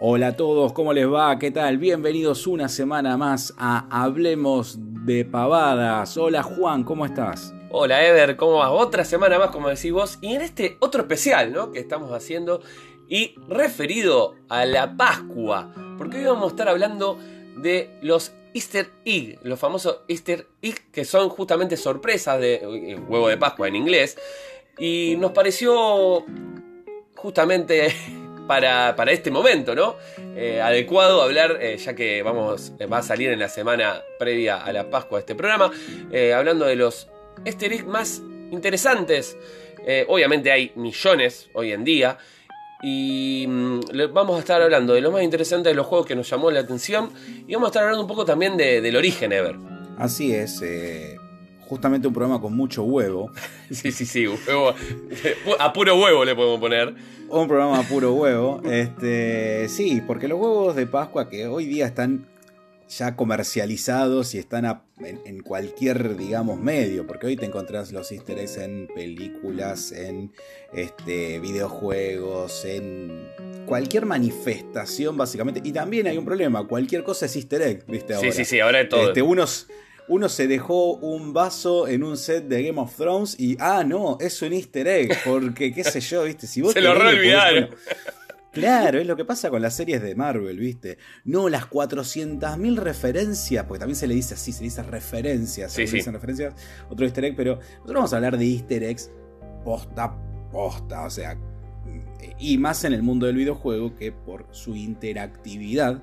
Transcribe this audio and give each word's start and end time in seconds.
Hola 0.00 0.28
a 0.28 0.36
todos, 0.36 0.72
¿cómo 0.74 0.92
les 0.92 1.12
va? 1.12 1.40
¿Qué 1.40 1.50
tal? 1.50 1.76
Bienvenidos 1.76 2.46
una 2.46 2.68
semana 2.68 3.16
más 3.16 3.52
a 3.58 3.84
Hablemos 3.90 4.78
de 4.78 5.24
Pavadas. 5.24 6.16
Hola 6.16 6.44
Juan, 6.44 6.84
¿cómo 6.84 7.04
estás? 7.04 7.52
Hola 7.70 8.06
Ever, 8.06 8.36
¿cómo 8.36 8.58
vas? 8.58 8.70
Otra 8.70 9.04
semana 9.04 9.40
más, 9.40 9.50
como 9.50 9.68
decís 9.68 9.90
vos, 9.90 10.18
y 10.20 10.34
en 10.34 10.42
este 10.42 10.76
otro 10.78 11.00
especial, 11.00 11.52
¿no? 11.52 11.72
Que 11.72 11.80
estamos 11.80 12.12
haciendo 12.12 12.62
y 13.08 13.34
referido 13.48 14.36
a 14.48 14.64
la 14.66 14.96
Pascua, 14.96 15.74
porque 15.98 16.18
hoy 16.18 16.24
vamos 16.26 16.44
a 16.44 16.48
estar 16.50 16.68
hablando 16.68 17.18
de 17.56 17.98
los 18.00 18.34
Easter 18.54 18.90
egg, 19.04 19.40
los 19.42 19.58
famosos 19.58 20.02
Easter 20.06 20.46
egg, 20.62 20.92
que 20.92 21.04
son 21.04 21.28
justamente 21.28 21.76
sorpresas 21.76 22.40
de 22.40 22.54
eh, 22.54 23.00
huevo 23.08 23.26
de 23.26 23.36
Pascua 23.36 23.66
en 23.66 23.74
inglés, 23.74 24.16
y 24.78 25.16
nos 25.18 25.32
pareció 25.32 26.24
justamente 27.16 27.92
para, 28.48 29.12
este 29.12 29.30
momento, 29.30 29.74
¿no? 29.74 29.96
Eh, 30.34 30.60
adecuado 30.60 31.22
hablar, 31.22 31.58
eh, 31.60 31.76
ya 31.76 31.94
que 31.94 32.22
vamos, 32.22 32.72
va 32.92 32.98
a 32.98 33.02
salir 33.02 33.30
en 33.30 33.38
la 33.38 33.48
semana 33.48 34.02
previa 34.18 34.56
a 34.56 34.72
la 34.72 34.90
Pascua 34.90 35.20
este 35.20 35.36
programa, 35.36 35.70
eh, 36.10 36.32
hablando 36.32 36.64
de 36.64 36.74
los 36.74 37.08
easter 37.44 37.84
más 37.84 38.20
interesantes. 38.50 39.36
obviamente 40.08 40.50
hay 40.50 40.72
millones 40.74 41.48
hoy 41.54 41.72
en 41.72 41.84
día. 41.84 42.18
Y 42.80 43.44
mm, 43.48 43.80
vamos 44.12 44.36
a 44.36 44.40
estar 44.40 44.62
hablando 44.62 44.94
de 44.94 45.00
lo 45.00 45.10
más 45.10 45.22
interesante 45.22 45.68
de 45.68 45.74
los 45.74 45.86
juegos 45.86 46.06
que 46.06 46.16
nos 46.16 46.28
llamó 46.28 46.50
la 46.50 46.60
atención. 46.60 47.10
Y 47.46 47.54
vamos 47.54 47.68
a 47.68 47.70
estar 47.70 47.82
hablando 47.82 48.02
un 48.02 48.08
poco 48.08 48.24
también 48.24 48.56
del 48.56 48.96
origen, 48.96 49.32
Ever. 49.32 49.56
Así 49.98 50.34
es 50.34 50.62
justamente 51.68 52.08
un 52.08 52.14
programa 52.14 52.40
con 52.40 52.56
mucho 52.56 52.82
huevo. 52.82 53.30
sí, 53.70 53.92
sí, 53.92 54.06
sí, 54.06 54.26
huevo, 54.26 54.74
a 55.58 55.72
puro 55.72 55.96
huevo 55.96 56.24
le 56.24 56.34
podemos 56.34 56.60
poner. 56.60 56.94
Un 57.28 57.46
programa 57.46 57.80
a 57.80 57.82
puro 57.82 58.14
huevo. 58.14 58.62
Este, 58.64 59.68
sí, 59.68 60.02
porque 60.06 60.28
los 60.28 60.40
huevos 60.40 60.74
de 60.74 60.86
Pascua 60.86 61.28
que 61.28 61.46
hoy 61.46 61.66
día 61.66 61.86
están 61.86 62.26
ya 62.88 63.16
comercializados 63.16 64.34
y 64.34 64.38
están 64.38 64.82
en, 65.00 65.42
cualquier, 65.42 66.16
digamos, 66.16 66.58
medio, 66.58 67.06
porque 67.06 67.26
hoy 67.26 67.36
te 67.36 67.44
encontrás 67.44 67.92
los 67.92 68.10
easter 68.10 68.38
eggs 68.38 68.56
en 68.56 68.88
películas, 68.94 69.92
en 69.92 70.32
este, 70.72 71.38
videojuegos, 71.38 72.64
en 72.64 73.28
cualquier 73.66 74.06
manifestación, 74.06 75.16
básicamente. 75.16 75.60
Y 75.62 75.72
también 75.72 76.06
hay 76.06 76.16
un 76.16 76.24
problema, 76.24 76.66
cualquier 76.66 77.04
cosa 77.04 77.26
es 77.26 77.36
easter 77.36 77.60
egg, 77.60 77.84
¿viste? 77.86 78.16
Sí, 78.16 78.32
sí, 78.32 78.44
sí, 78.46 78.60
ahora 78.60 78.80
es 78.80 78.88
todo. 78.88 79.08
Este, 79.08 79.20
unos 79.20 79.68
uno 80.08 80.28
se 80.28 80.46
dejó 80.46 80.94
un 80.94 81.32
vaso 81.32 81.86
en 81.86 82.02
un 82.02 82.16
set 82.16 82.44
de 82.48 82.62
Game 82.62 82.80
of 82.80 82.94
Thrones 82.96 83.38
y, 83.38 83.56
ah, 83.60 83.84
no, 83.84 84.18
es 84.20 84.40
un 84.42 84.52
easter 84.52 84.86
egg, 84.88 85.16
porque 85.24 85.72
qué 85.72 85.84
sé 85.84 86.00
yo, 86.00 86.24
¿viste? 86.24 86.46
Si 86.46 86.62
vos 86.62 86.72
se 86.74 86.80
lo 86.80 86.92
olvidaron. 86.92 87.70
Claro, 88.50 88.98
es 88.98 89.06
lo 89.06 89.14
que 89.14 89.24
pasa 89.24 89.50
con 89.50 89.62
las 89.62 89.76
series 89.76 90.02
de 90.02 90.14
Marvel, 90.14 90.58
¿viste? 90.58 90.98
No, 91.24 91.48
las 91.48 91.68
400.000 91.68 92.76
referencias, 92.76 93.64
porque 93.66 93.80
también 93.80 93.96
se 93.96 94.06
le 94.06 94.14
dice 94.14 94.34
así, 94.34 94.52
se 94.52 94.64
dice 94.64 94.82
referencias, 94.82 95.72
se 95.72 95.82
dicen 95.82 96.14
referencias, 96.14 96.54
otro 96.88 97.04
easter 97.04 97.24
egg, 97.26 97.36
pero 97.36 97.56
nosotros 97.56 97.94
vamos 97.94 98.12
a 98.12 98.16
hablar 98.16 98.38
de 98.38 98.46
easter 98.46 98.82
eggs 98.82 99.10
posta, 99.64 100.16
posta, 100.50 101.04
o 101.04 101.10
sea, 101.10 101.38
y 102.38 102.58
más 102.58 102.84
en 102.84 102.94
el 102.94 103.02
mundo 103.02 103.26
del 103.26 103.36
videojuego 103.36 103.94
que 103.94 104.12
por 104.12 104.46
su 104.50 104.74
interactividad 104.74 106.02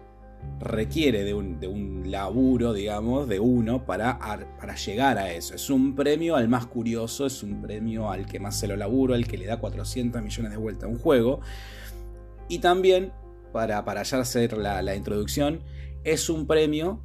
requiere 0.60 1.24
de 1.24 1.34
un, 1.34 2.04
laburo, 2.06 2.74
digamos, 2.74 3.28
de 3.28 3.40
uno 3.40 3.86
para, 3.86 4.20
para, 4.20 4.76
llegar 4.76 5.18
a 5.18 5.32
eso. 5.32 5.56
Es 5.56 5.70
un 5.70 5.96
premio 5.96 6.36
al 6.36 6.48
más 6.48 6.68
curioso, 6.68 7.26
es 7.26 7.42
un 7.44 7.62
premio 7.62 8.12
al 8.12 8.26
que 8.26 8.40
más 8.40 8.58
se 8.60 8.68
lo 8.68 8.76
laburo, 8.76 9.16
al 9.16 9.28
que 9.28 9.38
le 9.38 9.46
da 9.46 9.58
400 9.60 10.22
millones 10.22 10.52
de 10.52 10.58
vueltas 10.58 10.84
a 10.84 10.88
un 10.88 11.00
juego. 11.00 11.42
Y 12.48 12.60
también, 12.60 13.12
para, 13.52 13.84
para 13.86 14.02
hacer 14.02 14.54
la, 14.54 14.96
introducción, 14.96 15.62
es 16.04 16.30
un 16.30 16.46
premio 16.46 17.02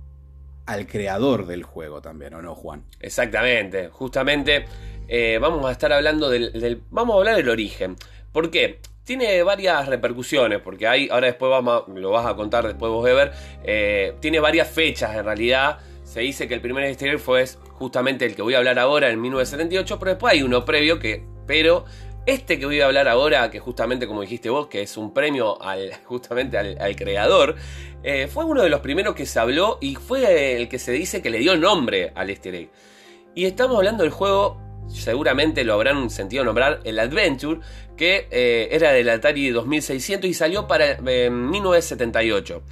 al 0.67 0.87
creador 0.87 1.47
del 1.47 1.63
juego 1.63 2.03
también, 2.03 2.35
¿o 2.35 2.43
no, 2.43 2.55
Juan? 2.55 2.85
Exactamente, 3.01 3.89
justamente 3.89 4.67
eh, 5.09 5.39
vamos 5.41 5.65
a 5.67 5.73
estar 5.73 5.93
hablando 5.93 6.29
del, 6.29 6.83
Vamos 6.91 7.15
a 7.15 7.19
hablar 7.19 7.37
del 7.37 7.49
origen. 7.49 7.97
¿Por 8.33 8.51
qué? 8.51 8.81
Tiene 9.11 9.43
varias 9.43 9.89
repercusiones, 9.89 10.61
porque 10.61 10.87
hay, 10.87 11.09
ahora 11.09 11.27
después 11.27 11.51
lo 11.97 12.11
vas 12.13 12.27
a 12.27 12.37
contar 12.37 12.65
después 12.65 12.93
vos, 12.93 13.09
Ever, 13.09 13.33
eh, 13.65 14.15
tiene 14.21 14.39
varias 14.39 14.69
fechas 14.69 15.17
en 15.17 15.25
realidad. 15.25 15.81
Se 16.05 16.21
dice 16.21 16.47
que 16.47 16.55
el 16.55 16.61
primer 16.61 16.85
exterior 16.85 17.19
fue 17.19 17.45
justamente 17.73 18.25
el 18.25 18.37
que 18.37 18.43
voy 18.43 18.55
a 18.55 18.59
hablar 18.59 18.79
ahora 18.79 19.11
en 19.11 19.21
1978, 19.21 19.99
pero 19.99 20.13
después 20.13 20.33
hay 20.33 20.45
uno 20.45 20.65
previo 20.65 21.01
que, 21.01 21.25
pero 21.45 21.87
este 22.25 22.61
que 22.61 22.67
voy 22.67 22.81
a 22.81 22.87
hablar 22.87 23.09
ahora, 23.09 23.51
que 23.51 23.59
justamente 23.59 24.07
como 24.07 24.21
dijiste 24.21 24.49
vos, 24.49 24.69
que 24.69 24.81
es 24.83 24.97
un 24.97 25.13
premio 25.13 25.61
al, 25.61 25.93
justamente 26.05 26.57
al, 26.57 26.95
creador, 26.95 27.57
eh, 28.05 28.29
fue 28.29 28.45
uno 28.45 28.63
de 28.63 28.69
los 28.69 28.79
primeros 28.79 29.17
que 29.17 29.27
se 29.27 29.41
habló 29.41 29.79
y 29.81 29.97
fue 29.97 30.55
el 30.55 30.69
que 30.69 30.79
se 30.79 30.93
dice 30.93 31.21
que 31.21 31.31
le 31.31 31.41
dio 31.41 31.57
nombre 31.57 32.13
al 32.15 32.31
easter 32.31 32.55
egg. 32.55 32.71
Y 33.35 33.47
estamos 33.47 33.77
hablando 33.77 34.05
del 34.05 34.13
juego 34.13 34.70
seguramente 34.93 35.65
lo 35.65 35.75
habrán 35.75 36.11
sentido 36.11 36.45
nombrar, 36.45 36.81
el 36.85 36.99
Adventure, 36.99 37.61
que 37.97 38.29
eh, 38.31 38.69
era 38.73 38.93
del 38.93 39.09
Atari 39.09 39.51
2600 39.51 40.29
y 40.29 40.35
salió 40.35 40.67
para 40.67 40.99
1978. 41.01 42.63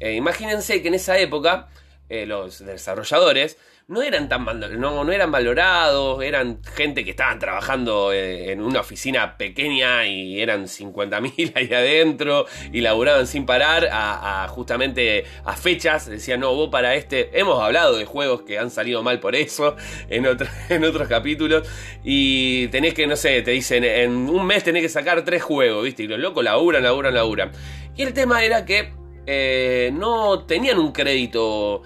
Eh, 0.00 0.14
imagínense 0.14 0.80
que 0.80 0.88
en 0.88 0.94
esa 0.94 1.18
época 1.18 1.68
eh, 2.10 2.26
los 2.26 2.64
desarrolladores 2.64 3.56
no 3.90 4.02
eran 4.02 4.28
tan 4.28 4.44
no, 4.78 5.04
no 5.04 5.12
eran 5.12 5.32
valorados, 5.32 6.22
eran 6.22 6.62
gente 6.62 7.04
que 7.04 7.10
estaban 7.10 7.40
trabajando 7.40 8.12
eh, 8.12 8.52
en 8.52 8.62
una 8.62 8.80
oficina 8.80 9.36
pequeña 9.36 10.06
y 10.06 10.40
eran 10.40 10.66
50.000 10.66 11.52
ahí 11.56 11.72
adentro 11.72 12.46
y 12.72 12.82
laburaban 12.82 13.26
sin 13.26 13.46
parar 13.46 13.88
a, 13.90 14.46
justamente 14.48 15.24
a 15.44 15.56
fechas, 15.56 16.06
decían, 16.06 16.40
no, 16.40 16.54
vos 16.54 16.68
para 16.70 16.94
este, 16.94 17.30
hemos 17.38 17.60
hablado 17.60 17.96
de 17.96 18.04
juegos 18.04 18.42
que 18.42 18.58
han 18.60 18.70
salido 18.70 19.02
mal 19.02 19.18
por 19.18 19.34
eso 19.34 19.76
en, 20.08 20.24
en 20.68 20.84
otros 20.84 21.08
capítulos 21.08 21.68
y 22.04 22.68
tenés 22.68 22.94
que, 22.94 23.08
no 23.08 23.16
sé, 23.16 23.42
te 23.42 23.50
dicen, 23.50 23.82
en 23.82 24.12
un 24.30 24.46
mes 24.46 24.62
tenés 24.62 24.82
que 24.82 24.88
sacar 24.88 25.24
tres 25.24 25.42
juegos, 25.42 25.82
¿viste? 25.84 26.04
Y 26.04 26.06
los 26.06 26.18
locos 26.20 26.44
laburan, 26.44 26.82
laburan, 26.82 27.14
laburan. 27.14 27.50
Y 27.96 28.02
el 28.02 28.12
tema 28.12 28.44
era 28.44 28.64
que 28.64 28.92
eh, 29.26 29.90
no 29.92 30.44
tenían 30.44 30.78
un 30.78 30.92
crédito 30.92 31.82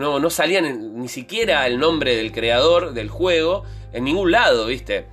no, 0.00 0.18
no 0.18 0.30
salía 0.30 0.62
ni 0.62 1.08
siquiera 1.08 1.66
el 1.66 1.78
nombre 1.78 2.16
del 2.16 2.32
creador 2.32 2.94
del 2.94 3.10
juego 3.10 3.64
en 3.92 4.04
ningún 4.04 4.32
lado, 4.32 4.66
¿viste? 4.66 5.06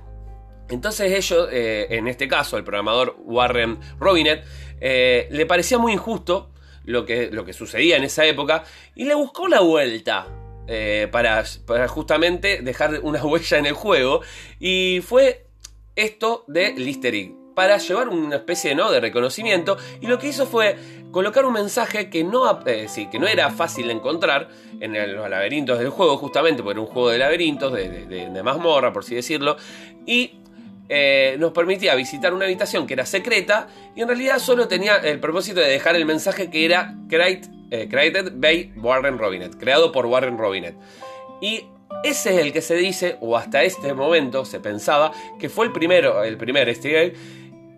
Entonces 0.70 1.12
ellos, 1.12 1.48
eh, 1.52 1.88
en 1.90 2.08
este 2.08 2.26
caso, 2.26 2.56
el 2.56 2.64
programador 2.64 3.16
Warren 3.18 3.78
Robinet, 4.00 4.44
eh, 4.80 5.28
le 5.30 5.44
parecía 5.44 5.76
muy 5.76 5.92
injusto 5.92 6.50
lo 6.84 7.04
que, 7.04 7.30
lo 7.30 7.44
que 7.44 7.52
sucedía 7.52 7.98
en 7.98 8.04
esa 8.04 8.24
época 8.24 8.64
y 8.94 9.04
le 9.04 9.14
buscó 9.14 9.46
la 9.46 9.60
vuelta 9.60 10.26
eh, 10.66 11.06
para, 11.12 11.44
para, 11.66 11.86
justamente 11.86 12.62
dejar 12.62 13.00
una 13.02 13.22
huella 13.26 13.58
en 13.58 13.66
el 13.66 13.74
juego. 13.74 14.22
Y 14.58 15.02
fue 15.04 15.48
esto 15.96 16.44
de 16.48 16.72
Lister 16.72 17.14
para 17.58 17.76
llevar 17.78 18.08
una 18.08 18.36
especie 18.36 18.72
de 18.74 19.00
reconocimiento. 19.00 19.78
Y 20.00 20.06
lo 20.06 20.18
que 20.20 20.28
hizo 20.28 20.46
fue 20.46 20.76
colocar 21.10 21.44
un 21.44 21.52
mensaje 21.52 22.10
que 22.10 22.24
no, 22.24 22.60
eh, 22.66 22.86
que 23.10 23.18
no 23.18 23.26
era 23.26 23.50
fácil 23.50 23.86
de 23.88 23.94
encontrar 23.94 24.48
en 24.80 24.92
los 25.16 25.28
laberintos 25.28 25.78
del 25.78 25.90
juego, 25.90 26.16
justamente 26.16 26.62
porque 26.62 26.78
era 26.78 26.80
un 26.80 26.86
juego 26.86 27.10
de 27.10 27.18
laberintos, 27.18 27.72
de, 27.72 28.40
mazmorra, 28.42 28.92
por 28.92 29.02
así 29.02 29.14
decirlo, 29.14 29.56
y 30.06 30.32
eh, 30.88 31.36
nos 31.38 31.52
permitía 31.52 31.94
visitar 31.94 32.32
una 32.32 32.44
habitación 32.44 32.86
que 32.86 32.94
era 32.94 33.04
secreta 33.04 33.68
y 33.94 34.00
en 34.00 34.08
realidad 34.08 34.38
solo 34.38 34.68
tenía 34.68 34.96
el 34.96 35.20
propósito 35.20 35.60
de 35.60 35.68
dejar 35.68 35.96
el 35.96 36.06
mensaje 36.06 36.50
que 36.50 36.64
era 36.64 36.94
eh, 37.10 37.88
created 37.90 38.32
by 38.36 38.72
Warren 38.76 39.18
Robinet, 39.18 39.58
creado 39.58 39.92
por 39.92 40.06
Warren 40.06 40.38
Robinet. 40.38 40.76
Y 41.40 41.64
ese 42.04 42.34
es 42.34 42.40
el 42.40 42.52
que 42.52 42.62
se 42.62 42.76
dice, 42.76 43.16
o 43.20 43.36
hasta 43.36 43.62
este 43.64 43.92
momento 43.92 44.44
se 44.44 44.60
pensaba, 44.60 45.12
que 45.38 45.48
fue 45.48 45.66
el 45.66 45.72
primero, 45.72 46.22
el 46.22 46.36
primer 46.36 46.68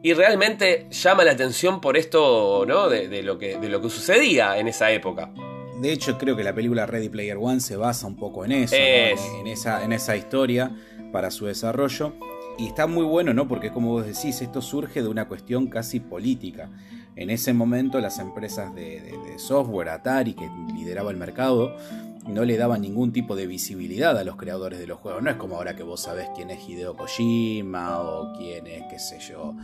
y 0.02 0.14
realmente 0.14 0.86
llama 0.90 1.24
la 1.24 1.32
atención 1.32 1.80
por 1.80 1.96
esto, 1.96 2.64
¿no? 2.66 2.88
De, 2.88 3.22
lo 3.22 3.38
que, 3.38 3.58
de 3.58 3.68
lo 3.68 3.80
que 3.82 3.90
sucedía 3.90 4.58
en 4.58 4.68
esa 4.68 4.90
época. 4.90 5.30
De 5.80 5.92
hecho, 5.92 6.18
creo 6.18 6.36
que 6.36 6.44
la 6.44 6.54
película 6.54 6.86
Ready 6.86 7.08
Player 7.08 7.36
One 7.40 7.60
se 7.60 7.76
basa 7.76 8.06
un 8.06 8.16
poco 8.16 8.44
en 8.44 8.52
eso, 8.52 8.76
en, 8.76 9.46
esa, 9.46 9.84
en 9.84 9.92
esa 9.92 10.16
historia 10.16 10.70
para 11.12 11.30
su 11.30 11.46
desarrollo. 11.46 12.14
Y 12.58 12.66
está 12.66 12.86
muy 12.86 13.04
bueno, 13.04 13.32
¿no? 13.32 13.48
Porque 13.48 13.70
como 13.70 13.90
vos 13.90 14.06
decís, 14.06 14.42
esto 14.42 14.60
surge 14.60 15.02
de 15.02 15.08
una 15.08 15.28
cuestión 15.28 15.68
casi 15.68 16.00
política. 16.00 16.68
En 17.16 17.30
ese 17.30 17.52
momento 17.52 18.00
las 18.00 18.18
empresas 18.18 18.74
de, 18.74 19.34
software, 19.38 19.88
Atari, 19.90 20.34
que 20.34 20.48
lideraba 20.74 21.10
el 21.10 21.16
mercado, 21.16 21.76
no 22.26 22.44
le 22.44 22.56
daba 22.56 22.78
ningún 22.78 23.12
tipo 23.12 23.34
de 23.34 23.46
visibilidad 23.46 24.16
a 24.18 24.24
los 24.24 24.36
creadores 24.36 24.78
de 24.78 24.86
los 24.86 24.98
juegos. 24.98 25.22
No 25.22 25.30
es 25.30 25.36
como 25.36 25.56
ahora 25.56 25.74
que 25.74 25.82
vos 25.82 26.02
sabés 26.02 26.28
quién 26.34 26.50
es 26.50 26.68
Hideo 26.68 26.96
Kojima 26.96 28.00
o 28.00 28.32
quién 28.36 28.66
es, 28.66 28.84
qué 28.90 28.98
sé 28.98 29.18
yo, 29.18 29.54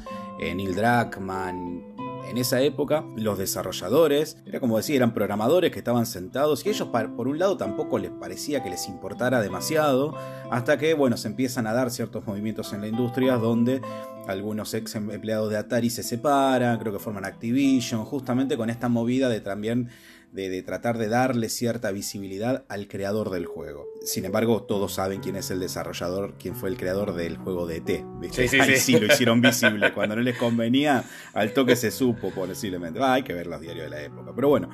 eh, 0.41 0.55
Neil 0.55 0.75
Druckmann, 0.75 1.83
en 2.29 2.39
esa 2.39 2.61
época 2.61 3.05
los 3.17 3.39
desarrolladores, 3.39 4.37
era 4.47 4.61
como 4.61 4.77
decir, 4.77 4.97
eran 4.97 5.15
programadores 5.15 5.71
que 5.71 5.79
estaban 5.79 6.07
sentados 6.07 6.65
y 6.67 6.69
ellos 6.69 6.89
por 6.89 7.29
un 7.29 7.39
lado 7.39 7.57
tampoco 7.57 7.99
les 7.99 8.11
parecía 8.11 8.63
que 8.63 8.71
les 8.71 8.89
importara 8.89 9.41
demasiado, 9.41 10.15
hasta 10.51 10.79
que 10.79 10.95
bueno, 10.95 11.17
se 11.17 11.29
empiezan 11.29 11.67
a 11.67 11.73
dar 11.73 11.91
ciertos 11.91 12.27
movimientos 12.27 12.73
en 12.73 12.81
la 12.81 12.89
industria 12.89 13.37
donde 13.37 13.81
algunos 14.27 14.75
ex 14.75 14.95
empleados 14.97 15.51
de 15.51 15.57
Atari 15.57 15.91
se 15.91 16.03
separan, 16.03 16.79
creo 16.79 16.93
que 16.93 16.99
forman 16.99 17.25
Activision, 17.25 18.05
justamente 18.05 18.57
con 18.57 18.71
esta 18.71 18.89
movida 18.89 19.29
de 19.29 19.41
también 19.41 19.89
de, 20.37 20.63
tratar 20.63 20.99
de 20.99 21.09
darle 21.09 21.49
cierta 21.49 21.91
visibilidad 21.91 22.65
al 22.69 22.89
creador 22.89 23.31
del 23.31 23.47
juego. 23.47 23.89
Sin 24.05 24.25
embargo, 24.25 24.63
todos 24.63 24.93
saben 24.93 25.21
quién 25.21 25.37
es 25.37 25.51
el 25.51 25.59
desarrollador, 25.59 26.35
quién 26.39 26.55
fue 26.55 26.69
el 26.69 26.77
creador 26.77 27.15
del 27.15 27.39
juego 27.39 27.67
de 27.67 27.79
E.T. 27.79 28.05
Sí, 28.31 28.47
sí, 28.47 28.61
sí. 28.61 28.77
sí, 28.77 29.01
lo 29.01 29.07
hicieron 29.07 29.41
visible. 29.43 29.93
Cuando 29.93 30.17
no 30.17 30.23
les 30.23 30.37
convenía, 30.37 31.05
al 31.33 31.53
toque 31.53 31.75
se 31.75 31.91
supo, 31.91 32.31
posiblemente. 32.31 33.03
hay 33.03 33.23
que 33.23 33.33
ver 33.33 33.47
los 33.47 33.61
diarios 33.61 33.85
de 33.85 33.91
la 33.91 34.03
época. 34.03 34.33
Pero 34.35 34.49
bueno, 34.49 34.69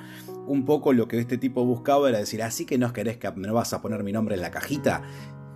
un 0.46 0.64
poco 0.64 0.92
lo 0.92 1.06
que 1.06 1.18
este 1.18 1.38
tipo 1.38 1.64
buscaba 1.64 2.08
era 2.08 2.18
decir, 2.18 2.42
así 2.42 2.66
que 2.66 2.76
no 2.76 2.92
querés 2.92 3.16
que 3.16 3.30
no 3.36 3.54
vas 3.54 3.72
a 3.72 3.80
poner 3.80 4.02
mi 4.02 4.12
nombre 4.12 4.34
en 4.34 4.42
la 4.42 4.50
cajita 4.50 5.02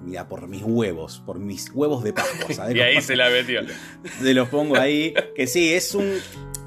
mira, 0.06 0.28
por 0.28 0.46
mis 0.46 0.62
huevos, 0.62 1.22
por 1.26 1.38
mis 1.38 1.70
huevos 1.70 2.04
de 2.04 2.12
Pascua, 2.12 2.72
y 2.74 2.80
ahí 2.80 3.02
se 3.02 3.16
la 3.16 3.28
metió. 3.28 3.60
Se 4.20 4.34
los 4.34 4.48
pongo 4.48 4.76
ahí, 4.76 5.12
que 5.34 5.46
sí, 5.46 5.72
es 5.72 5.94
un, 5.94 6.12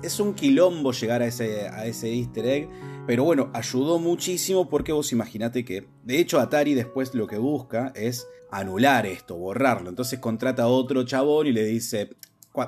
es 0.03 0.19
un 0.19 0.33
quilombo 0.33 0.91
llegar 0.91 1.21
a 1.21 1.27
ese, 1.27 1.67
a 1.67 1.85
ese 1.85 2.13
easter 2.13 2.45
egg, 2.45 2.69
pero 3.09 3.23
bueno, 3.23 3.49
ayudó 3.55 3.97
muchísimo 3.97 4.69
porque 4.69 4.91
vos 4.91 5.11
imaginate 5.11 5.65
que, 5.65 5.87
de 6.03 6.19
hecho, 6.19 6.39
Atari 6.39 6.75
después 6.75 7.15
lo 7.15 7.25
que 7.25 7.39
busca 7.39 7.91
es 7.95 8.27
anular 8.51 9.07
esto, 9.07 9.35
borrarlo. 9.35 9.89
Entonces 9.89 10.19
contrata 10.19 10.61
a 10.61 10.67
otro 10.67 11.03
chabón 11.05 11.47
y 11.47 11.51
le 11.51 11.63
dice, 11.65 12.11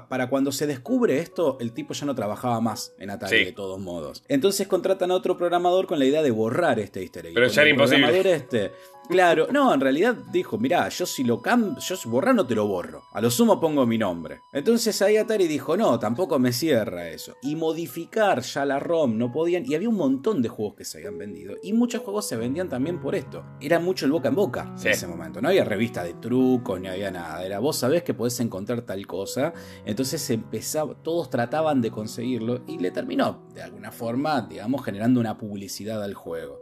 para 0.09 0.31
cuando 0.31 0.51
se 0.51 0.65
descubre 0.65 1.19
esto, 1.19 1.57
el 1.59 1.73
tipo 1.73 1.93
ya 1.93 2.07
no 2.07 2.15
trabajaba 2.15 2.59
más 2.59 2.91
en 2.97 3.11
Atari 3.11 3.45
de 3.45 3.51
todos 3.51 3.79
modos. 3.79 4.23
Entonces 4.29 4.67
contratan 4.67 5.11
a 5.11 5.13
otro 5.13 5.37
programador 5.37 5.85
con 5.85 5.99
la 5.99 6.05
idea 6.05 6.23
de 6.23 6.31
borrar 6.31 6.79
este 6.79 7.01
easter 7.01 7.27
egg. 7.27 7.35
Pero 7.35 7.47
ya 7.47 7.61
era 7.61 7.69
imposible. 7.69 8.33
Este, 8.33 8.71
claro, 9.11 9.47
no, 9.51 9.73
en 9.73 9.79
realidad 9.79 10.15
dijo, 10.31 10.57
mirá, 10.57 10.89
yo 10.89 11.05
si 11.05 11.23
lo 11.23 11.41
cambio, 11.41 11.77
yo 11.79 11.95
si 11.95 12.09
borrar 12.09 12.33
no 12.33 12.47
te 12.47 12.55
lo 12.55 12.67
borro. 12.67 13.03
A 13.11 13.21
lo 13.21 13.29
sumo 13.29 13.59
pongo 13.59 13.85
mi 13.85 13.97
nombre. 13.97 14.41
Entonces 14.51 15.01
ahí 15.01 15.17
Atari 15.17 15.47
dijo, 15.47 15.77
no, 15.77 15.99
tampoco 15.99 16.39
me 16.39 16.51
cierra 16.51 17.09
eso. 17.09 17.35
Y 17.41 17.55
modificar 17.55 18.41
ya 18.41 18.65
la 18.65 18.79
ROM 18.79 19.17
no 19.17 19.31
podían. 19.31 19.69
Y 19.69 19.75
había 19.75 19.89
un 19.89 19.97
montón 19.97 20.41
de 20.41 20.49
juegos 20.49 20.75
que 20.75 20.85
se 20.85 20.97
habían 20.97 21.17
vendido. 21.17 21.55
Y 21.61 21.73
muchos 21.73 22.01
juegos 22.01 22.27
se 22.27 22.37
vendían 22.37 22.69
también 22.69 22.99
por 22.99 23.13
esto. 23.13 23.43
Era 23.59 23.79
mucho 23.79 24.05
el 24.05 24.11
boca 24.11 24.29
en 24.29 24.35
boca 24.35 24.73
en 24.81 24.87
ese 24.87 25.07
momento. 25.07 25.41
No 25.41 25.49
había 25.49 25.63
revista 25.63 26.03
de 26.03 26.13
trucos, 26.15 26.79
ni 26.79 26.87
había 26.87 27.11
nada. 27.11 27.45
Era 27.45 27.59
vos 27.59 27.77
sabés 27.77 28.03
que 28.03 28.13
podés 28.13 28.39
encontrar 28.39 28.81
tal 28.81 29.05
cosa 29.05 29.53
entonces 29.85 30.29
empezaba, 30.29 30.95
todos 30.95 31.29
trataban 31.29 31.81
de 31.81 31.91
conseguirlo 31.91 32.61
y 32.67 32.77
le 32.77 32.91
terminó, 32.91 33.43
de 33.53 33.61
alguna 33.61 33.91
forma, 33.91 34.41
digamos, 34.41 34.83
generando 34.83 35.19
una 35.19 35.37
publicidad 35.37 36.03
al 36.03 36.13
juego. 36.13 36.59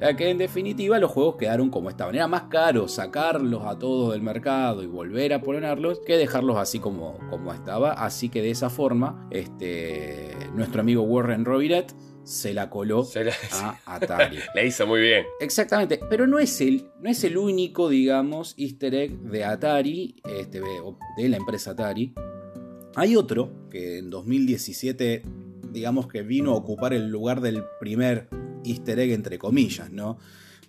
O 0.00 0.02
sea 0.02 0.16
que 0.16 0.30
en 0.30 0.38
definitiva 0.38 0.98
los 0.98 1.10
juegos 1.10 1.36
quedaron 1.36 1.68
como 1.68 1.90
estaban. 1.90 2.14
Era 2.14 2.26
más 2.26 2.44
caro 2.44 2.88
sacarlos 2.88 3.66
a 3.66 3.78
todos 3.78 4.12
del 4.12 4.22
mercado 4.22 4.82
y 4.82 4.86
volver 4.86 5.34
a 5.34 5.42
ponerlos 5.42 6.00
que 6.00 6.16
dejarlos 6.16 6.56
así 6.56 6.78
como, 6.78 7.18
como 7.28 7.52
estaba. 7.52 7.92
Así 7.92 8.30
que 8.30 8.40
de 8.40 8.50
esa 8.50 8.70
forma, 8.70 9.28
este, 9.30 10.30
nuestro 10.54 10.80
amigo 10.80 11.02
Warren 11.02 11.44
Robinet 11.44 11.94
se 12.24 12.54
la 12.54 12.70
coló 12.70 13.06
a 13.52 13.78
Atari. 13.84 14.38
la 14.54 14.64
hizo 14.64 14.86
muy 14.86 15.02
bien. 15.02 15.26
Exactamente, 15.38 16.00
pero 16.08 16.26
no 16.26 16.38
es 16.38 16.62
el, 16.62 16.88
no 17.02 17.10
es 17.10 17.22
el 17.24 17.36
único, 17.36 17.90
digamos, 17.90 18.54
easter 18.56 18.94
egg 18.94 19.18
de 19.18 19.44
Atari, 19.44 20.16
este, 20.24 20.62
de 21.18 21.28
la 21.28 21.36
empresa 21.36 21.72
Atari, 21.72 22.14
hay 22.96 23.16
otro 23.16 23.68
que 23.70 23.98
en 23.98 24.08
2017, 24.08 25.22
digamos 25.72 26.08
que 26.08 26.22
vino 26.22 26.52
a 26.52 26.54
ocupar 26.54 26.94
el 26.94 27.08
lugar 27.08 27.40
del 27.40 27.64
primer 27.78 28.28
easter 28.64 28.98
egg 28.98 29.12
entre 29.12 29.38
comillas, 29.38 29.90
¿no? 29.90 30.18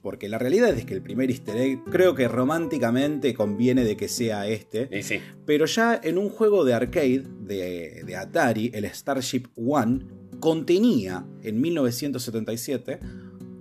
Porque 0.02 0.30
la 0.30 0.40
realidad 0.40 0.76
es 0.76 0.86
que 0.86 0.96
el 0.96 1.02
primer 1.02 1.30
easter 1.30 1.56
egg 1.58 1.84
creo 1.92 2.16
que 2.16 2.28
románticamente 2.28 3.34
conviene 3.34 3.84
de 3.84 3.96
que 3.96 4.08
sea 4.08 4.48
este. 4.48 5.04
Sí, 5.04 5.20
Pero 5.46 5.66
ya 5.66 6.00
en 6.04 6.18
un 6.18 6.30
juego 6.30 6.66
de 6.66 6.74
arcade 6.74 7.24
de, 7.42 8.04
de 8.06 8.16
Atari, 8.16 8.72
el 8.74 8.86
Starship 8.86 9.48
One, 9.56 10.06
contenía 10.40 11.26
en 11.44 11.62
1977 11.62 13.00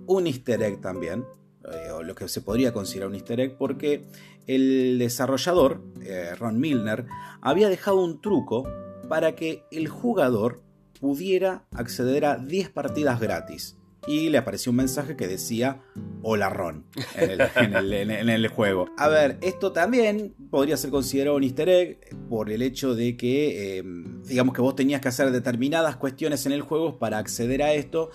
un 0.07 0.27
easter 0.27 0.61
egg 0.63 0.81
también, 0.81 1.25
eh, 1.63 1.91
o 1.91 2.03
lo 2.03 2.15
que 2.15 2.27
se 2.27 2.41
podría 2.41 2.73
considerar 2.73 3.09
un 3.09 3.15
easter 3.15 3.39
egg, 3.39 3.57
porque 3.57 4.03
el 4.47 4.97
desarrollador, 4.99 5.81
eh, 6.01 6.33
Ron 6.37 6.59
Milner, 6.59 7.05
había 7.41 7.69
dejado 7.69 8.03
un 8.03 8.19
truco 8.19 8.67
para 9.07 9.35
que 9.35 9.63
el 9.71 9.87
jugador 9.87 10.61
pudiera 10.99 11.65
acceder 11.71 12.25
a 12.25 12.37
10 12.37 12.69
partidas 12.69 13.19
gratis. 13.19 13.77
Y 14.07 14.29
le 14.29 14.39
apareció 14.39 14.71
un 14.71 14.77
mensaje 14.77 15.15
que 15.15 15.27
decía 15.27 15.83
Hola 16.23 16.49
Ron 16.49 16.85
en 17.15 18.29
el, 18.29 18.47
juego. 18.47 18.87
A 18.97 19.07
ver, 19.07 19.37
esto 19.41 19.71
también 19.71 20.33
podría 20.49 20.77
ser 20.77 20.89
considerado 20.89 21.37
un 21.37 21.43
easter 21.43 21.69
egg 21.69 21.99
por 22.27 22.51
el 22.51 22.61
hecho 22.61 22.95
de 22.95 23.15
que, 23.15 23.77
eh, 23.77 23.83
digamos 24.25 24.55
que 24.55 24.61
vos 24.61 24.75
tenías 24.75 25.01
que 25.01 25.07
hacer 25.07 25.31
determinadas 25.31 25.97
cuestiones 25.97 26.45
en 26.45 26.51
el 26.51 26.61
juego 26.61 26.97
para 26.97 27.19
acceder 27.19 27.61
a 27.61 27.73
esto. 27.73 28.09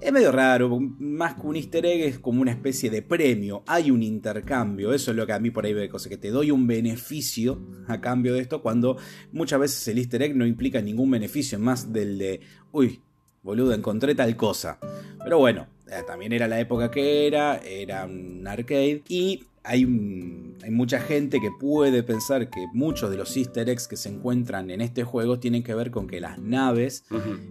Es 0.00 0.12
medio 0.12 0.30
raro, 0.30 0.78
más 0.78 1.34
que 1.34 1.46
un 1.48 1.56
easter 1.56 1.84
egg 1.84 2.02
es 2.02 2.18
como 2.20 2.40
una 2.40 2.52
especie 2.52 2.88
de 2.88 3.02
premio, 3.02 3.64
hay 3.66 3.90
un 3.90 4.04
intercambio, 4.04 4.92
eso 4.92 5.10
es 5.10 5.16
lo 5.16 5.26
que 5.26 5.32
a 5.32 5.40
mí 5.40 5.50
por 5.50 5.66
ahí 5.66 5.74
ve 5.74 5.88
cosa, 5.88 6.08
que 6.08 6.16
te 6.16 6.30
doy 6.30 6.52
un 6.52 6.68
beneficio 6.68 7.60
a 7.88 8.00
cambio 8.00 8.34
de 8.34 8.40
esto, 8.40 8.62
cuando 8.62 8.96
muchas 9.32 9.58
veces 9.58 9.88
el 9.88 9.98
easter 9.98 10.22
egg 10.22 10.36
no 10.36 10.46
implica 10.46 10.80
ningún 10.80 11.10
beneficio, 11.10 11.58
más 11.58 11.92
del 11.92 12.16
de, 12.16 12.40
uy, 12.70 13.02
boludo, 13.42 13.72
encontré 13.72 14.14
tal 14.14 14.36
cosa. 14.36 14.78
Pero 15.22 15.38
bueno, 15.38 15.66
eh, 15.90 16.02
también 16.06 16.32
era 16.32 16.48
la 16.48 16.60
época 16.60 16.90
que 16.90 17.26
era, 17.26 17.58
era 17.58 18.04
un 18.04 18.46
arcade 18.46 19.02
y 19.08 19.44
hay, 19.68 19.84
mucha 19.84 21.00
gente 21.00 21.40
que 21.40 21.50
puede 21.50 22.02
pensar 22.02 22.48
que 22.48 22.66
muchos 22.72 23.10
de 23.10 23.16
los 23.16 23.36
easter 23.36 23.68
eggs 23.68 23.86
que 23.86 23.96
se 23.96 24.08
encuentran 24.08 24.70
en 24.70 24.80
este 24.80 25.04
juego 25.04 25.38
tienen 25.38 25.62
que 25.62 25.74
ver 25.74 25.90
con 25.90 26.06
que 26.06 26.20
las 26.20 26.38
naves 26.38 27.04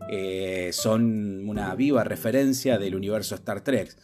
eh, 0.09 0.69
son 0.73 1.47
una 1.47 1.75
viva 1.75 2.03
referencia 2.03 2.79
del 2.79 2.95
universo 2.95 3.35
Star 3.35 3.61
Trek. 3.61 3.95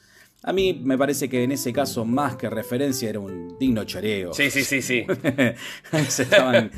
A 0.43 0.51
mí 0.51 0.81
me 0.83 0.97
parece 0.97 1.29
que 1.29 1.43
en 1.43 1.53
ese 1.53 1.71
caso, 1.71 2.05
más 2.05 2.35
que 2.35 2.49
referencia, 2.49 3.09
era 3.09 3.19
un 3.19 3.57
digno 3.57 3.85
choreo. 3.85 4.33
Sí, 4.33 4.51
sí, 4.51 4.63
sí, 4.63 4.81
sí. 4.81 5.05
estaban, 5.91 6.69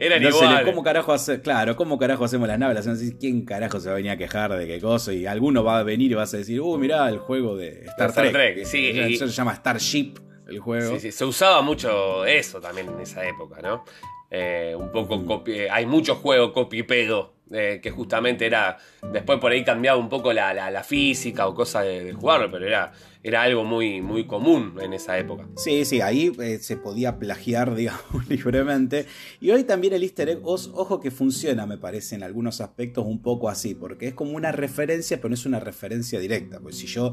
Eran 0.00 0.22
igual. 0.22 0.64
¿Cómo 0.64 0.82
carajo 0.82 1.14
claro, 1.42 1.76
¿cómo 1.76 1.98
carajo 1.98 2.24
hacemos 2.24 2.48
las 2.48 2.58
naves? 2.58 3.14
¿Quién 3.20 3.44
carajo 3.44 3.78
se 3.78 3.88
va 3.88 3.92
a 3.92 3.96
venir 3.96 4.10
a 4.12 4.16
quejar 4.16 4.52
de 4.56 4.66
qué 4.66 4.80
cosa? 4.80 5.12
Y 5.12 5.26
alguno 5.26 5.62
va 5.62 5.78
a 5.78 5.82
venir 5.82 6.10
y 6.10 6.14
va 6.14 6.22
a 6.22 6.26
decir, 6.26 6.60
uh, 6.60 6.78
mirá 6.78 7.08
el 7.08 7.18
juego 7.18 7.56
de 7.56 7.84
Star, 7.84 8.12
Trek. 8.12 8.64
Sí, 8.64 8.90
Eso 8.94 9.28
se 9.28 9.34
llama 9.34 9.54
Starship 9.54 10.14
el 10.48 10.58
juego. 10.58 10.94
Sí, 10.94 11.00
sí, 11.00 11.12
se 11.12 11.24
usaba 11.24 11.60
mucho 11.60 12.24
eso 12.24 12.60
también 12.60 12.88
en 12.88 13.00
esa 13.00 13.24
época, 13.26 13.60
¿no? 13.60 13.84
Eh, 14.30 14.74
un 14.78 14.90
poco 14.92 15.18
mm. 15.18 15.42
hay 15.70 15.86
muchos 15.86 16.18
juegos 16.18 16.52
copy 16.52 16.84
pedo 16.84 17.34
eh, 17.52 17.80
que 17.82 17.90
justamente 17.90 18.46
era 18.46 18.78
después 19.10 19.40
por 19.40 19.50
ahí 19.50 19.64
cambiaba 19.64 19.98
un 19.98 20.08
poco 20.08 20.32
la, 20.32 20.84
física 20.84 21.48
o 21.48 21.54
cosa 21.54 21.82
de, 21.82 22.12
jugarlo 22.12 22.48
pero 22.48 22.64
era 22.64 22.92
era 23.22 23.42
algo 23.42 23.64
muy, 23.64 24.00
muy 24.00 24.26
común 24.26 24.74
en 24.80 24.94
esa 24.94 25.18
época. 25.18 25.46
Sí, 25.56 25.84
sí, 25.84 26.00
ahí 26.00 26.32
eh, 26.40 26.58
se 26.58 26.76
podía 26.76 27.18
plagiar, 27.18 27.74
digamos, 27.76 28.28
libremente. 28.28 29.06
Y 29.40 29.50
hoy 29.50 29.64
también 29.64 29.92
el 29.92 30.02
easter 30.02 30.28
egg, 30.28 30.40
ojo 30.42 31.00
que 31.00 31.10
funciona, 31.10 31.66
me 31.66 31.76
parece, 31.76 32.14
en 32.14 32.22
algunos 32.22 32.60
aspectos 32.60 33.04
un 33.06 33.20
poco 33.20 33.48
así, 33.48 33.74
porque 33.74 34.08
es 34.08 34.14
como 34.14 34.32
una 34.32 34.52
referencia, 34.52 35.18
pero 35.18 35.28
no 35.28 35.34
es 35.34 35.44
una 35.44 35.60
referencia 35.60 36.18
directa. 36.18 36.60
Pues 36.60 36.76
si 36.76 36.86
yo 36.86 37.12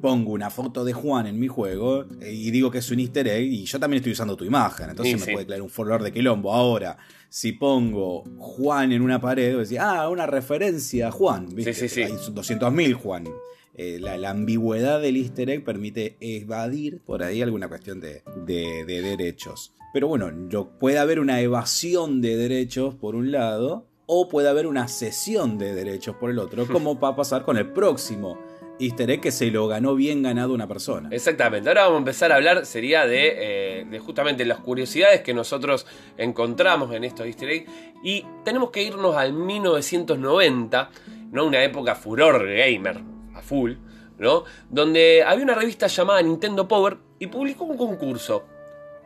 pongo 0.00 0.32
una 0.32 0.50
foto 0.50 0.84
de 0.84 0.92
Juan 0.92 1.26
en 1.26 1.40
mi 1.40 1.48
juego 1.48 2.06
eh, 2.20 2.32
y 2.32 2.50
digo 2.50 2.70
que 2.70 2.78
es 2.78 2.90
un 2.90 3.00
easter 3.00 3.26
egg, 3.26 3.44
y 3.44 3.64
yo 3.64 3.80
también 3.80 3.98
estoy 3.98 4.12
usando 4.12 4.36
tu 4.36 4.44
imagen, 4.44 4.90
entonces 4.90 5.26
me 5.26 5.32
puede 5.32 5.46
crear 5.46 5.62
un 5.62 5.70
follower 5.70 6.02
de 6.02 6.12
quilombo. 6.12 6.52
Ahora, 6.52 6.96
si 7.28 7.52
pongo 7.52 8.24
Juan 8.38 8.92
en 8.92 9.02
una 9.02 9.20
pared, 9.20 9.50
voy 9.50 9.56
a 9.56 9.60
decir, 9.60 9.78
ah, 9.80 10.08
una 10.08 10.26
referencia 10.26 11.08
a 11.08 11.10
Juan, 11.10 11.48
¿viste? 11.54 11.74
Sí, 11.74 11.88
sí, 11.88 11.94
sí. 11.94 12.02
Hay 12.02 12.12
200.000 12.12 12.94
Juan. 12.94 13.24
Eh, 13.74 13.98
la, 14.00 14.30
ambigüedad 14.30 15.00
del 15.00 15.16
easter 15.16 15.48
egg 15.50 15.64
permite 15.64 16.16
evadir 16.20 17.00
por 17.06 17.22
ahí 17.22 17.40
alguna 17.40 17.68
cuestión 17.68 18.00
de, 18.00 18.22
derechos. 18.46 19.72
Pero 19.92 20.08
bueno, 20.08 20.30
puede 20.78 20.98
haber 20.98 21.20
una 21.20 21.40
evasión 21.40 22.20
de 22.20 22.36
derechos 22.36 22.94
por 22.94 23.14
un 23.14 23.32
lado, 23.32 23.86
o 24.06 24.28
puede 24.28 24.48
haber 24.48 24.66
una 24.66 24.88
cesión 24.88 25.56
de 25.56 25.74
derechos 25.74 26.16
por 26.16 26.30
el 26.30 26.38
otro, 26.38 26.66
como 26.72 26.98
va 26.98 27.08
a 27.08 27.16
pasar 27.16 27.44
con 27.44 27.56
el 27.56 27.72
próximo 27.72 28.38
easter 28.80 29.10
egg 29.10 29.20
que 29.20 29.30
se 29.30 29.50
lo 29.50 29.68
ganó 29.68 29.94
bien 29.94 30.22
ganado 30.22 30.52
una 30.52 30.66
persona. 30.66 31.08
Exactamente, 31.12 31.68
ahora 31.68 31.82
vamos 31.82 31.96
a 31.96 31.98
empezar 31.98 32.32
a 32.32 32.36
hablar, 32.36 32.66
sería 32.66 33.06
de, 33.06 33.82
eh, 33.82 33.98
justamente 34.00 34.44
las 34.44 34.58
curiosidades 34.58 35.20
que 35.20 35.34
nosotros 35.34 35.86
encontramos 36.16 36.92
en 36.92 37.04
estos 37.04 37.26
easter 37.26 37.50
eggs, 37.50 37.70
y 38.02 38.24
tenemos 38.44 38.70
que 38.70 38.82
irnos 38.82 39.16
al 39.16 39.32
1990, 39.32 40.90
¿no? 41.30 41.46
una 41.46 41.62
época 41.62 41.94
furor 41.94 42.46
gamer, 42.46 43.09
full, 43.40 43.74
¿no? 44.18 44.44
Donde 44.68 45.22
había 45.22 45.44
una 45.44 45.54
revista 45.54 45.86
llamada 45.86 46.22
Nintendo 46.22 46.66
Power 46.66 46.98
y 47.18 47.26
publicó 47.28 47.64
un 47.64 47.76
concurso 47.76 48.44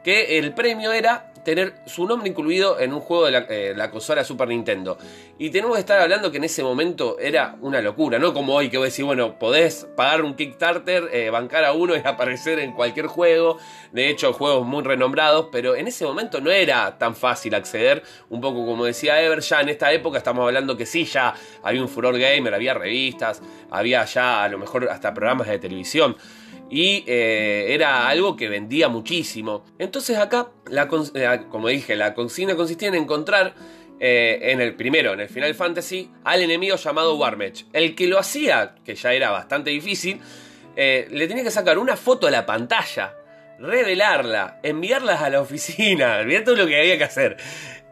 que 0.03 0.38
el 0.38 0.55
premio 0.55 0.93
era 0.93 1.34
tener 1.45 1.75
su 1.87 2.07
nombre 2.07 2.29
incluido 2.29 2.81
en 2.81 2.93
un 2.93 3.01
juego 3.01 3.27
de 3.27 3.33
la, 3.33 3.39
eh, 3.49 3.75
la, 3.77 3.91
consola 3.91 4.25
Super 4.25 4.49
Nintendo. 4.49 4.99
Y 5.39 5.51
tenemos 5.51 5.77
que 5.77 5.81
estar 5.81 6.01
hablando 6.01 6.31
que 6.31 6.39
en 6.39 6.45
ese 6.45 6.63
momento 6.63 7.19
era 7.19 7.57
una 7.61 7.81
locura, 7.81 8.19
no 8.19 8.33
como 8.33 8.55
hoy 8.55 8.71
que 8.71 8.79
vos 8.79 8.89
decís, 8.89 9.05
bueno, 9.05 9.39
podés 9.39 9.87
pagar 9.97 10.23
un 10.23 10.35
Kickstarter, 10.35 11.11
eh, 11.13 11.31
bancar 11.31 11.65
a 11.65 11.73
uno 11.73 11.95
y 11.97 12.01
aparecer 12.05 12.59
en 12.59 12.73
cualquier 12.73 13.07
juego. 13.07 13.59
De 13.93 14.09
hecho, 14.09 14.33
juegos 14.33 14.67
muy 14.67 14.83
renombrados, 14.83 15.49
pero 15.53 15.77
en 15.77 15.87
ese 15.87 16.05
momento 16.05 16.41
no 16.41 16.51
era 16.51 16.99
tan 16.99 17.15
fácil 17.15 17.55
acceder. 17.55 18.03
Un 18.31 18.41
poco 18.41 18.65
como 18.67 18.85
decía 18.85 19.21
Ever, 19.23 19.41
ya 19.41 19.61
en 19.61 19.69
esta 19.69 19.93
época 19.93 20.19
estamos 20.19 20.45
hablando 20.45 20.77
que 20.77 20.87
sí, 20.87 21.05
ya 21.05 21.35
había 21.63 21.83
un 21.83 21.89
furor 21.89 22.19
gamer, 22.19 22.55
había 22.55 22.75
revistas, 22.75 23.43
había 23.71 24.05
ya 24.05 24.45
a 24.45 24.49
lo 24.49 24.59
mejor 24.59 24.89
hasta 24.89 25.13
programas 25.13 25.49
de 25.49 25.59
televisión 25.59 26.17
y 26.75 27.04
eh, 27.07 27.66
era 27.69 28.09
algo 28.09 28.35
que 28.35 28.49
vendía 28.49 28.88
muchísimo. 28.88 29.64
Entonces 29.78 30.19
acá, 30.19 30.49
la, 30.69 30.88
como 30.88 31.69
dije, 31.69 31.95
la 31.95 32.14
consigna 32.14 32.57
consistía 32.57 32.88
en 32.88 32.97
encontrar 32.97 33.54
eh, 34.00 34.40
en 34.43 34.61
el 34.61 34.75
primero, 34.75 35.12
en 35.12 35.21
el 35.21 35.28
Final 35.28 35.54
Fantasy, 35.54 36.11
al 36.25 36.43
enemigo 36.43 36.75
llamado 36.75 37.14
Warmech. 37.14 37.66
El 37.73 37.95
que 37.95 38.09
lo 38.09 38.19
hacía, 38.19 38.75
que 38.85 38.97
ya 38.97 39.12
era 39.12 39.31
bastante 39.31 39.71
difícil, 39.71 40.21
eh, 40.75 41.07
le 41.12 41.28
tenía 41.28 41.45
que 41.45 41.52
sacar 41.52 41.78
una 41.78 41.97
foto 41.97 42.26
a 42.26 42.33
la 42.33 42.45
pantalla, 42.45 43.14
revelarla, 43.61 44.59
enviarla 44.64 45.25
a 45.25 45.31
la 45.31 45.43
oficina, 45.43 46.16
olvidar 46.23 46.43
todo 46.43 46.57
lo 46.57 46.66
que 46.66 46.81
había 46.81 46.99
que 46.99 47.04
hacer. 47.04 47.37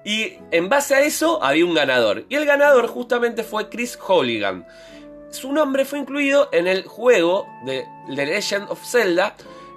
Y 0.04 0.38
en 0.50 0.68
base 0.68 0.96
a 0.96 1.02
eso 1.02 1.40
había 1.44 1.64
un 1.64 1.74
ganador. 1.74 2.24
Y 2.28 2.34
el 2.34 2.46
ganador 2.46 2.88
justamente 2.88 3.44
fue 3.44 3.68
Chris 3.68 3.96
Holligan 4.04 4.66
su 5.32 5.52
nombre 5.52 5.84
fue 5.84 5.98
incluido 5.98 6.48
en 6.52 6.66
el 6.66 6.84
juego 6.84 7.46
de 7.64 7.86
The 8.14 8.26
Legend 8.26 8.70
of 8.70 8.84
Zelda, 8.84 9.34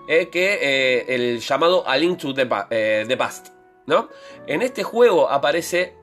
eh, 0.07 0.29
eh, 0.33 1.05
el 1.07 1.39
llamado 1.39 1.87
A 1.87 1.97
Link 1.97 2.19
to 2.19 2.33
the, 2.33 2.47
eh, 2.69 3.15
Past. 3.17 3.49
¿no? 3.87 4.09
En 4.47 4.61
este 4.61 4.83
juego 4.83 5.29
aparece 5.29 5.93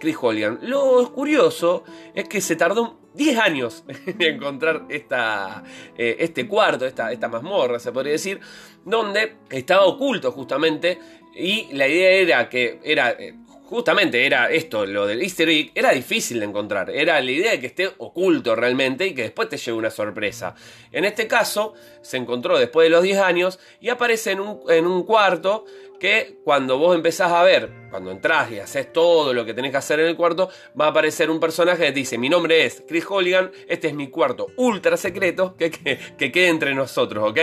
Chris 0.00 0.16
Holligan. 0.18 0.60
Lo 0.62 1.12
curioso 1.12 1.84
es 2.14 2.26
que 2.26 2.40
se 2.40 2.56
tardó 2.56 3.00
10 3.12 3.38
años 3.38 3.84
en 4.06 4.22
encontrar 4.22 4.86
este 4.88 6.48
cuarto, 6.48 6.86
esta, 6.86 7.12
esta 7.12 7.28
mazmorra, 7.28 7.78
se 7.78 7.92
podría 7.92 8.12
decir, 8.12 8.40
donde 8.82 9.36
estaba 9.50 9.84
oculto 9.84 10.32
justamente. 10.32 10.98
Y 11.34 11.68
la 11.74 11.86
idea 11.86 12.10
era 12.12 12.48
que 12.48 12.80
era 12.82 13.14
justamente 13.68 14.24
era 14.24 14.50
esto, 14.50 14.86
lo 14.86 15.06
del 15.06 15.20
easter 15.20 15.48
egg, 15.48 15.72
era 15.74 15.90
difícil 15.92 16.40
de 16.40 16.46
encontrar. 16.46 16.90
Era 16.90 17.20
la 17.20 17.30
idea 17.30 17.52
de 17.52 17.60
que 17.60 17.66
esté 17.66 17.90
oculto 17.98 18.56
realmente 18.56 19.06
y 19.06 19.14
que 19.14 19.22
después 19.22 19.48
te 19.48 19.58
llegue 19.58 19.72
una 19.72 19.90
sorpresa. 19.90 20.54
En 20.90 21.04
este 21.04 21.26
caso, 21.26 21.74
se 22.00 22.16
encontró 22.16 22.58
después 22.58 22.86
de 22.86 22.90
los 22.90 23.02
10 23.02 23.18
años 23.18 23.58
y 23.80 23.90
aparece 23.90 24.32
en 24.32 24.40
un, 24.40 24.60
en 24.68 24.86
un 24.86 25.04
cuarto 25.04 25.66
que 26.00 26.38
cuando 26.44 26.78
vos 26.78 26.94
empezás 26.94 27.30
a 27.32 27.42
ver, 27.42 27.70
cuando 27.90 28.10
entras 28.10 28.50
y 28.52 28.58
haces 28.58 28.90
todo 28.92 29.34
lo 29.34 29.44
que 29.44 29.52
tenés 29.52 29.72
que 29.72 29.78
hacer 29.78 30.00
en 30.00 30.06
el 30.06 30.16
cuarto, 30.16 30.48
va 30.80 30.86
a 30.86 30.88
aparecer 30.88 31.28
un 31.30 31.40
personaje 31.40 31.86
que 31.86 31.92
te 31.92 31.98
dice, 31.98 32.16
mi 32.16 32.28
nombre 32.28 32.64
es 32.64 32.84
Chris 32.88 33.04
Holligan, 33.06 33.50
este 33.66 33.88
es 33.88 33.94
mi 33.94 34.08
cuarto 34.08 34.46
ultra 34.56 34.96
secreto, 34.96 35.56
que, 35.56 35.70
que, 35.70 35.98
que 36.16 36.32
quede 36.32 36.48
entre 36.48 36.74
nosotros, 36.74 37.28
¿ok? 37.28 37.38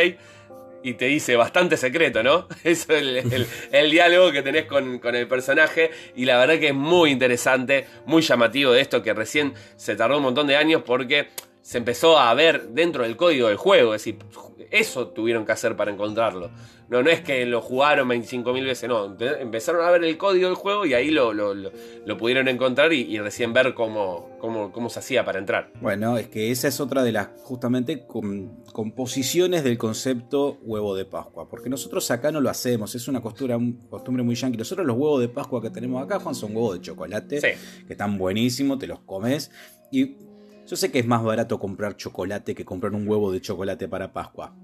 Y 0.85 0.93
te 0.93 1.05
dice 1.05 1.35
bastante 1.35 1.77
secreto, 1.77 2.21
¿no? 2.21 2.47
Eso 2.63 2.93
es 2.93 3.25
el, 3.71 3.91
diálogo 3.91 4.31
que 4.31 4.43
tenés 4.43 4.65
con, 4.65 4.99
con, 4.99 5.15
el 5.15 5.27
personaje 5.27 5.89
y 6.15 6.25
la 6.25 6.37
verdad 6.37 6.59
que 6.59 6.67
es 6.67 6.75
muy 6.75 7.09
interesante, 7.09 7.87
muy 8.05 8.21
llamativo 8.21 8.71
de 8.71 8.81
esto 8.81 9.01
que 9.01 9.11
recién 9.13 9.55
se 9.77 9.95
tardó 9.95 10.17
un 10.17 10.23
montón 10.23 10.45
de 10.45 10.55
años 10.55 10.83
porque 10.85 11.29
se 11.65 11.79
empezó 11.79 12.19
a 12.19 12.31
ver 12.35 12.69
dentro 12.69 13.01
del 13.01 13.17
código 13.17 13.47
del 13.47 13.57
juego, 13.57 13.95
es 13.95 14.01
decir, 14.01 14.19
eso 14.69 15.07
tuvieron 15.07 15.47
que 15.47 15.51
hacer 15.51 15.75
para 15.75 15.91
encontrarlo. 15.91 16.51
No, 16.89 17.01
no 17.01 17.09
es 17.09 17.21
que 17.21 17.43
lo 17.47 17.59
jugaron 17.59 18.07
25.000 18.07 18.63
veces, 18.63 18.87
no. 18.87 19.17
Empezaron 19.19 19.83
a 19.83 19.89
ver 19.89 20.03
el 20.03 20.15
código 20.15 20.45
del 20.45 20.53
juego 20.53 20.85
y 20.85 20.93
ahí 20.93 21.09
lo, 21.09 21.31
pudieron 22.19 22.49
encontrar 22.49 22.93
y, 22.93 23.17
recién 23.17 23.51
ver 23.51 23.73
cómo, 23.73 24.37
cómo, 24.39 24.89
se 24.91 24.99
hacía 24.99 25.25
para 25.25 25.39
entrar. 25.39 25.71
Bueno, 25.81 26.19
es 26.19 26.27
que 26.27 26.51
esa 26.51 26.67
es 26.67 26.79
otra 26.79 27.01
de 27.01 27.11
las 27.11 27.29
justamente 27.41 28.05
composiciones 28.05 29.63
del 29.63 29.79
concepto 29.79 30.59
huevo 30.61 30.95
de 30.95 31.05
Pascua. 31.05 31.49
Porque 31.49 31.67
nosotros 31.67 32.11
acá 32.11 32.31
no 32.31 32.41
lo 32.41 32.51
hacemos, 32.51 32.93
es 32.93 33.07
una 33.07 33.21
costura, 33.21 33.57
costumbre 33.89 34.21
muy 34.21 34.35
yankee. 34.35 34.59
Nosotros 34.59 34.85
los 34.85 34.95
huevos 34.95 35.19
de 35.19 35.29
Pascua 35.29 35.63
que 35.63 35.71
tenemos 35.71 36.03
acá, 36.03 36.19
Juan, 36.19 36.35
son 36.35 36.55
huevos 36.55 36.75
de 36.75 36.81
chocolate, 36.81 37.39
que 37.41 37.57
están 37.93 38.19
buenísimos, 38.19 38.77
te 38.77 38.85
los 38.85 38.99
comes. 38.99 39.49
Y 39.91 40.24
yo 40.65 40.75
sé 40.75 40.91
que 40.91 40.99
es 40.99 41.07
más 41.07 41.23
barato 41.23 41.59
comprar 41.59 41.95
chocolate 41.95 42.55
que 42.55 42.65
comprar 42.65 42.93
un 42.93 43.07
huevo 43.07 43.31
de 43.31 43.41
chocolate 43.41 43.87
para 43.87 44.11
Pascua. 44.13 44.55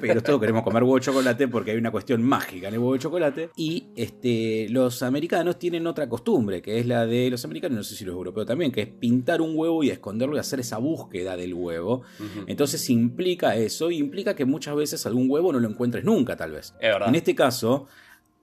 Pero 0.00 0.22
todos 0.22 0.40
queremos 0.40 0.62
comer 0.62 0.82
huevo 0.82 0.96
de 0.96 1.02
chocolate 1.02 1.48
porque 1.48 1.72
hay 1.72 1.76
una 1.76 1.90
cuestión 1.90 2.22
mágica 2.22 2.68
en 2.68 2.74
el 2.74 2.80
huevo 2.80 2.94
de 2.94 2.98
chocolate. 2.98 3.50
Y 3.56 3.88
este, 3.96 4.68
los 4.70 5.02
americanos 5.02 5.58
tienen 5.58 5.86
otra 5.86 6.08
costumbre, 6.08 6.62
que 6.62 6.78
es 6.78 6.86
la 6.86 7.06
de 7.06 7.30
los 7.30 7.44
americanos, 7.44 7.76
no 7.76 7.84
sé 7.84 7.94
si 7.94 8.04
los 8.04 8.14
europeos 8.14 8.46
también, 8.46 8.72
que 8.72 8.82
es 8.82 8.88
pintar 8.88 9.40
un 9.40 9.56
huevo 9.56 9.82
y 9.84 9.90
esconderlo 9.90 10.36
y 10.36 10.38
hacer 10.38 10.60
esa 10.60 10.78
búsqueda 10.78 11.36
del 11.36 11.54
huevo. 11.54 12.02
Entonces 12.46 12.88
implica 12.90 13.56
eso, 13.56 13.90
y 13.90 13.98
implica 13.98 14.34
que 14.34 14.44
muchas 14.44 14.74
veces 14.74 15.04
algún 15.06 15.30
huevo 15.30 15.52
no 15.52 15.60
lo 15.60 15.68
encuentres 15.68 16.04
nunca, 16.04 16.36
tal 16.36 16.52
vez. 16.52 16.74
En 16.80 17.14
este 17.14 17.34
caso, 17.34 17.86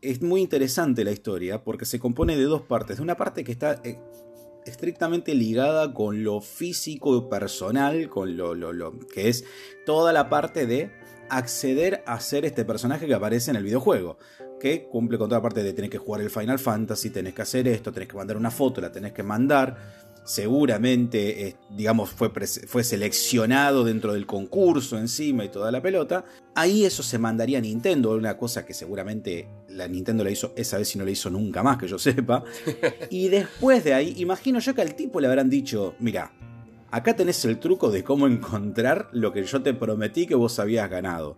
es 0.01 0.21
muy 0.21 0.41
interesante 0.41 1.03
la 1.03 1.11
historia 1.11 1.63
porque 1.63 1.85
se 1.85 1.99
compone 1.99 2.37
de 2.37 2.43
dos 2.43 2.61
partes. 2.61 2.97
De 2.97 3.03
una 3.03 3.17
parte 3.17 3.43
que 3.43 3.51
está 3.51 3.81
eh, 3.83 3.99
estrictamente 4.67 5.33
ligada 5.33 5.93
con 5.93 6.23
lo 6.23 6.41
físico 6.41 7.29
personal, 7.29 8.09
con 8.09 8.37
lo, 8.37 8.53
lo, 8.55 8.99
que 8.99 9.29
es 9.29 9.43
toda 9.85 10.13
la 10.13 10.29
parte 10.29 10.65
de 10.65 10.91
acceder 11.29 12.03
a 12.05 12.19
ser 12.19 12.45
este 12.45 12.65
personaje 12.65 13.07
que 13.07 13.13
aparece 13.13 13.51
en 13.51 13.57
el 13.57 13.63
videojuego. 13.63 14.17
Que 14.59 14.87
cumple 14.87 15.17
con 15.17 15.29
toda 15.29 15.39
la 15.39 15.43
parte 15.43 15.63
de 15.63 15.73
tener 15.73 15.89
que 15.89 15.97
jugar 15.97 16.21
el 16.21 16.29
Final 16.29 16.57
Fantasy, 16.57 17.11
tenés 17.11 17.33
que 17.33 17.43
hacer 17.43 17.67
esto, 17.67 17.91
tenés 17.91 18.09
que 18.09 18.17
mandar 18.17 18.37
una 18.37 18.49
foto, 18.49 18.81
la 18.81 18.91
tenés 18.91 19.13
que 19.13 19.23
mandar. 19.23 20.15
Seguramente, 20.27 21.55
digamos, 21.69 22.09
fue, 22.09 22.29
fue 22.29 22.83
seleccionado 22.83 23.85
dentro 23.85 24.11
del 24.11 24.25
concurso 24.25 24.97
encima 24.97 25.45
y 25.45 25.49
toda 25.49 25.71
la 25.71 25.81
pelota. 25.81 26.25
Ahí 26.53 26.83
eso 26.83 27.01
se 27.01 27.17
mandaría 27.17 27.59
a 27.59 27.61
Nintendo, 27.61 28.11
una 28.11 28.37
cosa 28.37 28.65
que 28.65 28.73
seguramente 28.73 29.47
la 29.69 29.87
Nintendo 29.87 30.25
la 30.25 30.31
hizo 30.31 30.51
esa 30.57 30.79
vez 30.79 30.93
y 30.93 30.99
no 30.99 31.05
la 31.05 31.11
hizo 31.11 31.29
nunca 31.29 31.63
más, 31.63 31.77
que 31.77 31.87
yo 31.87 31.97
sepa. 31.97 32.43
Y 33.09 33.29
después 33.29 33.85
de 33.85 33.93
ahí, 33.93 34.15
imagino 34.17 34.59
yo 34.59 34.75
que 34.75 34.81
al 34.81 34.95
tipo 34.95 35.21
le 35.21 35.27
habrán 35.27 35.49
dicho, 35.49 35.95
mira, 35.99 36.33
acá 36.91 37.15
tenés 37.15 37.45
el 37.45 37.57
truco 37.57 37.89
de 37.89 38.03
cómo 38.03 38.27
encontrar 38.27 39.07
lo 39.13 39.31
que 39.31 39.45
yo 39.45 39.61
te 39.61 39.73
prometí 39.73 40.27
que 40.27 40.35
vos 40.35 40.59
habías 40.59 40.89
ganado. 40.89 41.37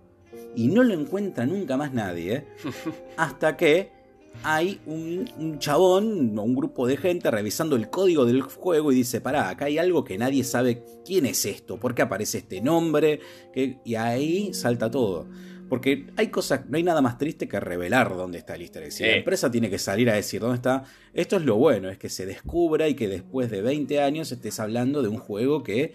Y 0.56 0.68
no 0.68 0.82
lo 0.82 0.96
encuentra 0.96 1.46
nunca 1.46 1.78
más 1.78 1.94
nadie, 1.94 2.34
¿eh? 2.34 2.48
hasta 3.18 3.56
que 3.56 3.99
hay 4.44 4.80
un, 4.86 5.58
chabón 5.60 6.38
o 6.38 6.44
un 6.44 6.56
grupo 6.56 6.88
de 6.88 6.98
gente 6.98 7.30
revisando 7.30 7.76
el 7.76 7.90
código 7.90 8.26
del 8.26 8.42
juego 8.42 8.92
y 8.92 8.96
dice, 8.96 9.22
pará, 9.22 9.50
acá 9.50 9.66
hay 9.66 9.78
algo 9.78 10.04
que 10.04 10.18
nadie 10.18 10.44
sabe 10.44 10.84
quién 11.06 11.26
es 11.26 11.46
esto, 11.46 11.80
por 11.80 11.94
qué 11.94 12.04
aparece 12.04 12.40
este 12.40 12.62
nombre, 12.62 13.20
y 13.56 13.96
ahí 13.96 14.54
salta 14.54 14.90
todo. 14.90 15.28
Porque 15.68 16.08
hay 16.16 16.30
cosas, 16.30 16.68
no 16.68 16.78
hay 16.78 16.84
nada 16.84 17.02
más 17.02 17.20
triste 17.20 17.48
que 17.48 17.60
revelar 17.60 18.16
dónde 18.16 18.40
está 18.40 18.56
el 18.56 18.62
easter 18.62 18.84
egg. 18.84 18.92
Si 18.92 19.04
la 19.04 19.18
empresa 19.18 19.52
tiene 19.52 19.70
que 19.70 19.78
salir 19.78 20.10
a 20.10 20.16
decir 20.16 20.42
dónde 20.42 20.56
está, 20.56 20.84
esto 21.14 21.36
es 21.36 21.44
lo 21.44 21.58
bueno, 21.58 21.90
es 21.90 22.00
que 22.00 22.10
se 22.10 22.26
descubra 22.26 22.88
y 22.88 22.96
que 22.96 23.08
después 23.08 23.52
de 23.52 23.62
20 23.62 24.02
años 24.02 24.32
estés 24.32 24.60
hablando 24.60 25.04
de 25.04 25.10
un 25.10 25.18
juego 25.18 25.62
que, 25.62 25.94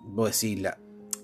vos 0.00 0.40
decís, 0.40 0.62
la, 0.62 0.78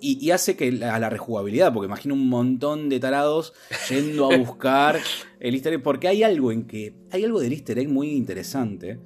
y, 0.05 0.31
hace 0.31 0.57
que 0.57 0.85
a 0.85 0.99
la 0.99 1.09
rejugabilidad, 1.09 1.73
porque 1.73 1.87
imagino 1.87 2.15
un 2.15 2.29
montón 2.29 2.89
de 2.89 3.01
tarados 3.01 3.55
yendo 3.89 4.31
a 4.31 4.37
buscar 4.37 5.01
el 5.41 5.55
easter 5.55 5.73
egg, 5.73 5.83
porque 5.83 6.09
hay 6.09 6.23
algo 6.23 6.53
en 6.53 6.67
que, 6.67 6.95
hay 7.11 7.25
algo 7.25 7.41
del 7.41 7.53
easter 7.53 7.79
egg 7.79 7.89
muy 7.89 8.11
interesante, 8.11 8.99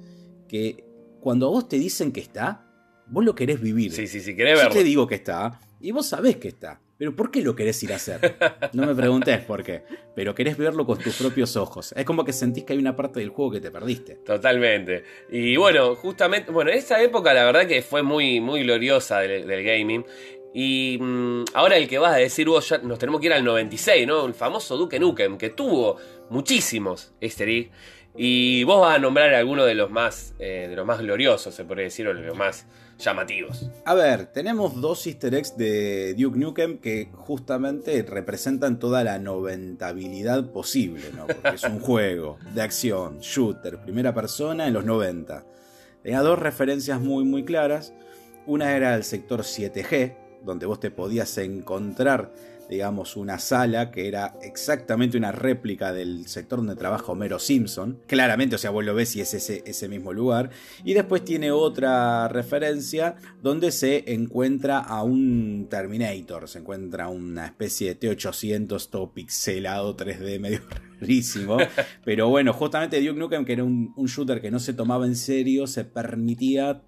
que 0.47 0.83
cuando 1.21 1.47
a 1.47 1.49
vos 1.49 1.67
te 1.69 1.79
dicen 1.79 2.11
que 2.11 2.19
está, 2.19 2.65
vos 3.07 3.23
lo 3.23 3.33
querés 3.35 3.61
vivir. 3.61 3.93
Sí, 3.93 4.07
sí, 4.07 4.19
sí, 4.19 4.35
querés 4.35 4.55
verlo. 4.55 4.71
Yo 4.71 4.77
te 4.77 4.83
digo 4.83 5.07
que 5.07 5.15
está, 5.15 5.59
y 5.79 5.91
vos 5.91 6.05
sabés 6.05 6.37
que 6.37 6.49
está. 6.49 6.81
Pero 6.99 7.15
¿por 7.15 7.31
qué 7.31 7.41
lo 7.41 7.55
querés 7.55 7.81
ir 7.81 7.93
a 7.93 7.95
hacer? 7.95 8.35
No 8.73 8.85
me 8.85 8.93
preguntes 8.93 9.39
por 9.45 9.63
qué. 9.63 9.83
Pero 10.15 10.35
querés 10.35 10.57
verlo 10.57 10.85
con 10.85 10.97
tus 10.97 11.15
propios 11.15 11.55
ojos. 11.55 11.93
Es 11.95 12.03
como 12.03 12.25
que 12.25 12.33
sentís 12.33 12.65
que 12.65 12.73
hay 12.73 12.79
una 12.79 12.93
parte 12.93 13.21
del 13.21 13.29
juego 13.29 13.51
que 13.51 13.61
te 13.61 13.71
perdiste. 13.71 14.15
Totalmente. 14.15 15.05
Y 15.31 15.55
bueno, 15.55 15.95
justamente, 15.95 16.51
bueno, 16.51 16.71
esa 16.71 17.01
época 17.01 17.33
la 17.33 17.45
verdad 17.45 17.65
que 17.65 17.81
fue 17.81 18.03
muy, 18.03 18.41
muy 18.41 18.63
gloriosa 18.63 19.19
del, 19.19 19.63
gaming. 19.63 20.05
Y 20.53 20.97
mm, 20.99 21.45
ahora 21.53 21.77
el 21.77 21.87
que 21.87 21.99
vas 21.99 22.13
a 22.13 22.17
decir 22.17 22.47
vos, 22.47 22.67
ya 22.69 22.79
nos 22.79 22.97
tenemos 22.97 23.21
que 23.21 23.27
ir 23.27 23.33
al 23.33 23.43
96, 23.43 24.07
¿no? 24.07 24.25
El 24.25 24.33
famoso 24.33 24.77
Duke 24.77 24.99
Nukem, 24.99 25.37
que 25.37 25.49
tuvo 25.49 25.97
muchísimos 26.29 27.13
easter 27.21 27.49
eggs. 27.49 27.71
Y 28.15 28.63
vos 28.63 28.81
vas 28.81 28.97
a 28.97 28.99
nombrar 28.99 29.33
alguno 29.33 29.63
de 29.63 29.75
los 29.75 29.91
más, 29.91 30.33
eh, 30.39 30.67
de 30.69 30.75
los 30.75 30.85
más 30.85 30.99
gloriosos, 30.99 31.53
se 31.53 31.63
puede 31.63 31.83
decir, 31.83 32.07
o 32.07 32.13
de 32.13 32.21
los 32.21 32.35
más 32.35 32.65
llamativos. 32.97 33.69
A 33.85 33.93
ver, 33.93 34.25
tenemos 34.25 34.81
dos 34.81 35.05
easter 35.07 35.33
eggs 35.35 35.55
de 35.55 36.15
Duke 36.15 36.37
Nukem 36.37 36.79
que 36.79 37.09
justamente 37.13 38.01
representan 38.01 38.79
toda 38.79 39.03
la 39.03 39.19
noventabilidad 39.19 40.51
posible, 40.51 41.03
¿no? 41.15 41.27
Porque 41.27 41.55
es 41.55 41.63
un 41.63 41.79
juego 41.81 42.37
de 42.53 42.61
acción, 42.61 43.19
shooter, 43.19 43.79
primera 43.79 44.13
persona 44.13 44.67
en 44.67 44.73
los 44.73 44.83
90. 44.83 45.45
Tenía 46.03 46.21
dos 46.21 46.39
referencias 46.39 46.99
muy 46.99 47.23
muy 47.23 47.45
claras. 47.45 47.93
Una 48.45 48.75
era 48.75 48.95
el 48.95 49.03
sector 49.03 49.41
7G, 49.41 50.15
donde 50.43 50.65
vos 50.65 50.79
te 50.79 50.91
podías 50.91 51.37
encontrar 51.37 52.31
digamos, 52.69 53.17
una 53.17 53.39
sala 53.39 53.89
que 53.89 54.07
era 54.07 54.37
exactamente 54.43 55.17
una 55.17 55.31
réplica 55.31 55.91
del 55.91 56.27
sector 56.27 56.59
donde 56.59 56.75
trabaja 56.75 57.11
Homero 57.11 57.39
Simpson. 57.39 57.99
Claramente, 58.05 58.55
o 58.55 58.59
sea, 58.59 58.69
vos 58.69 58.85
lo 58.85 58.93
ves 58.93 59.15
y 59.15 59.21
es 59.21 59.33
ese, 59.33 59.63
ese 59.65 59.87
mismo 59.89 60.13
lugar. 60.13 60.51
Y 60.85 60.93
después 60.93 61.25
tiene 61.25 61.51
otra 61.51 62.27
referencia 62.27 63.15
donde 63.41 63.71
se 63.71 64.13
encuentra 64.13 64.77
a 64.77 65.01
un 65.01 65.67
Terminator, 65.67 66.47
se 66.47 66.59
encuentra 66.59 67.07
una 67.07 67.47
especie 67.47 67.95
de 67.95 67.99
T800 67.99 68.89
todo 68.89 69.13
pixelado 69.13 69.97
3D 69.97 70.39
medio 70.39 70.61
rarísimo. 71.01 71.57
Pero 72.05 72.29
bueno, 72.29 72.53
justamente 72.53 73.01
Duke 73.01 73.19
Nukem, 73.19 73.45
que 73.45 73.53
era 73.53 73.63
un, 73.63 73.93
un 73.95 74.05
shooter 74.05 74.41
que 74.41 74.51
no 74.51 74.59
se 74.59 74.73
tomaba 74.73 75.07
en 75.07 75.15
serio, 75.15 75.65
se 75.65 75.85
permitía 75.85 76.83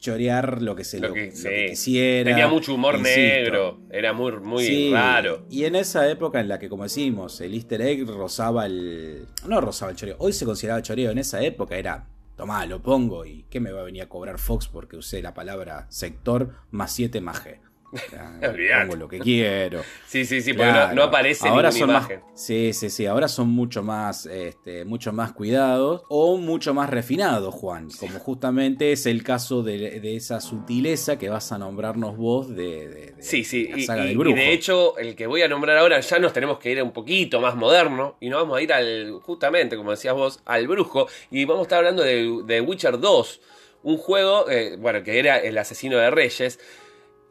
chorear 0.00 0.62
lo 0.62 0.74
que 0.74 0.82
se 0.82 0.98
lo, 0.98 1.12
quisiera. 1.12 2.30
Tenía 2.30 2.48
mucho 2.48 2.74
humor 2.74 2.98
negro, 2.98 3.80
era 3.90 4.12
muy, 4.12 4.32
muy 4.40 4.90
raro. 4.92 5.46
Y 5.50 5.64
en 5.64 5.76
esa 5.76 6.10
época 6.10 6.40
en 6.40 6.48
la 6.48 6.58
que, 6.58 6.68
como 6.68 6.82
decimos, 6.82 7.40
el 7.40 7.54
easter 7.54 7.82
egg 7.82 8.06
rozaba 8.08 8.66
el... 8.66 9.26
No 9.46 9.60
rozaba 9.60 9.92
el 9.92 9.96
choreo, 9.96 10.16
hoy 10.18 10.32
se 10.32 10.44
consideraba 10.44 10.82
choreo, 10.82 11.10
en 11.10 11.18
esa 11.18 11.42
época 11.42 11.76
era... 11.76 12.08
Tomá, 12.36 12.64
lo 12.64 12.80
pongo 12.80 13.26
y 13.26 13.44
¿qué 13.50 13.60
me 13.60 13.70
va 13.70 13.82
a 13.82 13.84
venir 13.84 14.00
a 14.00 14.08
cobrar 14.08 14.38
Fox 14.38 14.66
porque 14.66 14.96
usé 14.96 15.20
la 15.20 15.34
palabra 15.34 15.84
sector 15.90 16.54
más 16.70 16.90
7 16.92 17.20
más 17.20 17.44
G? 17.44 17.58
pongo 18.82 18.96
lo 18.96 19.08
que 19.08 19.18
quiero. 19.18 19.82
Sí, 20.06 20.24
sí, 20.24 20.40
sí, 20.40 20.52
porque 20.52 20.72
no, 20.94 21.04
aparece 21.04 21.48
ahora 21.48 21.72
son 21.72 21.90
imagen. 21.90 22.20
sí, 22.34 22.72
sí, 22.72 22.90
sí. 22.90 23.06
Ahora 23.06 23.28
son 23.28 23.48
mucho 23.48 23.82
más, 23.82 24.26
este, 24.26 24.84
mucho 24.84 25.12
más 25.12 25.32
cuidados 25.32 26.02
o 26.08 26.36
mucho 26.36 26.74
más 26.74 26.90
refinados, 26.90 27.54
Juan. 27.54 27.88
Como 27.98 28.18
justamente 28.18 28.92
es 28.92 29.06
el 29.06 29.22
caso 29.22 29.62
de, 29.62 30.00
esa 30.16 30.40
sutileza 30.40 31.18
que 31.18 31.28
vas 31.28 31.52
a 31.52 31.58
nombrarnos 31.58 32.16
vos 32.16 32.54
de, 32.54 33.14
sí, 33.20 33.44
sí. 33.44 33.68
la 33.68 33.82
saga 33.84 34.06
y, 34.06 34.12
y, 34.12 34.32
de 34.34 34.52
hecho, 34.52 34.96
el 34.98 35.14
que 35.14 35.26
voy 35.26 35.42
a 35.42 35.48
nombrar 35.48 35.78
ahora 35.78 36.00
ya 36.00 36.18
nos 36.18 36.32
tenemos 36.32 36.58
que 36.58 36.70
ir 36.70 36.82
un 36.82 36.92
poquito 36.92 37.40
más 37.40 37.56
moderno 37.56 38.16
y 38.20 38.28
nos 38.28 38.42
vamos 38.42 38.58
a 38.58 38.62
ir 38.62 38.72
al, 38.72 39.20
justamente, 39.22 39.76
como 39.76 39.90
decías 39.90 40.14
vos, 40.14 40.40
al 40.44 40.66
brujo. 40.68 41.08
Y 41.30 41.44
vamos 41.44 41.60
a 41.60 41.62
estar 41.62 41.78
hablando 41.78 42.02
de, 42.02 42.42
de 42.44 42.60
Witcher 42.60 42.98
2 42.98 43.40
un 43.82 43.96
juego, 43.96 44.50
eh, 44.50 44.76
bueno, 44.78 45.02
que 45.02 45.18
era 45.18 45.38
el 45.38 45.56
asesino 45.58 45.96
de 45.98 46.10
reyes, 46.10 46.58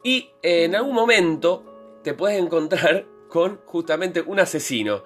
y 0.03 0.29
en 0.41 0.75
algún 0.75 0.95
momento 0.95 1.99
te 2.03 2.13
puedes 2.13 2.39
encontrar 2.39 3.05
con 3.29 3.59
justamente 3.65 4.21
un 4.21 4.39
asesino. 4.39 5.03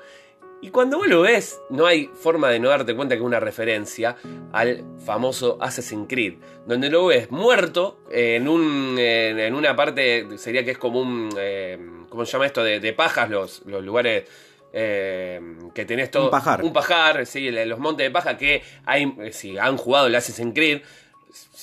Y 0.61 0.69
cuando 0.69 0.97
vos 0.97 1.07
lo 1.07 1.21
ves, 1.21 1.59
no 1.69 1.85
hay 1.85 2.09
forma 2.13 2.49
de 2.49 2.57
no 2.57 2.69
darte 2.69 2.95
cuenta 2.95 3.15
que 3.15 3.19
es 3.19 3.25
una 3.25 3.41
referencia 3.41 4.15
al 4.53 4.85
famoso 5.05 5.57
Assassin's 5.59 6.07
Creed, 6.07 6.35
donde 6.65 6.89
lo 6.89 7.07
ves 7.07 7.29
muerto 7.31 7.99
en, 8.09 8.47
un, 8.47 8.95
en, 8.97 9.53
una 9.55 9.75
parte, 9.75 10.37
sería 10.37 10.63
que 10.63 10.71
es 10.71 10.77
como 10.77 11.01
un, 11.01 11.29
eh, 11.37 11.77
¿cómo 12.07 12.25
se 12.25 12.31
llama 12.31 12.45
esto? 12.45 12.63
De, 12.63 12.93
pajas, 12.93 13.29
los, 13.29 13.61
los 13.65 13.83
lugares 13.83 14.23
eh, 14.71 15.41
que 15.75 15.83
tenés 15.83 16.09
todo. 16.09 16.25
Un 16.25 16.31
pajar. 16.31 16.63
Un 16.63 16.71
pajar, 16.71 17.25
sí, 17.25 17.51
los 17.51 17.79
montes 17.79 18.05
de 18.05 18.11
paja 18.11 18.37
que 18.37 18.63
hay, 18.85 19.13
si 19.33 19.57
han 19.57 19.75
jugado 19.75 20.07
el 20.07 20.15
Assassin's 20.15 20.53
Creed, 20.53 20.81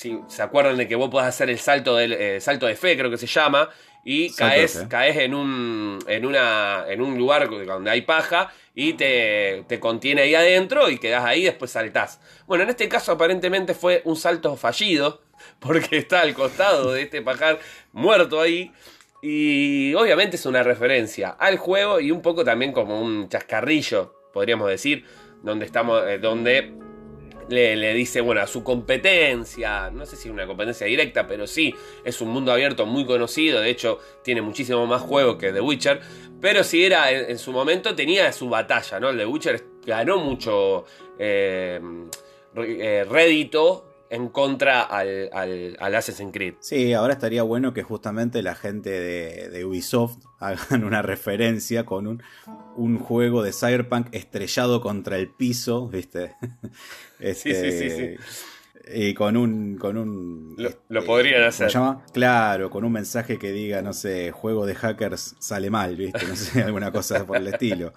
si 0.01 0.19
se 0.27 0.41
acuerdan 0.41 0.77
de 0.77 0.87
que 0.87 0.95
vos 0.95 1.11
podés 1.11 1.27
hacer 1.27 1.51
el 1.51 1.59
salto, 1.59 1.95
del, 1.95 2.13
eh, 2.13 2.41
salto 2.41 2.65
de 2.65 2.75
fe, 2.75 2.97
creo 2.97 3.11
que 3.11 3.17
se 3.17 3.27
llama, 3.27 3.69
y 4.03 4.33
caes, 4.33 4.87
caes 4.89 5.15
en, 5.17 5.35
un, 5.35 5.99
en, 6.07 6.25
una, 6.25 6.85
en 6.87 7.01
un 7.01 7.19
lugar 7.19 7.47
donde 7.47 7.91
hay 7.91 8.01
paja 8.01 8.51
y 8.73 8.93
te, 8.93 9.63
te 9.67 9.79
contiene 9.79 10.23
ahí 10.23 10.33
adentro 10.33 10.89
y 10.89 10.97
quedás 10.97 11.23
ahí 11.23 11.41
y 11.41 11.45
después 11.45 11.69
saltás. 11.69 12.19
Bueno, 12.47 12.63
en 12.63 12.71
este 12.71 12.89
caso 12.89 13.11
aparentemente 13.11 13.75
fue 13.75 14.01
un 14.05 14.15
salto 14.15 14.57
fallido, 14.57 15.21
porque 15.59 15.97
está 15.97 16.21
al 16.21 16.33
costado 16.33 16.93
de 16.93 17.03
este 17.03 17.21
pajar 17.21 17.59
muerto 17.91 18.41
ahí. 18.41 18.71
Y 19.21 19.93
obviamente 19.93 20.35
es 20.35 20.47
una 20.47 20.63
referencia 20.63 21.29
al 21.29 21.59
juego 21.59 21.99
y 21.99 22.09
un 22.09 22.23
poco 22.23 22.43
también 22.43 22.71
como 22.71 22.99
un 22.99 23.29
chascarrillo, 23.29 24.15
podríamos 24.33 24.67
decir, 24.67 25.05
donde 25.43 25.65
estamos, 25.65 26.03
eh, 26.07 26.17
donde 26.17 26.73
le, 27.51 27.93
dice, 27.93 28.21
bueno, 28.21 28.41
a 28.41 28.47
su 28.47 28.63
competencia, 28.63 29.91
no 29.91 30.05
sé 30.05 30.15
si 30.15 30.29
una 30.29 30.47
competencia 30.47 30.87
directa, 30.87 31.27
pero 31.27 31.45
sí, 31.45 31.75
es 32.03 32.21
un 32.21 32.29
mundo 32.29 32.51
abierto 32.51 32.85
muy 32.85 33.05
conocido, 33.05 33.59
de 33.59 33.69
hecho 33.69 33.99
tiene 34.23 34.41
muchísimo 34.41 34.87
más 34.87 35.01
juego 35.01 35.37
que 35.37 35.51
The 35.51 35.61
Witcher, 35.61 36.01
pero 36.39 36.63
si 36.63 36.85
era 36.85 37.11
en, 37.11 37.37
su 37.37 37.51
momento 37.51 37.93
tenía 37.93 38.31
su 38.31 38.49
batalla, 38.49 38.99
¿no? 38.99 39.09
El 39.09 39.17
The 39.17 39.25
Witcher 39.25 39.63
ganó 39.85 40.17
mucho 40.17 40.85
eh, 41.19 41.79
eh, 42.55 43.05
rédito 43.09 43.90
en 44.11 44.27
contra 44.27 44.81
al, 44.81 45.29
al, 45.31 45.95
Assassin's 45.95 46.33
Creed. 46.33 46.55
Sí, 46.59 46.91
ahora 46.91 47.13
estaría 47.13 47.43
bueno 47.43 47.73
que 47.73 47.81
justamente 47.81 48.43
la 48.43 48.55
gente 48.55 48.89
de, 48.89 49.65
Ubisoft 49.65 50.17
hagan 50.39 50.83
una 50.83 51.01
referencia 51.01 51.85
con 51.85 52.07
un, 52.07 52.23
un, 52.75 52.99
juego 52.99 53.41
de 53.41 53.53
Cyberpunk 53.53 54.07
estrellado 54.11 54.81
contra 54.81 55.17
el 55.17 55.29
piso, 55.29 55.87
¿viste? 55.87 56.35
sí, 57.19 57.33
sí, 57.33 57.71
sí, 57.71 57.89
sí. 57.89 58.15
Y 58.93 59.13
con 59.13 59.37
un. 59.37 59.77
Con 59.77 59.95
un 59.97 60.55
lo, 60.57 60.69
este, 60.69 61.01
podrían 61.03 61.43
hacer. 61.43 61.69
¿Se 61.69 61.77
llama? 61.77 62.03
Claro, 62.11 62.69
con 62.69 62.83
un 62.83 62.91
mensaje 62.91 63.37
que 63.37 63.53
diga, 63.53 63.81
no 63.81 63.93
sé, 63.93 64.31
juego 64.31 64.65
de 64.65 64.75
hackers 64.75 65.35
sale 65.39 65.69
mal, 65.69 65.95
¿viste? 65.95 66.25
No 66.27 66.35
sé, 66.35 66.63
alguna 66.63 66.91
cosa 66.91 67.25
por 67.25 67.37
el 67.37 67.47
estilo. 67.47 67.93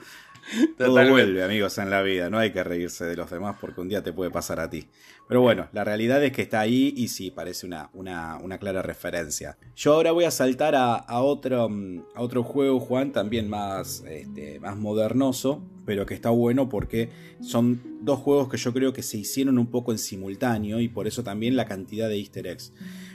Todo 0.78 1.10
vuelve, 1.10 1.42
amigos, 1.42 1.78
en 1.78 1.90
la 1.90 2.02
vida. 2.02 2.30
No 2.30 2.38
hay 2.38 2.52
que 2.52 2.62
reírse 2.64 3.04
de 3.04 3.16
los 3.16 3.30
demás 3.30 3.56
porque 3.60 3.80
un 3.80 3.88
día 3.88 4.02
te 4.02 4.12
puede 4.12 4.30
pasar 4.30 4.60
a 4.60 4.68
ti. 4.68 4.86
Pero 5.26 5.40
bueno, 5.40 5.68
la 5.72 5.84
realidad 5.84 6.22
es 6.22 6.32
que 6.32 6.42
está 6.42 6.60
ahí 6.60 6.92
y 6.96 7.08
sí, 7.08 7.30
parece 7.30 7.66
una, 7.66 7.88
una, 7.94 8.58
clara 8.58 8.82
referencia. 8.82 9.56
Yo 9.74 9.94
ahora 9.94 10.12
voy 10.12 10.24
a 10.24 10.30
saltar 10.30 10.74
a, 10.76 11.04
otro, 11.22 11.68
mm, 11.68 12.02
a 12.14 12.20
otro 12.20 12.42
juego, 12.42 12.78
Juan, 12.78 13.12
también 13.12 13.48
más, 13.48 14.04
este, 14.06 14.60
más 14.60 14.76
modernoso, 14.76 15.62
pero 15.86 16.04
que 16.04 16.14
está 16.14 16.30
bueno 16.30 16.68
porque 16.68 17.08
son 17.40 17.80
dos 18.02 18.20
juegos 18.20 18.48
que 18.50 18.58
yo 18.58 18.72
creo 18.72 18.92
que 18.92 19.02
se 19.02 19.16
hicieron 19.16 19.58
un 19.58 19.68
poco 19.68 19.92
en 19.92 19.98
simultáneo 19.98 20.80
y 20.80 20.88
por 20.88 21.06
eso 21.06 21.22
también 21.22 21.56
la 21.56 21.64
cantidad 21.64 22.08
de 22.08 22.18
easter 22.18 22.46
eggs. 22.46 22.72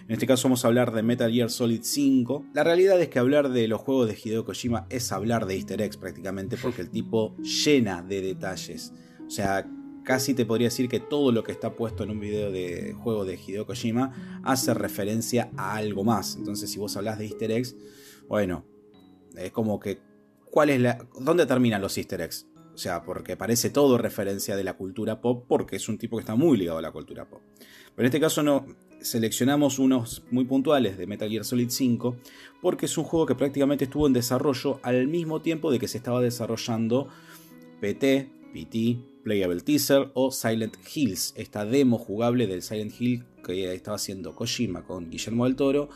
En 0.10 0.13
este 0.13 0.26
caso 0.26 0.48
vamos 0.48 0.65
a 0.65 0.69
hablar 0.69 0.91
de 0.91 1.04
Metal 1.04 1.32
Gear 1.32 1.52
Solid 1.52 1.82
5. 1.84 2.45
La 2.56 2.63
realidad 2.63 3.00
es 3.00 3.10
que 3.10 3.19
hablar 3.19 3.50
de 3.50 3.67
los 3.67 3.80
juegos 3.80 4.08
de 4.08 4.17
Hideo 4.17 4.43
Kojima 4.43 4.88
es 4.89 5.12
hablar 5.12 5.45
de 5.45 5.54
easter 5.54 5.80
eggs 5.84 5.98
prácticamente 5.98 6.58
porque 6.58 6.82
el 6.82 6.89
tipo 6.89 7.38
llena 7.38 8.02
de 8.02 8.19
detalles. 8.19 8.91
O 9.28 9.30
sea, 9.30 9.69
casi 10.04 10.34
te 10.34 10.48
podría 10.48 10.69
decir 10.69 10.89
que 10.89 11.00
todo 11.00 11.32
lo 11.32 11.43
que 11.43 11.52
está 11.52 11.76
puesto 11.76 12.04
en 12.04 12.10
un 12.10 12.19
video 12.19 12.50
de 12.50 12.93
juego 12.93 13.24
de 13.24 13.36
Hideo 13.36 13.67
Kojima 13.67 14.41
hace 14.43 14.74
referencia 14.74 15.52
a 15.56 15.76
algo 15.76 16.04
más. 16.04 16.38
Entonces, 16.38 16.72
si 16.72 16.80
vos 16.80 16.98
hablas 16.98 17.19
de 17.19 17.26
easter 17.26 17.52
eggs, 17.52 17.76
bueno, 18.28 18.65
es 19.36 19.52
como 19.52 19.80
que 19.80 20.00
¿cuál 20.50 20.72
es 20.72 20.82
la 20.82 21.08
dónde 21.19 21.45
terminan 21.45 21.84
los 21.84 21.95
easter 22.00 22.22
eggs? 22.22 22.48
O 22.74 22.80
sea, 22.80 23.04
porque 23.04 23.38
parece 23.38 23.69
todo 23.69 24.00
referencia 24.00 24.56
de 24.56 24.63
la 24.63 24.74
cultura 24.74 25.22
pop 25.22 25.45
porque 25.48 25.76
es 25.76 25.88
un 25.88 26.00
tipo 26.00 26.17
que 26.17 26.22
está 26.22 26.34
muy 26.34 26.58
ligado 26.58 26.80
a 26.80 26.82
la 26.82 26.91
cultura 26.91 27.30
pop. 27.30 27.43
Pero 27.95 28.00
en 28.00 28.06
este 28.06 28.19
caso 28.19 28.41
no 28.41 28.65
seleccionamos 29.02 29.80
unos 29.80 30.24
muy 30.32 30.46
puntuales 30.46 30.98
de 30.98 31.08
Metal 31.08 31.30
Gear 31.30 31.46
Solid 31.46 31.70
5 31.70 32.18
porque 32.62 32.86
es 32.86 32.98
un 32.98 33.04
juego 33.04 33.26
que 33.26 33.36
prácticamente 33.36 33.86
estuvo 33.86 34.08
en 34.08 34.14
desarrollo 34.14 34.80
al 34.84 35.08
mismo 35.08 35.42
tiempo 35.42 35.72
de 35.72 35.80
que 35.80 35.88
se 35.88 35.98
estaba 35.98 36.22
desarrollando 36.22 37.08
PT, 37.80 38.30
PT, 38.54 38.98
Playable 39.24 39.62
Teaser 39.62 40.12
o 40.14 40.32
Silent 40.32 40.78
Hills, 40.94 41.34
esta 41.38 41.66
demo 41.66 41.98
jugable 41.98 42.48
del 42.48 42.62
Silent 42.62 42.94
Hill 43.00 43.26
que 43.54 43.74
estaba 43.74 43.96
haciendo 43.96 44.36
Kojima 44.36 44.84
con 44.84 45.10
Guillermo 45.10 45.46
del 45.46 45.56
Toro 45.56 45.90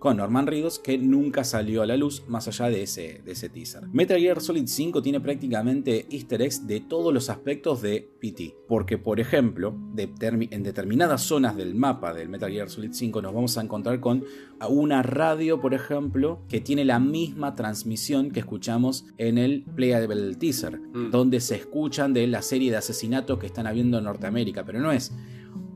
con 0.00 0.16
Norman 0.16 0.46
Reedus 0.46 0.78
que 0.78 0.98
nunca 0.98 1.44
salió 1.44 1.82
a 1.82 1.86
la 1.86 1.96
luz 1.96 2.24
más 2.26 2.48
allá 2.48 2.70
de 2.70 2.82
ese, 2.82 3.20
de 3.22 3.32
ese 3.32 3.50
teaser. 3.50 3.86
Metal 3.92 4.18
Gear 4.18 4.40
Solid 4.40 4.66
5 4.66 5.02
tiene 5.02 5.20
prácticamente 5.20 6.06
easter 6.10 6.40
eggs 6.40 6.66
de 6.66 6.80
todos 6.80 7.12
los 7.12 7.28
aspectos 7.28 7.82
de 7.82 8.08
PT, 8.18 8.56
porque 8.66 8.96
por 8.96 9.20
ejemplo, 9.20 9.76
en 9.96 10.62
determinadas 10.62 11.22
zonas 11.22 11.54
del 11.54 11.74
mapa 11.74 12.14
del 12.14 12.30
Metal 12.30 12.50
Gear 12.50 12.70
Solid 12.70 12.92
5 12.92 13.20
nos 13.20 13.34
vamos 13.34 13.58
a 13.58 13.62
encontrar 13.62 14.00
con 14.00 14.24
una 14.70 15.02
radio, 15.02 15.60
por 15.60 15.74
ejemplo, 15.74 16.40
que 16.48 16.62
tiene 16.62 16.86
la 16.86 16.98
misma 16.98 17.54
transmisión 17.54 18.30
que 18.30 18.40
escuchamos 18.40 19.04
en 19.18 19.36
el 19.36 19.64
Playable 19.76 20.34
Teaser, 20.36 20.80
mm. 20.80 21.10
donde 21.10 21.40
se 21.40 21.56
escuchan 21.56 22.14
de 22.14 22.26
la 22.26 22.40
serie 22.40 22.70
de 22.70 22.78
asesinatos 22.78 23.38
que 23.38 23.46
están 23.46 23.66
habiendo 23.66 23.98
en 23.98 24.04
Norteamérica, 24.04 24.64
pero 24.64 24.80
no 24.80 24.92
es 24.92 25.12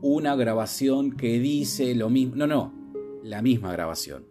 una 0.01 0.35
grabación 0.35 1.15
que 1.15 1.39
dice 1.39 1.95
lo 1.95 2.09
mismo, 2.09 2.35
no, 2.35 2.47
no, 2.47 2.73
la 3.23 3.41
misma 3.41 3.71
grabación. 3.71 4.25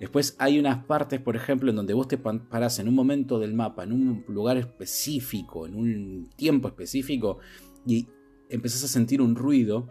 Después 0.00 0.36
hay 0.38 0.58
unas 0.58 0.84
partes, 0.84 1.20
por 1.20 1.36
ejemplo, 1.36 1.70
en 1.70 1.76
donde 1.76 1.94
vos 1.94 2.08
te 2.08 2.18
parás 2.18 2.78
en 2.78 2.88
un 2.88 2.94
momento 2.94 3.38
del 3.38 3.54
mapa, 3.54 3.84
en 3.84 3.92
un 3.92 4.24
lugar 4.28 4.56
específico, 4.56 5.66
en 5.66 5.74
un 5.74 6.30
tiempo 6.36 6.68
específico, 6.68 7.38
y 7.86 8.08
empezás 8.48 8.84
a 8.84 8.88
sentir 8.88 9.22
un 9.22 9.36
ruido. 9.36 9.88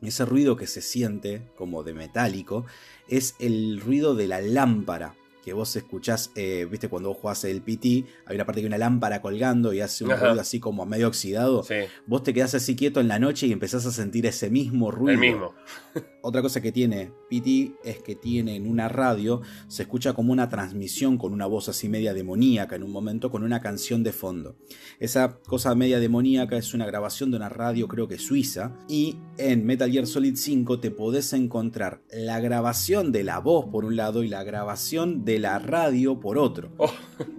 Ese 0.00 0.24
ruido 0.24 0.56
que 0.56 0.66
se 0.66 0.80
siente 0.80 1.50
como 1.56 1.84
de 1.84 1.94
metálico 1.94 2.64
es 3.08 3.36
el 3.38 3.80
ruido 3.80 4.14
de 4.14 4.26
la 4.26 4.40
lámpara 4.40 5.14
que 5.42 5.52
vos 5.52 5.74
escuchás, 5.76 6.30
eh, 6.36 6.66
viste, 6.70 6.88
cuando 6.88 7.08
vos 7.08 7.18
jugás 7.18 7.44
el 7.44 7.62
PT, 7.62 8.04
hay 8.26 8.36
una 8.36 8.46
parte 8.46 8.60
que 8.60 8.66
hay 8.66 8.68
una 8.68 8.78
lámpara 8.78 9.20
colgando 9.20 9.72
y 9.72 9.80
hace 9.80 10.04
un 10.04 10.10
ruido 10.10 10.40
así 10.40 10.60
como 10.60 10.86
medio 10.86 11.08
oxidado. 11.08 11.64
Vos 12.06 12.22
te 12.22 12.32
quedás 12.32 12.54
así 12.54 12.76
quieto 12.76 13.00
en 13.00 13.08
la 13.08 13.18
noche 13.18 13.46
y 13.46 13.52
empezás 13.52 13.84
a 13.86 13.90
sentir 13.90 14.24
ese 14.26 14.50
mismo 14.50 14.90
ruido. 14.90 15.12
El 15.12 15.18
mismo. 15.18 15.54
Otra 16.24 16.40
cosa 16.40 16.60
que 16.60 16.70
tiene 16.70 17.12
PT 17.28 17.74
es 17.82 18.00
que 18.00 18.14
tiene 18.14 18.54
en 18.54 18.68
una 18.68 18.88
radio, 18.88 19.42
se 19.66 19.82
escucha 19.82 20.12
como 20.12 20.32
una 20.32 20.48
transmisión 20.48 21.18
con 21.18 21.32
una 21.32 21.46
voz 21.46 21.68
así 21.68 21.88
media 21.88 22.14
demoníaca 22.14 22.76
en 22.76 22.84
un 22.84 22.92
momento, 22.92 23.30
con 23.30 23.42
una 23.42 23.60
canción 23.60 24.04
de 24.04 24.12
fondo. 24.12 24.56
Esa 25.00 25.40
cosa 25.46 25.74
media 25.74 25.98
demoníaca 25.98 26.56
es 26.56 26.74
una 26.74 26.86
grabación 26.86 27.32
de 27.32 27.38
una 27.38 27.48
radio, 27.48 27.88
creo 27.88 28.06
que 28.06 28.18
suiza, 28.18 28.72
y 28.88 29.16
en 29.36 29.66
Metal 29.66 29.90
Gear 29.90 30.06
Solid 30.06 30.36
5 30.36 30.78
te 30.78 30.92
podés 30.92 31.32
encontrar 31.32 32.02
la 32.12 32.38
grabación 32.38 33.10
de 33.10 33.24
la 33.24 33.40
voz 33.40 33.66
por 33.72 33.84
un 33.84 33.96
lado 33.96 34.22
y 34.22 34.28
la 34.28 34.44
grabación 34.44 35.24
de 35.24 35.31
la 35.38 35.58
radio 35.58 36.18
por 36.20 36.38
otro. 36.38 36.72
Oh. 36.78 36.92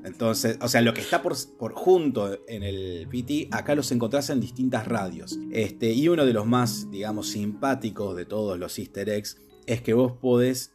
Entonces, 0.03 0.57
o 0.61 0.67
sea, 0.67 0.81
lo 0.81 0.93
que 0.93 1.01
está 1.01 1.21
por, 1.21 1.35
por, 1.57 1.73
junto 1.73 2.39
en 2.47 2.63
el 2.63 3.07
PT, 3.09 3.49
acá 3.51 3.75
los 3.75 3.91
encontrás 3.91 4.29
en 4.29 4.39
distintas 4.39 4.87
radios. 4.87 5.37
Este, 5.51 5.91
y 5.91 6.07
uno 6.07 6.25
de 6.25 6.33
los 6.33 6.45
más, 6.45 6.89
digamos, 6.91 7.29
simpáticos 7.29 8.15
de 8.15 8.25
todos 8.25 8.57
los 8.57 8.77
easter 8.79 9.09
eggs 9.09 9.37
es 9.65 9.81
que 9.81 9.93
vos 9.93 10.13
podés 10.13 10.73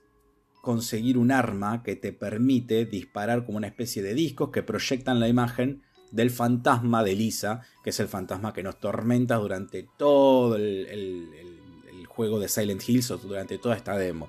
conseguir 0.63 1.17
un 1.19 1.31
arma 1.31 1.83
que 1.83 1.97
te 1.97 2.13
permite 2.13 2.85
disparar 2.85 3.47
como 3.47 3.59
una 3.59 3.69
especie 3.69 4.03
de 4.03 4.15
discos 4.15 4.51
que 4.51 4.63
proyectan 4.63 5.21
la 5.21 5.29
imagen 5.29 5.83
del 6.11 6.31
fantasma 6.31 7.05
de 7.05 7.15
Lisa, 7.15 7.63
que 7.85 7.91
es 7.91 8.01
el 8.01 8.09
fantasma 8.09 8.53
que 8.53 8.63
nos 8.63 8.81
tormenta 8.81 9.37
durante 9.37 9.87
todo 9.97 10.57
el, 10.57 10.87
el 10.87 12.07
juego 12.19 12.41
de 12.41 12.49
Silent 12.49 12.87
Hills 12.87 13.13
o 13.13 13.19
durante 13.19 13.59
toda 13.59 13.77
esta 13.77 13.97
demo. 13.97 14.29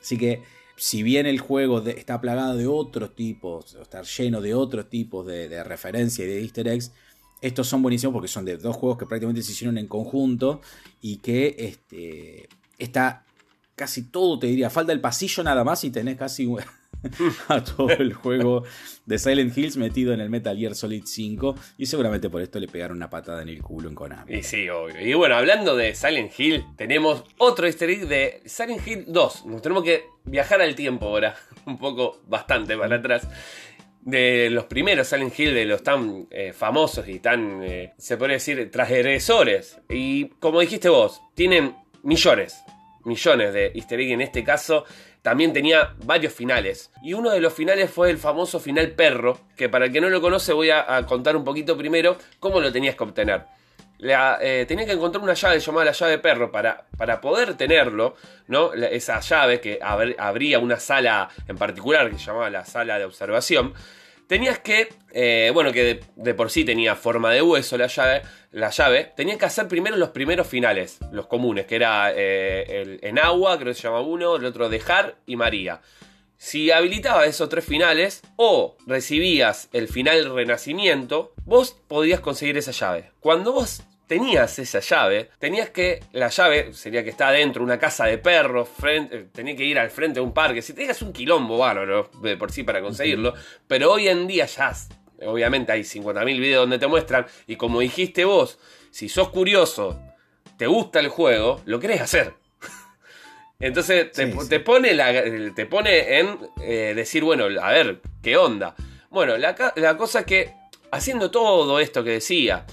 Así 0.00 0.16
que 0.16 0.44
si 0.76 1.02
bien 1.02 1.26
el 1.26 1.40
juego 1.40 1.80
está 1.80 2.20
plagado 2.20 2.56
de 2.56 2.66
otros 2.66 3.14
tipos, 3.14 3.74
está 3.80 4.02
lleno 4.02 4.40
de 4.40 4.54
otros 4.54 4.88
tipos 4.90 5.26
de, 5.26 5.64
referencia 5.64 6.24
y 6.24 6.28
de 6.28 6.42
easter 6.42 6.68
eggs, 6.68 6.92
estos 7.40 7.66
son 7.66 7.82
buenísimos 7.82 8.12
porque 8.12 8.28
son 8.28 8.44
de 8.44 8.56
dos 8.56 8.76
juegos 8.76 8.98
que 8.98 9.06
prácticamente 9.06 9.42
se 9.42 9.52
hicieron 9.52 9.78
en 9.78 9.86
conjunto 9.86 10.60
y 11.00 11.16
que 11.16 11.54
este, 11.58 12.48
está 12.78 13.24
casi 13.74 14.04
todo, 14.04 14.38
te 14.38 14.46
diría, 14.46 14.70
falta 14.70 14.92
el 14.92 15.00
pasillo 15.00 15.42
nada 15.42 15.64
más 15.64 15.84
y 15.84 15.90
tenés 15.90 16.16
casi 16.16 16.46
a 17.48 17.62
todo 17.62 17.90
el 17.90 18.12
juego 18.12 18.64
de 19.06 19.18
Silent 19.18 19.56
Hills 19.56 19.76
metido 19.76 20.12
en 20.12 20.20
el 20.20 20.28
Metal 20.28 20.56
Gear 20.56 20.74
Solid 20.74 21.04
5 21.04 21.54
y 21.78 21.86
seguramente 21.86 22.28
por 22.28 22.42
esto 22.42 22.58
le 22.58 22.68
pegaron 22.68 22.96
una 22.96 23.08
patada 23.08 23.42
en 23.42 23.48
el 23.48 23.62
culo 23.62 23.88
en 23.88 23.94
Konami. 23.94 24.34
Y 24.34 24.42
sí, 24.42 24.68
obvio. 24.68 25.00
Y 25.00 25.14
bueno, 25.14 25.36
hablando 25.36 25.76
de 25.76 25.94
Silent 25.94 26.32
Hill, 26.38 26.64
tenemos 26.76 27.24
otro 27.38 27.66
easter 27.66 27.88
egg 27.88 28.08
de 28.08 28.42
Silent 28.44 28.86
Hill 28.86 29.04
2. 29.08 29.46
Nos 29.46 29.62
tenemos 29.62 29.84
que 29.84 30.04
viajar 30.24 30.60
al 30.60 30.74
tiempo 30.74 31.06
ahora, 31.06 31.36
un 31.66 31.78
poco 31.78 32.20
bastante 32.26 32.76
para 32.76 32.96
atrás. 32.96 33.28
De 34.00 34.50
los 34.50 34.66
primeros 34.66 35.08
Silent 35.08 35.36
Hill, 35.38 35.54
de 35.54 35.64
los 35.64 35.82
tan 35.82 36.28
eh, 36.30 36.52
famosos 36.52 37.08
y 37.08 37.18
tan, 37.18 37.62
eh, 37.64 37.92
se 37.98 38.16
puede 38.16 38.34
decir, 38.34 38.70
transgresores. 38.70 39.78
Y 39.88 40.28
como 40.40 40.60
dijiste 40.60 40.88
vos, 40.88 41.22
tienen 41.34 41.74
millones, 42.04 42.62
millones 43.04 43.52
de 43.52 43.72
easter 43.74 44.00
egg 44.00 44.12
en 44.12 44.20
este 44.20 44.44
caso 44.44 44.84
también 45.26 45.52
tenía 45.52 45.92
varios 46.04 46.32
finales. 46.32 46.92
Y 47.02 47.12
uno 47.12 47.30
de 47.30 47.40
los 47.40 47.52
finales 47.52 47.90
fue 47.90 48.10
el 48.10 48.16
famoso 48.16 48.60
final 48.60 48.92
perro, 48.92 49.40
que 49.56 49.68
para 49.68 49.86
el 49.86 49.92
que 49.92 50.00
no 50.00 50.08
lo 50.08 50.20
conoce 50.20 50.52
voy 50.52 50.70
a, 50.70 51.04
contar 51.08 51.34
un 51.34 51.42
poquito 51.42 51.76
primero 51.76 52.16
cómo 52.38 52.60
lo 52.60 52.70
tenías 52.70 52.94
que 52.94 53.02
obtener. 53.02 53.42
Eh, 53.98 54.64
tenía 54.68 54.86
que 54.86 54.92
encontrar 54.92 55.24
una 55.24 55.34
llave 55.34 55.58
llamada 55.58 55.86
la 55.86 55.90
llave 55.90 56.18
perro 56.18 56.52
para, 56.52 56.86
para 56.96 57.20
poder 57.20 57.54
tenerlo, 57.54 58.14
¿no? 58.46 58.72
esa 58.72 59.18
llave 59.18 59.60
que 59.60 59.80
abría 59.82 60.60
una 60.60 60.78
sala 60.78 61.28
en 61.48 61.56
particular 61.58 62.08
que 62.08 62.18
se 62.18 62.26
llamaba 62.26 62.48
la 62.48 62.64
sala 62.64 62.96
de 62.96 63.04
observación 63.06 63.74
tenías 64.26 64.58
que, 64.58 64.88
eh, 65.12 65.50
bueno, 65.54 65.72
que 65.72 66.00
de, 66.14 66.34
por 66.34 66.50
sí 66.50 66.64
tenía 66.64 66.96
forma 66.96 67.32
de 67.32 67.42
hueso 67.42 67.76
la 67.78 67.86
llave, 67.86 68.22
la 68.52 68.70
llave, 68.70 69.12
tenías 69.16 69.38
que 69.38 69.46
hacer 69.46 69.68
primero 69.68 69.96
los 69.96 70.10
primeros 70.10 70.46
finales, 70.46 70.98
los 71.12 71.26
comunes, 71.26 71.66
que 71.66 71.76
era 71.76 72.12
eh, 72.14 72.82
el, 72.82 73.00
en 73.02 73.18
agua, 73.18 73.56
creo 73.58 73.72
que 73.72 73.74
se 73.74 73.82
llama 73.82 74.00
uno, 74.00 74.36
el 74.36 74.44
otro 74.44 74.68
dejar 74.68 75.16
y 75.26 75.36
María. 75.36 75.80
Si 76.38 76.70
habilitabas 76.70 77.28
esos 77.28 77.48
tres 77.48 77.64
finales 77.64 78.22
o 78.36 78.76
recibías 78.86 79.68
el 79.72 79.88
final 79.88 80.34
renacimiento, 80.34 81.32
vos 81.44 81.76
podías 81.88 82.20
conseguir 82.20 82.58
esa 82.58 82.72
llave. 82.72 83.10
Cuando 83.20 83.52
vos 83.52 83.82
tenías 84.06 84.58
esa 84.58 84.80
llave, 84.80 85.30
tenías 85.38 85.70
que, 85.70 86.00
la 86.12 86.28
llave 86.28 86.72
sería 86.72 87.02
que 87.02 87.10
está 87.10 87.28
adentro, 87.28 87.62
una 87.62 87.78
casa 87.78 88.06
de 88.06 88.18
perros, 88.18 88.68
frente, 88.68 89.16
eh, 89.16 89.26
tenías 89.32 89.56
que 89.56 89.64
ir 89.64 89.78
al 89.78 89.90
frente 89.90 90.20
de 90.20 90.26
un 90.26 90.32
parque, 90.32 90.62
si 90.62 90.72
tenías 90.72 91.02
un 91.02 91.12
quilombo 91.12 91.58
bárbaro 91.58 92.10
de 92.22 92.36
por 92.36 92.52
sí 92.52 92.62
para 92.62 92.80
conseguirlo, 92.80 93.34
pero 93.66 93.92
hoy 93.92 94.08
en 94.08 94.26
día 94.26 94.46
ya, 94.46 94.72
obviamente 95.24 95.72
hay 95.72 95.82
50.000 95.82 96.24
videos 96.24 96.62
donde 96.62 96.78
te 96.78 96.86
muestran, 96.86 97.26
y 97.46 97.56
como 97.56 97.80
dijiste 97.80 98.24
vos, 98.24 98.58
si 98.90 99.08
sos 99.08 99.30
curioso, 99.30 100.00
te 100.56 100.66
gusta 100.66 101.00
el 101.00 101.08
juego, 101.08 101.60
lo 101.66 101.80
querés 101.80 102.00
hacer. 102.00 102.34
Entonces 103.60 104.12
te, 104.12 104.60
pone 104.60 104.94
la, 104.94 105.12
te 105.54 105.66
pone 105.66 106.18
en 106.18 106.38
eh, 106.62 106.92
decir, 106.94 107.24
bueno, 107.24 107.46
a 107.60 107.70
ver, 107.72 108.00
¿qué 108.22 108.36
onda? 108.36 108.74
Bueno, 109.10 109.36
la, 109.36 109.54
la 109.76 109.96
cosa 109.96 110.20
es 110.20 110.26
que 110.26 110.54
haciendo 110.90 111.30
todo 111.30 111.80
esto 111.80 112.04
que 112.04 112.10
decía, 112.10 112.66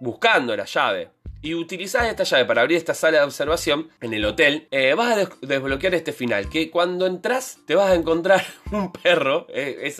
buscando 0.00 0.56
la 0.56 0.64
llave 0.64 1.10
y 1.42 1.54
utilizás 1.54 2.06
esta 2.06 2.24
llave 2.24 2.44
para 2.44 2.60
abrir 2.60 2.76
esta 2.76 2.92
sala 2.92 3.18
de 3.18 3.24
observación 3.24 3.88
en 4.02 4.12
el 4.12 4.24
hotel, 4.26 4.68
eh, 4.70 4.92
vas 4.94 5.16
a 5.16 5.30
desbloquear 5.40 5.94
este 5.94 6.12
final. 6.12 6.50
Que 6.50 6.70
cuando 6.70 7.06
entras 7.06 7.58
te 7.66 7.74
vas 7.74 7.90
a 7.90 7.94
encontrar 7.94 8.44
un 8.72 8.92
perro. 8.92 9.46
Eh, 9.48 9.90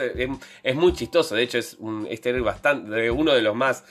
es, 0.62 0.76
muy 0.76 0.92
chistoso. 0.92 1.34
De 1.34 1.42
hecho, 1.42 1.56
es 1.56 1.76
un 1.78 2.06
este 2.10 2.38
bastante, 2.40 3.10
uno 3.10 3.32
de 3.32 3.40
los 3.40 3.56
más 3.56 3.84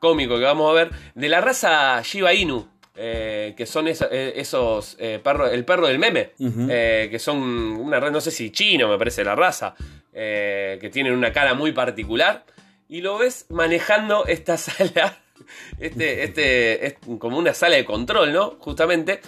cómicos 0.00 0.38
que 0.38 0.44
vamos 0.44 0.70
a 0.70 0.74
ver. 0.74 0.90
De 1.14 1.28
la 1.28 1.40
raza 1.40 2.02
Shiba 2.02 2.34
Inu. 2.34 2.66
Eh, 3.00 3.54
que 3.56 3.64
son 3.64 3.86
esos 3.86 4.96
perros, 5.22 5.52
el 5.52 5.64
perro 5.64 5.86
del 5.86 6.00
meme, 6.00 6.32
que 6.36 7.18
son 7.20 7.38
una 7.38 8.00
raza, 8.00 8.10
no 8.10 8.20
sé 8.20 8.32
si 8.32 8.50
chino, 8.50 8.88
me 8.88 8.98
parece 8.98 9.22
la 9.22 9.36
raza, 9.36 9.76
que 10.12 10.90
tienen 10.92 11.12
una 11.12 11.32
cara 11.32 11.54
muy 11.54 11.70
particular. 11.70 12.44
Y 12.88 13.02
lo 13.02 13.18
ves 13.18 13.46
manejando 13.50 14.26
esta 14.26 14.56
sala 14.56 15.16
este, 15.78 16.24
este 16.24 16.86
es 16.86 16.94
como 17.18 17.38
una 17.38 17.54
sala 17.54 17.76
de 17.76 17.84
control, 17.84 18.32
¿no? 18.32 18.56
Justamente. 18.60 19.20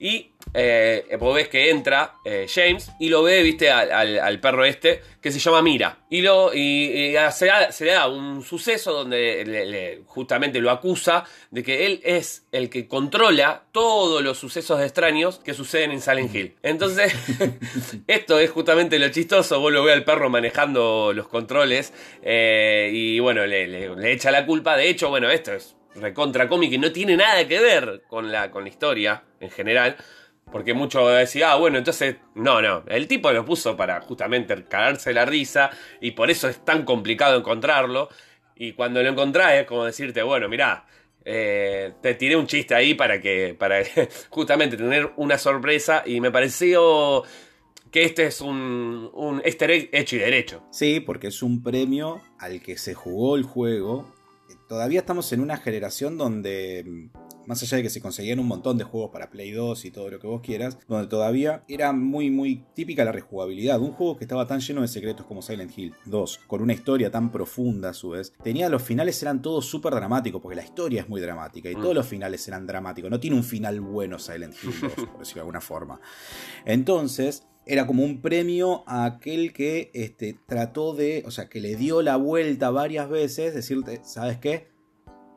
Y 0.00 0.32
eh, 0.54 1.16
vos 1.18 1.34
ves 1.34 1.48
que 1.48 1.70
entra 1.70 2.14
eh, 2.24 2.46
James 2.48 2.90
y 2.98 3.08
lo 3.08 3.22
ve, 3.22 3.42
viste, 3.42 3.70
al, 3.70 4.40
perro 4.40 4.64
este 4.64 5.02
que 5.20 5.32
se 5.32 5.38
llama 5.40 5.62
Mira. 5.62 5.98
Y, 6.08 6.22
lo, 6.22 6.54
y, 6.54 7.14
se, 7.32 7.84
le 7.84 7.92
da 7.92 8.08
un 8.08 8.42
suceso 8.42 8.92
donde 8.92 10.02
justamente 10.06 10.60
lo 10.60 10.70
acusa 10.70 11.24
de 11.50 11.62
que 11.62 11.86
él 11.86 12.00
es 12.04 12.46
el 12.52 12.70
que 12.70 12.86
controla 12.86 13.64
todos 13.72 14.22
los 14.22 14.38
sucesos 14.38 14.80
extraños 14.80 15.40
que 15.40 15.54
suceden 15.54 15.90
en 15.90 16.00
Silent 16.00 16.34
Hill. 16.34 16.54
Entonces, 16.62 17.12
esto 18.06 18.38
es 18.38 18.50
justamente 18.50 18.98
lo 18.98 19.08
chistoso. 19.08 19.60
Vos 19.60 19.72
lo 19.72 19.82
ves 19.82 19.94
al 19.94 20.04
perro 20.04 20.30
manejando 20.30 21.12
los 21.12 21.28
controles 21.28 21.92
eh, 22.22 22.90
y 22.92 23.18
bueno, 23.18 23.46
le, 23.46 23.66
le 23.66 24.12
echa 24.12 24.30
la 24.30 24.46
culpa. 24.46 24.76
De 24.76 24.88
hecho, 24.88 25.08
bueno, 25.08 25.28
esto 25.30 25.52
es 25.52 25.77
recontra 25.94 26.48
cómic 26.48 26.72
y 26.72 26.78
no 26.78 26.92
tiene 26.92 27.16
nada 27.16 27.46
que 27.46 27.60
ver 27.60 28.02
con 28.08 28.30
la, 28.30 28.50
con 28.50 28.64
la 28.64 28.68
historia 28.68 29.24
en 29.40 29.50
general. 29.50 29.96
Porque 30.50 30.72
muchos 30.72 31.12
decían, 31.12 31.50
ah, 31.52 31.56
bueno, 31.56 31.76
entonces, 31.78 32.16
no, 32.34 32.62
no, 32.62 32.82
el 32.88 33.06
tipo 33.06 33.30
lo 33.32 33.44
puso 33.44 33.76
para 33.76 34.00
justamente 34.00 34.64
cagarse 34.64 35.12
la 35.12 35.26
risa 35.26 35.70
y 36.00 36.12
por 36.12 36.30
eso 36.30 36.48
es 36.48 36.64
tan 36.64 36.84
complicado 36.84 37.36
encontrarlo. 37.36 38.08
Y 38.56 38.72
cuando 38.72 39.02
lo 39.02 39.10
encontrás 39.10 39.52
es 39.54 39.66
como 39.66 39.84
decirte, 39.84 40.22
bueno, 40.22 40.48
mirá, 40.48 40.86
eh, 41.24 41.92
te 42.00 42.14
tiré 42.14 42.36
un 42.36 42.46
chiste 42.46 42.74
ahí 42.74 42.94
para 42.94 43.20
que, 43.20 43.54
para 43.58 43.82
justamente 44.30 44.78
tener 44.78 45.12
una 45.16 45.36
sorpresa 45.36 46.02
y 46.06 46.20
me 46.20 46.30
pareció 46.30 47.24
que 47.90 48.04
este 48.04 48.26
es 48.26 48.40
un, 48.40 49.10
un 49.12 49.42
hecho 49.44 50.16
y 50.16 50.18
derecho. 50.18 50.62
Sí, 50.70 51.00
porque 51.00 51.28
es 51.28 51.42
un 51.42 51.62
premio 51.62 52.22
al 52.38 52.62
que 52.62 52.78
se 52.78 52.94
jugó 52.94 53.36
el 53.36 53.42
juego 53.42 54.14
todavía 54.68 55.00
estamos 55.00 55.32
en 55.32 55.40
una 55.40 55.56
generación 55.56 56.18
donde, 56.18 56.84
mm, 56.86 57.46
más 57.46 57.62
allá 57.62 57.78
de 57.78 57.82
que 57.82 57.90
se 57.90 58.02
conseguían 58.02 58.38
un 58.38 58.46
montón 58.46 58.76
de 58.76 58.84
juegos 58.84 59.10
para 59.10 59.30
Play 59.30 59.50
2 59.50 59.86
y 59.86 59.90
todo 59.90 60.10
lo 60.10 60.20
que 60.20 60.26
vos 60.26 60.42
quieras, 60.42 60.78
donde 60.86 61.08
todavía 61.08 61.64
era 61.66 61.92
muy, 61.92 62.30
muy 62.30 62.64
típica 62.74 63.04
la 63.04 63.12
rejugabilidad. 63.12 63.80
Un 63.80 63.92
juego 63.92 64.16
que 64.18 64.24
estaba 64.24 64.46
tan 64.46 64.60
lleno 64.60 64.82
de 64.82 64.88
secretos 64.88 65.26
como 65.26 65.40
Silent 65.40 65.76
Hill 65.76 65.94
2, 66.04 66.40
con 66.46 66.60
una 66.60 66.74
historia 66.74 67.10
tan 67.10 67.32
profunda 67.32 67.90
a 67.90 67.94
su 67.94 68.10
vez, 68.10 68.34
tenía 68.42 68.68
los 68.68 68.82
finales 68.82 69.20
eran 69.22 69.40
todos 69.40 69.64
súper 69.64 69.94
dramáticos, 69.94 70.42
porque 70.42 70.56
la 70.56 70.64
historia 70.64 71.00
es 71.00 71.08
muy 71.08 71.20
dramática 71.20 71.70
y 71.70 71.74
todos 71.74 71.92
mm. 71.92 71.96
los 71.96 72.06
finales 72.06 72.46
eran 72.46 72.66
dramáticos. 72.66 73.10
No 73.10 73.18
tiene 73.18 73.36
un 73.36 73.44
final 73.44 73.80
bueno 73.80 74.18
Silent 74.18 74.54
Hill 74.62 74.74
2, 74.82 74.92
por 74.94 75.18
decirlo 75.18 75.34
de 75.34 75.40
alguna 75.40 75.60
forma. 75.62 76.00
Entonces, 76.66 77.44
era 77.68 77.86
como 77.86 78.02
un 78.02 78.22
premio 78.22 78.82
a 78.86 79.04
aquel 79.04 79.52
que 79.52 79.90
este, 79.92 80.36
trató 80.46 80.94
de, 80.94 81.22
o 81.26 81.30
sea, 81.30 81.48
que 81.48 81.60
le 81.60 81.76
dio 81.76 82.00
la 82.00 82.16
vuelta 82.16 82.70
varias 82.70 83.10
veces, 83.10 83.54
decirte, 83.54 84.00
¿sabes 84.04 84.38
qué? 84.38 84.68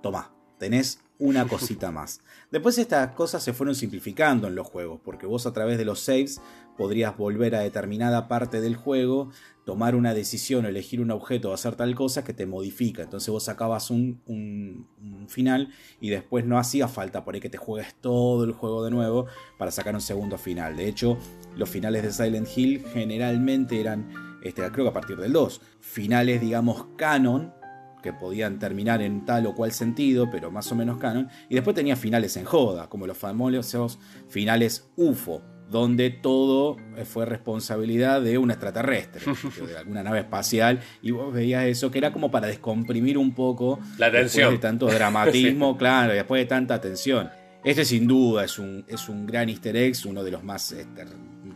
Toma, 0.02 0.34
tenés 0.62 1.00
una 1.18 1.48
cosita 1.48 1.92
más. 1.92 2.22
Después 2.52 2.78
estas 2.78 3.14
cosas 3.14 3.44
se 3.44 3.52
fueron 3.52 3.74
simplificando 3.74 4.48
en 4.48 4.54
los 4.54 4.68
juegos, 4.68 5.02
porque 5.04 5.26
vos 5.26 5.48
a 5.48 5.54
través 5.54 5.80
de 5.80 5.86
los 5.86 6.02
saves 6.02 6.40
podrías 6.78 7.18
volver 7.18 7.56
a 7.56 7.62
determinada 7.62 8.28
parte 8.28 8.62
del 8.62 8.76
juego, 8.76 9.32
tomar 9.66 9.96
una 9.96 10.14
decisión, 10.14 10.66
elegir 10.66 11.02
un 11.02 11.10
objeto 11.10 11.50
o 11.50 11.54
hacer 11.54 11.76
tal 11.76 11.96
cosa 11.96 12.24
que 12.24 12.34
te 12.34 12.46
modifica. 12.46 13.02
Entonces 13.02 13.30
vos 13.30 13.44
sacabas 13.44 13.90
un, 13.90 14.22
un, 14.28 14.88
final 15.28 15.70
y 16.00 16.10
después 16.10 16.46
no 16.46 16.60
hacía 16.60 16.88
falta 16.88 17.24
por 17.24 17.34
ahí 17.34 17.42
que 17.42 17.50
te 17.50 17.58
juegues 17.58 17.96
todo 17.96 18.44
el 18.44 18.52
juego 18.52 18.84
de 18.84 18.92
nuevo 18.92 19.26
para 19.58 19.72
sacar 19.72 19.96
un 19.96 20.02
segundo 20.02 20.38
final. 20.38 20.78
De 20.78 20.88
hecho, 20.88 21.18
los 21.56 21.70
finales 21.70 22.04
de 22.04 22.12
Silent 22.12 22.48
Hill 22.56 22.84
generalmente 22.94 23.80
eran, 23.80 24.40
este, 24.44 24.62
creo 24.72 24.86
que 24.86 24.90
a 24.90 24.94
partir 24.94 25.18
del 25.18 25.34
2, 25.34 25.62
finales 25.80 26.42
digamos 26.42 26.86
canon 26.98 27.54
que 28.02 28.14
podían 28.14 28.60
terminar 28.60 29.02
en 29.02 29.26
tal 29.26 29.46
o 29.48 29.56
cual 29.56 29.72
sentido, 29.72 30.30
pero 30.30 30.52
más 30.52 30.72
o 30.72 30.76
menos 30.76 30.98
canon, 30.98 31.30
y 31.50 31.56
después 31.56 31.76
tenía 31.76 31.96
finales 31.96 32.38
en 32.38 32.46
joda, 32.46 32.90
como 32.90 33.08
los 33.08 33.18
famosos 33.18 34.00
finales 34.28 34.90
UFO, 34.96 35.42
donde 35.70 36.10
todo 36.10 36.78
fue 37.06 37.26
responsabilidad 37.26 38.22
de 38.22 38.38
un 38.38 38.52
extraterrestre, 38.52 39.22
de 39.68 39.78
alguna 39.78 40.04
nave 40.04 40.20
espacial, 40.20 40.82
y 41.02 41.12
vos 41.12 41.34
veías 41.34 41.66
eso, 41.66 41.90
que 41.90 41.98
era 41.98 42.12
como 42.12 42.30
para 42.30 42.48
descomprimir 42.48 43.18
un 43.18 43.34
poco 43.34 43.80
la 43.98 44.12
tensión. 44.12 44.54
de 44.54 44.60
tanto 44.60 44.86
dramatismo, 44.92 45.78
claro, 45.78 46.14
después 46.14 46.42
de 46.42 46.46
tanta 46.46 46.82
tensión. 46.82 47.30
Este 47.64 47.86
sin 47.86 48.08
duda 48.08 48.44
es 48.44 48.58
un, 48.58 48.84
es 48.88 49.08
un 49.08 49.28
gran 49.28 49.48
easter 49.48 49.76
egg, 49.78 49.96
uno 50.06 50.24
de 50.24 50.32
los 50.32 50.44
más 50.44 50.72
este, 50.72 51.06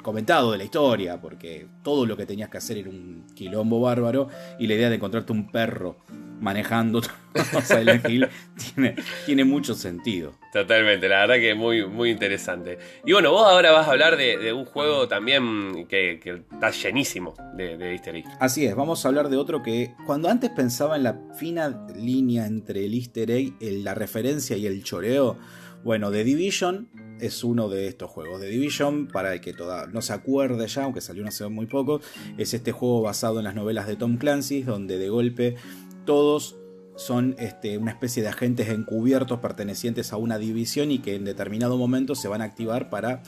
comentados 0.06 0.52
de 0.52 0.60
la 0.60 0.64
historia, 0.64 1.20
porque 1.20 1.66
todo 1.82 2.06
lo 2.06 2.16
que 2.16 2.28
tenías 2.28 2.48
que 2.50 2.60
hacer 2.60 2.78
era 2.78 2.92
un 2.92 3.26
quilombo 3.34 3.82
bárbaro, 3.82 4.30
y 4.60 4.68
la 4.68 4.76
idea 4.76 4.90
de 4.90 4.98
encontrarte 4.98 5.34
un 5.34 5.52
perro 5.52 5.98
manejando 6.40 7.02
Silent 7.64 8.08
Hill 8.08 8.28
tiene, 8.56 8.96
tiene 9.26 9.46
mucho 9.46 9.74
sentido. 9.74 10.36
Totalmente, 10.54 11.10
la 11.10 11.22
verdad 11.22 11.36
que 11.38 11.50
es 11.50 11.58
muy, 11.58 11.88
muy 11.88 12.12
interesante. 12.12 12.78
Y 13.04 13.14
bueno, 13.14 13.32
vos 13.32 13.48
ahora 13.48 13.72
vas 13.72 13.88
a 13.88 13.92
hablar 13.94 14.16
de, 14.16 14.54
un 14.54 14.66
juego 14.66 15.08
también 15.08 15.88
que, 15.88 16.20
está 16.54 16.70
llenísimo 16.70 17.34
de, 17.56 17.76
de, 17.76 17.94
easter 17.94 18.16
egg. 18.16 18.26
Así 18.40 18.64
es, 18.64 18.76
vamos 18.76 19.04
a 19.04 19.08
hablar 19.08 19.30
de 19.30 19.38
otro 19.38 19.64
que 19.64 19.96
cuando 20.06 20.30
antes 20.30 20.52
pensaba 20.52 20.98
en 20.98 21.02
la 21.02 21.20
fina 21.34 21.88
línea 21.96 22.46
entre 22.46 22.86
el 22.86 22.94
easter 22.94 23.32
egg, 23.32 23.56
la 23.60 23.96
referencia 23.96 24.56
y 24.56 24.68
el 24.68 24.84
choreo, 24.84 25.40
bueno, 25.84 26.12
The 26.12 26.24
Division 26.24 26.90
es 27.20 27.44
uno 27.44 27.70
de 27.70 27.88
estos 27.88 28.10
juegos. 28.10 28.42
The 28.42 28.48
Division, 28.48 29.08
para 29.08 29.34
el 29.34 29.42
que 29.42 29.54
toda, 29.54 29.88
no 29.88 30.02
se 30.02 30.14
acuerde 30.14 30.68
ya, 30.68 30.84
aunque 30.84 31.02
salió 31.02 31.26
hace 31.28 31.48
muy 31.48 31.66
poco, 31.66 32.02
es 32.38 32.54
este 32.54 32.72
juego 32.72 33.02
basado 33.02 33.40
en 33.40 33.46
las 33.46 33.56
novelas 33.56 33.88
de 33.88 33.96
Tom 33.96 34.18
Clancy, 34.18 34.64
donde 34.64 34.98
de 34.98 35.10
golpe 35.10 35.56
todos 36.06 36.58
son 36.96 37.36
este, 37.40 37.78
una 37.78 37.92
especie 37.92 38.24
de 38.24 38.30
agentes 38.30 38.70
encubiertos 38.70 39.40
pertenecientes 39.40 40.14
a 40.14 40.18
una 40.18 40.38
división 40.38 40.92
y 40.92 41.00
que 41.00 41.16
en 41.16 41.26
determinado 41.26 41.78
momento 41.78 42.16
se 42.16 42.28
van 42.28 42.42
a 42.42 42.46
activar 42.46 42.90
para, 42.90 43.22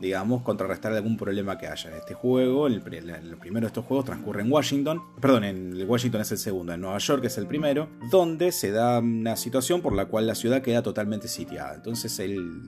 digamos, 0.00 0.42
contrarrestar 0.42 0.92
algún 0.92 1.16
problema 1.16 1.56
que 1.56 1.68
haya. 1.68 1.96
Este 1.96 2.14
juego, 2.14 2.66
el, 2.66 2.80
primero 2.82 3.60
de 3.60 3.66
estos 3.66 3.84
juegos 3.84 4.06
transcurre 4.06 4.42
en 4.42 4.50
Washington, 4.50 5.00
perdón, 5.20 5.44
en 5.44 5.88
Washington 5.88 6.22
es 6.22 6.32
el 6.32 6.38
segundo, 6.38 6.72
en 6.72 6.80
Nueva 6.80 6.98
York 6.98 7.24
es 7.24 7.38
el 7.38 7.46
primero, 7.46 7.88
donde 8.10 8.50
se 8.50 8.72
da 8.72 8.98
una 8.98 9.36
situación 9.36 9.82
por 9.82 9.94
la 9.94 10.06
cual 10.06 10.26
la 10.26 10.34
ciudad 10.34 10.62
queda 10.62 10.82
totalmente 10.82 11.28
sitiada. 11.28 11.74
Entonces 11.74 12.18
el 12.18 12.60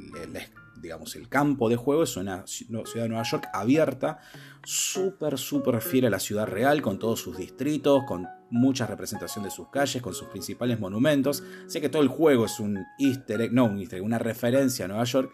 digamos, 0.85 1.17
el 1.17 1.29
campo 1.29 1.69
de 1.69 1.77
juego 1.77 2.05
es 2.05 2.17
una 2.17 2.47
ciudad 2.47 2.85
de 3.03 3.09
Nueva 3.09 3.25
York 3.25 3.49
abierta, 3.53 4.21
súper, 4.63 5.39
súper 5.39 5.81
fiel 5.81 6.05
a 6.05 6.11
la 6.11 6.21
ciudad 6.21 6.47
real, 6.47 6.83
con 6.83 6.99
todos 6.99 7.21
sus 7.21 7.37
distritos, 7.37 8.05
con 8.07 8.29
mucha 8.55 8.87
representación 8.87 9.45
de 9.45 9.51
sus 9.51 9.69
calles, 9.69 10.01
con 10.01 10.15
sus 10.15 10.29
principales 10.29 10.79
monumentos. 10.79 11.43
Sé 11.67 11.81
que 11.81 11.89
todo 11.89 12.03
el 12.03 12.09
juego 12.09 12.47
es 12.47 12.61
un 12.61 12.85
easter 12.99 13.41
egg, 13.41 13.53
no 13.53 13.65
un 13.65 13.81
easter 13.81 13.99
egg, 13.99 14.05
una 14.05 14.19
referencia 14.19 14.85
a 14.85 14.89
Nueva 14.89 15.05
York. 15.05 15.33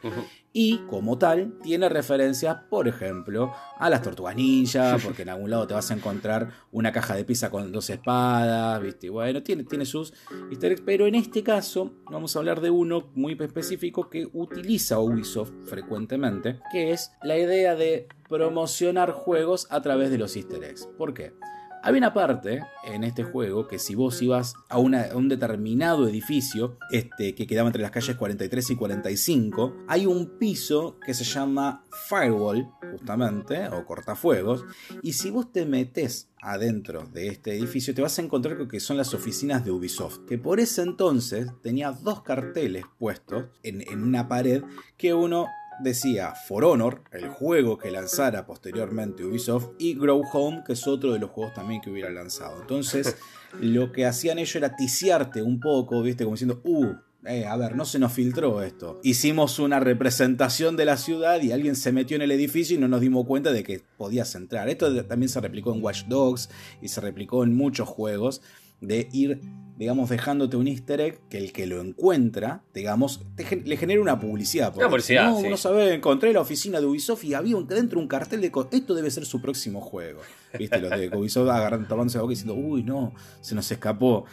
Y 0.52 0.78
como 0.88 1.18
tal, 1.18 1.58
tiene 1.62 1.88
referencias, 1.88 2.56
por 2.68 2.88
ejemplo, 2.88 3.52
a 3.78 3.90
las 3.90 4.02
tortugas 4.02 4.34
ninja, 4.34 4.96
porque 5.04 5.22
en 5.22 5.28
algún 5.28 5.50
lado 5.50 5.66
te 5.66 5.74
vas 5.74 5.90
a 5.90 5.94
encontrar 5.94 6.50
una 6.72 6.90
caja 6.92 7.14
de 7.14 7.24
pizza 7.24 7.50
con 7.50 7.70
dos 7.70 7.90
espadas, 7.90 8.80
¿viste? 8.82 9.10
Bueno, 9.10 9.42
tiene, 9.42 9.64
tiene 9.64 9.84
sus 9.84 10.14
easter 10.50 10.72
eggs, 10.72 10.82
pero 10.84 11.06
en 11.06 11.14
este 11.14 11.42
caso 11.42 11.92
vamos 12.10 12.34
a 12.34 12.38
hablar 12.38 12.60
de 12.60 12.70
uno 12.70 13.10
muy 13.14 13.36
específico 13.38 14.08
que 14.08 14.28
utiliza 14.32 14.98
Ubisoft 14.98 15.52
frecuentemente, 15.66 16.58
que 16.72 16.92
es 16.92 17.12
la 17.22 17.38
idea 17.38 17.76
de 17.76 18.08
promocionar 18.28 19.12
juegos 19.12 19.66
a 19.70 19.82
través 19.82 20.10
de 20.10 20.18
los 20.18 20.34
easter 20.36 20.64
eggs. 20.64 20.88
¿Por 20.96 21.12
qué? 21.12 21.32
Había 21.82 21.98
una 21.98 22.12
parte 22.12 22.62
en 22.84 23.04
este 23.04 23.24
juego 23.24 23.66
que 23.66 23.78
si 23.78 23.94
vos 23.94 24.20
ibas 24.20 24.54
a, 24.68 24.78
un 24.78 25.28
determinado 25.28 26.06
edificio 26.06 26.76
este, 26.90 27.34
que 27.34 27.46
quedaba 27.46 27.68
entre 27.68 27.80
las 27.80 27.90
calles 27.90 28.16
43 28.16 28.70
y 28.70 28.76
45, 28.76 29.76
hay 29.88 30.04
un 30.04 30.38
piso 30.38 30.98
que 31.04 31.14
se 31.14 31.24
llama 31.24 31.84
Firewall, 32.08 32.68
justamente, 32.90 33.68
o 33.68 33.86
cortafuegos, 33.86 34.64
y 35.02 35.14
si 35.14 35.30
vos 35.30 35.52
te 35.52 35.64
metes 35.64 36.28
adentro 36.42 37.06
de 37.12 37.28
este 37.28 37.56
edificio 37.56 37.94
te 37.94 38.02
vas 38.02 38.18
a 38.18 38.22
encontrar 38.22 38.58
con 38.58 38.68
que 38.68 38.80
son 38.80 38.96
las 38.96 39.14
oficinas 39.14 39.64
de 39.64 39.70
Ubisoft, 39.70 40.20
que 40.26 40.38
por 40.38 40.60
ese 40.60 40.82
entonces 40.82 41.50
tenía 41.62 41.92
dos 41.92 42.22
carteles 42.22 42.84
puestos 42.98 43.46
en, 43.62 43.82
en 43.82 44.02
una 44.02 44.28
pared 44.28 44.62
que 44.96 45.14
uno 45.14 45.48
decía 45.82 46.34
For 46.34 46.64
Honor, 46.64 47.02
el 47.12 47.28
juego 47.28 47.78
que 47.78 47.90
lanzara 47.90 48.46
posteriormente 48.46 49.24
Ubisoft, 49.24 49.70
y 49.78 49.94
Grow 49.94 50.22
Home, 50.32 50.62
que 50.66 50.74
es 50.74 50.86
otro 50.86 51.12
de 51.12 51.18
los 51.18 51.30
juegos 51.30 51.54
también 51.54 51.80
que 51.80 51.90
hubiera 51.90 52.10
lanzado. 52.10 52.60
Entonces, 52.60 53.16
lo 53.60 53.92
que 53.92 54.06
hacían 54.06 54.38
ellos 54.38 54.56
era 54.56 54.76
ticiarte 54.76 55.42
un 55.42 55.60
poco, 55.60 56.02
¿viste? 56.02 56.24
Como 56.24 56.36
diciendo, 56.36 56.60
uh, 56.64 56.94
eh, 57.26 57.44
a 57.44 57.56
ver, 57.56 57.76
no 57.76 57.84
se 57.84 57.98
nos 57.98 58.12
filtró 58.12 58.62
esto. 58.62 58.98
Hicimos 59.02 59.58
una 59.58 59.78
representación 59.78 60.76
de 60.76 60.86
la 60.86 60.96
ciudad 60.96 61.42
y 61.42 61.52
alguien 61.52 61.76
se 61.76 61.92
metió 61.92 62.16
en 62.16 62.22
el 62.22 62.30
edificio 62.30 62.76
y 62.76 62.80
no 62.80 62.88
nos 62.88 63.02
dimos 63.02 63.26
cuenta 63.26 63.52
de 63.52 63.62
que 63.62 63.82
podías 63.98 64.34
entrar. 64.34 64.68
Esto 64.70 65.04
también 65.04 65.28
se 65.28 65.40
replicó 65.40 65.74
en 65.74 65.82
Watch 65.82 66.04
Dogs 66.06 66.48
y 66.80 66.88
se 66.88 67.00
replicó 67.00 67.44
en 67.44 67.54
muchos 67.54 67.88
juegos 67.88 68.40
de 68.80 69.08
ir 69.12 69.40
digamos, 69.80 70.10
dejándote 70.10 70.58
un 70.58 70.68
easter 70.68 71.00
egg 71.00 71.20
que 71.30 71.38
el 71.38 71.52
que 71.52 71.66
lo 71.66 71.80
encuentra, 71.80 72.62
digamos, 72.74 73.22
le 73.64 73.76
genera 73.78 74.02
una 74.02 74.20
publicidad. 74.20 74.76
Una 74.76 74.90
publicidad, 74.90 75.32
no, 75.40 75.56
sabe, 75.56 75.94
encontré 75.94 76.34
la 76.34 76.42
oficina 76.42 76.80
de 76.80 76.84
Ubisoft 76.84 77.24
y 77.24 77.32
había 77.32 77.56
dentro 77.66 77.98
un 77.98 78.06
cartel 78.06 78.42
de 78.42 78.52
esto 78.72 78.94
debe 78.94 79.10
ser 79.10 79.24
su 79.24 79.40
próximo 79.40 79.80
juego. 79.80 80.20
¿Viste? 80.58 80.78
Los 80.80 80.90
de 80.90 81.08
Ubisoft 81.16 81.48
agarrando, 81.48 81.88
tomándose 81.88 82.18
la 82.18 82.22
boca 82.22 82.32
diciendo, 82.32 82.56
uy, 82.56 82.82
no, 82.82 83.14
se 83.40 83.54
nos 83.54 83.70
escapó. 83.70 84.26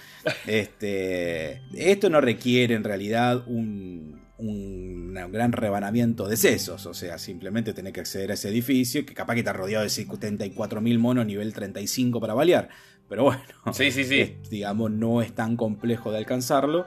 Este, 0.45 1.61
esto 1.73 2.09
no 2.09 2.19
requiere 2.19 2.75
en 2.75 2.83
realidad 2.83 3.47
un, 3.47 4.19
un, 4.37 5.13
gran 5.31 5.51
rebanamiento 5.51 6.27
de 6.27 6.37
sesos, 6.37 6.85
o 6.85 6.93
sea, 6.93 7.17
simplemente 7.17 7.73
tener 7.73 7.93
que 7.93 8.01
acceder 8.01 8.31
a 8.31 8.33
ese 8.35 8.49
edificio, 8.49 9.05
que 9.05 9.13
capaz 9.13 9.33
que 9.33 9.39
está 9.39 9.53
rodeado 9.53 9.83
de 9.83 9.89
74.000 9.89 10.99
monos 10.99 11.25
nivel 11.25 11.53
35 11.53 12.19
para 12.19 12.33
balear, 12.33 12.69
pero 13.09 13.23
bueno, 13.23 13.43
sí, 13.73 13.91
sí, 13.91 14.03
sí. 14.03 14.37
digamos, 14.49 14.91
no 14.91 15.21
es 15.21 15.33
tan 15.33 15.55
complejo 15.55 16.11
de 16.11 16.17
alcanzarlo. 16.17 16.85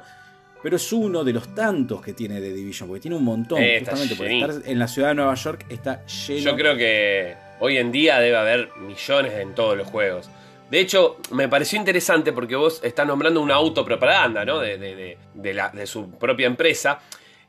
Pero 0.62 0.76
es 0.76 0.92
uno 0.92 1.24
de 1.24 1.32
los 1.32 1.54
tantos 1.54 2.02
que 2.02 2.12
tiene 2.12 2.38
de 2.38 2.52
Division, 2.52 2.86
porque 2.86 3.00
tiene 3.00 3.16
un 3.16 3.24
montón. 3.24 3.62
Eh, 3.62 3.78
justamente 3.78 4.14
por 4.14 4.26
estar 4.26 4.50
en 4.66 4.78
la 4.78 4.88
ciudad 4.88 5.08
de 5.08 5.14
Nueva 5.14 5.34
York 5.34 5.64
está 5.70 6.04
lleno. 6.04 6.40
Yo 6.40 6.54
creo 6.54 6.76
que 6.76 7.34
hoy 7.60 7.78
en 7.78 7.90
día 7.90 8.20
debe 8.20 8.36
haber 8.36 8.68
millones 8.78 9.32
en 9.38 9.54
todos 9.54 9.76
los 9.76 9.88
juegos. 9.88 10.28
De 10.70 10.78
hecho, 10.78 11.16
me 11.32 11.48
pareció 11.48 11.78
interesante 11.78 12.32
porque 12.32 12.56
vos 12.56 12.80
estás 12.84 13.06
nombrando 13.06 13.40
una 13.40 13.54
autopropaganda, 13.54 14.44
¿no? 14.44 14.60
De, 14.60 14.76
de, 14.76 15.16
de, 15.34 15.54
la, 15.54 15.70
de 15.70 15.86
su 15.86 16.10
propia 16.10 16.46
empresa. 16.46 17.00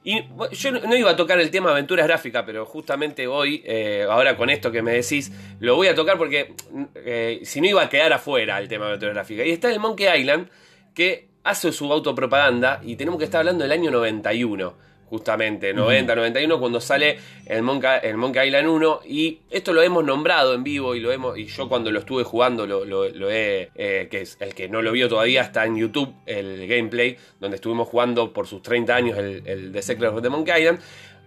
Y 0.04 0.24
yo 0.54 0.72
no 0.72 0.96
iba 0.96 1.12
a 1.12 1.16
tocar 1.16 1.40
el 1.40 1.52
tema 1.52 1.70
aventuras 1.70 2.08
gráficas, 2.08 2.44
pero 2.46 2.66
justamente 2.66 3.28
hoy, 3.28 3.62
eh, 3.66 4.06
ahora 4.10 4.36
con 4.36 4.50
esto 4.50 4.72
que 4.72 4.82
me 4.82 4.94
decís, 4.94 5.32
lo 5.60 5.76
voy 5.76 5.88
a 5.88 5.96
tocar 5.96 6.18
porque 6.18 6.56
eh, 6.96 7.42
si 7.44 7.62
no 7.62 7.68
iba 7.68 7.84
a 7.84 7.90
quedar 7.90 8.12
afuera 8.12 8.60
el 8.60 8.68
tema 8.68 8.88
aventuras 8.88 9.14
gráficas. 9.14 9.46
Y 9.46 9.52
está 9.52 9.70
el 9.72 9.80
Monkey 9.80 10.08
Island, 10.20 10.50
que 10.96 11.30
hace 11.44 11.72
su 11.72 11.92
autopropaganda, 11.92 12.82
y 12.84 12.96
tenemos 12.96 13.20
que 13.20 13.26
estar 13.26 13.40
hablando 13.40 13.64
del 13.64 13.72
año 13.72 13.92
91 13.92 14.91
justamente, 15.12 15.74
90, 15.74 16.16
91, 16.16 16.58
cuando 16.58 16.80
sale 16.80 17.20
el 17.46 17.64
Monkey, 17.64 18.00
el 18.04 18.16
Monkey 18.16 18.48
Island 18.48 18.70
1. 18.70 19.02
Y 19.06 19.40
esto 19.50 19.74
lo 19.74 19.82
hemos 19.82 20.06
nombrado 20.06 20.54
en 20.54 20.64
vivo 20.64 20.96
y 20.96 21.02
lo 21.02 21.12
hemos 21.12 21.38
y 21.38 21.48
yo 21.48 21.68
cuando 21.68 21.92
lo 21.92 22.00
estuve 22.00 22.24
jugando 22.24 22.66
lo, 22.66 22.86
lo, 22.86 23.30
he. 23.30 23.70
Eh, 23.76 24.08
que 24.10 24.22
es 24.22 24.38
el 24.40 24.56
que 24.56 24.70
no 24.70 24.82
lo 24.82 24.94
vio 24.94 25.10
todavía 25.10 25.42
está 25.42 25.66
en 25.66 25.76
YouTube, 25.76 26.14
el 26.26 26.66
gameplay, 26.66 27.18
donde 27.42 27.56
estuvimos 27.56 27.90
jugando 27.90 28.32
por 28.32 28.48
sus 28.48 28.62
30 28.62 28.96
años 28.96 29.18
el, 29.18 29.44
el 29.46 29.72
The 29.74 29.82
Secret 29.82 30.14
of 30.14 30.22
the 30.22 30.30
Monkey 30.30 30.62
Island. 30.62 30.80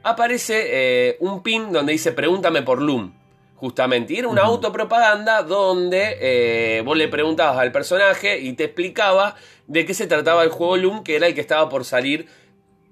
Aparece 0.03 0.63
eh, 0.67 1.17
un 1.21 1.43
pin 1.43 1.71
donde 1.71 1.93
dice 1.93 2.13
Pregúntame 2.13 2.63
por 2.63 2.81
Loom. 2.81 3.13
Justamente, 3.57 4.15
y 4.15 4.19
era 4.19 4.29
una 4.29 4.43
autopropaganda 4.43 5.43
donde 5.43 6.19
eh, 6.21 6.83
vos 6.85 6.97
le 6.97 7.09
preguntabas 7.09 7.59
al 7.59 7.71
personaje 7.71 8.39
y 8.39 8.55
te 8.55 8.65
explicaba 8.65 9.37
de 9.67 9.87
qué 9.87 9.95
se 9.95 10.07
trataba 10.07 10.43
el 10.43 10.51
juego 10.51 10.77
Loom, 10.77 11.05
que 11.05 11.17
era 11.17 11.27
el 11.27 11.35
que 11.35 11.41
estaba 11.41 11.69
por 11.69 11.85
salir 11.85 12.27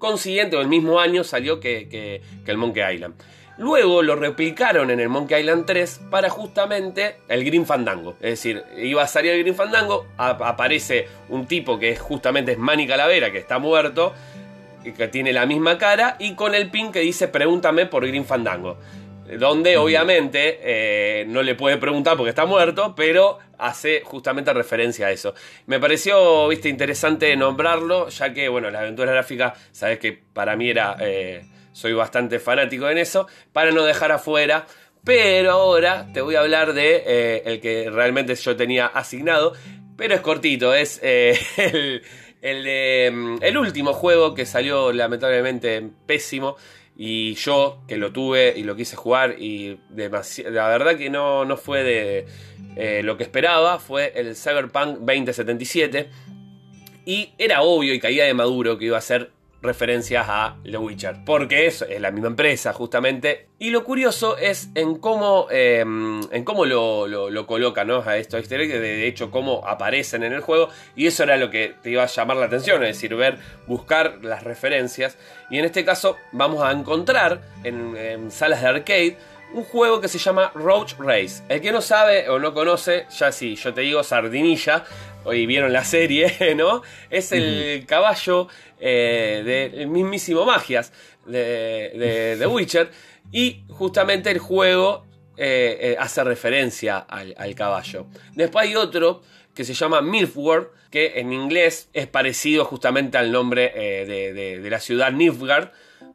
consiguiente, 0.03 0.57
o 0.57 0.61
el 0.61 0.67
mismo 0.67 0.99
año 0.99 1.23
salió 1.23 1.61
que, 1.61 2.21
el 2.45 2.57
Monkey 2.57 2.95
Island. 2.95 3.15
Luego 3.57 4.01
lo 4.01 4.17
replicaron 4.17 4.91
en 4.91 4.99
el 4.99 5.07
Monkey 5.07 5.39
Island 5.39 5.65
3 5.65 6.01
para 6.09 6.29
justamente 6.29 7.15
el 7.29 7.45
Green 7.45 7.65
Fandango. 7.65 8.15
Es 8.19 8.31
decir, 8.31 8.63
iba 8.77 9.01
a 9.01 9.07
salir 9.07 9.31
el 9.31 9.43
Green 9.43 9.55
Fandango, 9.55 10.07
aparece 10.17 11.07
un 11.29 11.45
tipo 11.45 11.79
que 11.79 11.95
justamente 11.95 12.51
es 12.51 12.57
Manny 12.57 12.85
Calavera, 12.85 13.31
que 13.31 13.37
está 13.37 13.59
muerto, 13.59 14.13
que 14.83 15.07
tiene 15.07 15.31
la 15.31 15.45
misma 15.45 15.77
cara, 15.77 16.17
y 16.19 16.35
con 16.35 16.53
el 16.53 16.69
pin 16.69 16.91
que 16.91 16.99
dice 16.99 17.29
pregúntame 17.29 17.85
por 17.85 18.05
Green 18.05 18.25
Fandango. 18.25 18.77
Donde 19.25 19.77
obviamente 19.77 20.59
eh, 20.61 21.25
no 21.27 21.41
le 21.43 21.55
puede 21.55 21.77
preguntar 21.77 22.17
porque 22.17 22.29
está 22.29 22.45
muerto, 22.45 22.93
pero 22.95 23.39
hace 23.57 24.01
justamente 24.03 24.53
referencia 24.53 25.07
a 25.07 25.11
eso. 25.11 25.33
Me 25.65 25.79
pareció, 25.79 26.47
viste, 26.49 26.69
interesante 26.69 27.35
nombrarlo, 27.35 28.09
ya 28.09 28.33
que, 28.33 28.49
bueno, 28.49 28.69
la 28.69 28.81
aventura 28.81 29.11
gráfica, 29.11 29.53
sabes 29.71 29.99
que 29.99 30.11
para 30.11 30.55
mí 30.55 30.69
era, 30.69 30.97
eh, 30.99 31.45
soy 31.71 31.93
bastante 31.93 32.39
fanático 32.39 32.89
en 32.89 32.97
eso, 32.97 33.27
para 33.53 33.71
no 33.71 33.83
dejar 33.83 34.11
afuera. 34.11 34.65
Pero 35.05 35.51
ahora 35.51 36.07
te 36.13 36.21
voy 36.21 36.35
a 36.35 36.41
hablar 36.41 36.73
de 36.73 37.03
eh, 37.05 37.43
el 37.45 37.59
que 37.59 37.89
realmente 37.89 38.35
yo 38.35 38.55
tenía 38.55 38.87
asignado, 38.87 39.53
pero 39.97 40.15
es 40.15 40.21
cortito, 40.21 40.73
es 40.73 41.01
el, 41.03 42.03
el, 42.41 43.11
mm, 43.11 43.37
el 43.41 43.57
último 43.57 43.93
juego 43.93 44.33
que 44.33 44.45
salió 44.45 44.91
lamentablemente 44.91 45.89
pésimo 46.05 46.55
y 46.95 47.33
yo, 47.35 47.81
que 47.87 47.97
lo 47.97 48.11
tuve 48.11 48.53
y 48.55 48.63
lo 48.63 48.75
quise 48.75 48.95
jugar, 48.95 49.35
y 49.39 49.79
la 49.95 50.67
verdad 50.67 50.97
que 50.97 51.09
no, 51.09 51.43
no 51.43 51.57
fue 51.57 51.83
de 51.83 52.25
eh, 52.75 53.01
lo 53.03 53.17
que 53.17 53.23
esperaba, 53.23 53.79
fue 53.79 54.13
el 54.15 54.35
Cyberpunk 54.35 54.99
2077. 54.99 56.09
Y 57.05 57.33
era 57.37 57.63
obvio 57.63 57.93
y 57.93 57.99
caía 57.99 58.25
de 58.25 58.33
maduro 58.33 58.77
que 58.77 58.85
iba 58.85 58.97
a 58.97 59.01
ser 59.01 59.31
referencias 59.63 60.25
a 60.29 60.57
The 60.63 60.77
Witcher, 60.77 61.23
porque 61.25 61.65
es, 61.65 61.81
es 61.81 61.99
la 61.99 62.11
misma 62.11 62.27
empresa 62.27 62.73
justamente. 62.73 63.47
Y 63.57 63.69
lo 63.69 63.83
curioso 63.83 64.37
es 64.37 64.69
en 64.75 64.97
cómo, 64.97 65.47
em, 65.49 66.21
en 66.31 66.43
cómo 66.43 66.65
lo, 66.65 67.07
lo, 67.07 67.47
colocan 67.47 67.89
a 67.89 68.17
estos 68.17 68.47
de 68.49 69.07
hecho 69.07 69.31
cómo 69.31 69.65
aparecen 69.65 70.23
en 70.23 70.33
el 70.33 70.41
juego, 70.41 70.69
y 70.95 71.07
eso 71.07 71.23
era 71.23 71.37
lo 71.37 71.49
que 71.49 71.73
te 71.81 71.89
iba 71.89 72.03
a 72.03 72.07
llamar 72.07 72.37
la 72.37 72.45
atención, 72.45 72.83
es 72.83 72.89
decir, 72.95 73.15
ver, 73.15 73.37
buscar 73.65 74.19
las 74.21 74.43
referencias. 74.43 75.17
Y 75.49 75.59
en 75.59 75.65
este 75.65 75.85
caso 75.85 76.17
vamos 76.31 76.61
a 76.61 76.71
encontrar 76.71 77.41
en, 77.63 77.95
en 77.95 78.31
salas 78.31 78.61
de 78.61 78.67
arcade 78.67 79.17
un 79.53 79.63
juego 79.63 80.01
que 80.01 80.07
se 80.07 80.17
llama 80.17 80.51
Roach 80.55 80.95
Race. 80.97 81.43
El 81.47 81.61
que 81.61 81.71
no 81.71 81.81
sabe 81.81 82.27
o 82.29 82.39
no 82.39 82.53
conoce, 82.53 83.05
ya 83.17 83.31
sí, 83.31 83.55
yo 83.55 83.73
te 83.73 83.81
digo 83.81 84.03
sardinilla, 84.03 84.83
hoy 85.23 85.45
vieron 85.45 85.71
la 85.71 85.83
serie, 85.83 86.53
¿no? 86.55 86.81
Es 87.09 87.31
el 87.31 87.85
caballo 87.85 88.47
eh, 88.79 89.69
del 89.73 89.87
mismísimo 89.87 90.45
Magias 90.45 90.91
de, 91.25 92.35
The 92.37 92.47
Witcher. 92.47 92.89
Y 93.31 93.63
justamente 93.69 94.29
el 94.31 94.39
juego 94.39 95.05
eh, 95.37 95.77
eh, 95.79 95.95
hace 95.99 96.23
referencia 96.23 96.97
al, 96.97 97.55
caballo. 97.55 98.07
Después 98.33 98.67
hay 98.67 98.75
otro 98.75 99.21
que 99.53 99.63
se 99.63 99.73
llama 99.73 100.01
Milfward, 100.01 100.69
que 100.89 101.19
en 101.19 101.31
inglés 101.31 101.89
es 101.93 102.07
parecido 102.07 102.65
justamente 102.65 103.17
al 103.17 103.31
nombre 103.31 103.71
de, 103.73 104.33
de, 104.33 104.69
la 104.69 104.79
ciudad 104.79 105.11
Nilfgaard, 105.11 105.71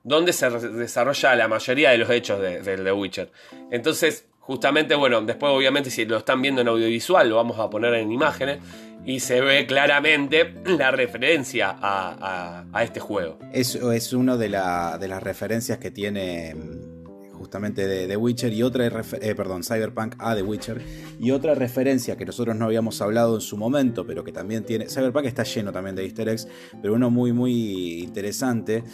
donde 0.09 0.33
se 0.33 0.51
desarrolla 0.51 1.37
la 1.37 1.49
mayoría 1.49 1.91
de 1.91 1.99
los 1.99 2.11
hechos 2.11 2.41
de, 2.41 2.61
The 2.61 2.93
Witcher. 2.93 3.31
Entonces, 3.71 4.25
justamente, 4.41 4.95
bueno, 4.95 5.21
después 5.21 5.53
obviamente 5.53 5.91
si 5.91 6.07
lo 6.07 6.17
están 6.17 6.41
viendo 6.41 6.63
en 6.63 6.69
audiovisual, 6.69 7.29
lo 7.29 7.37
vamos 7.37 7.59
a 7.59 7.69
poner 7.69 7.95
en 7.95 8.11
imágenes 8.11 8.59
y 9.05 9.21
se 9.21 9.41
ve 9.41 9.67
claramente 9.67 10.55
la 10.65 10.91
referencia 10.91 11.77
a, 11.81 12.65
este 12.83 13.01
juego. 13.01 13.39
Eso 13.53 13.93
es 13.93 14.13
una 14.13 14.37
de, 14.37 14.49
de 14.49 15.09
las 15.09 15.23
referencias 15.23 15.79
que 15.79 15.91
tiene 15.91 16.55
justamente 17.49 17.87
de 17.87 18.07
The 18.07 18.17
Witcher 18.19 18.53
y 18.53 18.63
otra, 18.63 18.87
eh, 18.87 19.35
perdón, 19.35 19.65
Cyberpunk 19.65 20.17
a 20.19 20.35
The 20.35 20.43
Witcher 20.43 20.83
y 21.19 21.31
otra 21.31 21.55
referencia 21.55 22.15
que 22.15 22.27
nosotros 22.27 22.55
no 22.55 22.67
habíamos 22.67 23.01
hablado 23.01 23.37
en 23.37 23.41
su 23.41 23.57
momento, 23.57 24.07
pero 24.07 24.23
que 24.23 24.33
también 24.33 24.65
tiene, 24.65 24.87
Cyberpunk 24.87 25.25
está 25.25 25.45
lleno 25.45 25.73
también 25.73 25.97
de 25.97 26.05
easter 26.05 26.29
eggs, 26.29 26.47
pero 26.83 26.93
uno 26.93 27.09
muy 27.09 27.33
muy 27.33 28.01
interesante 28.03 28.85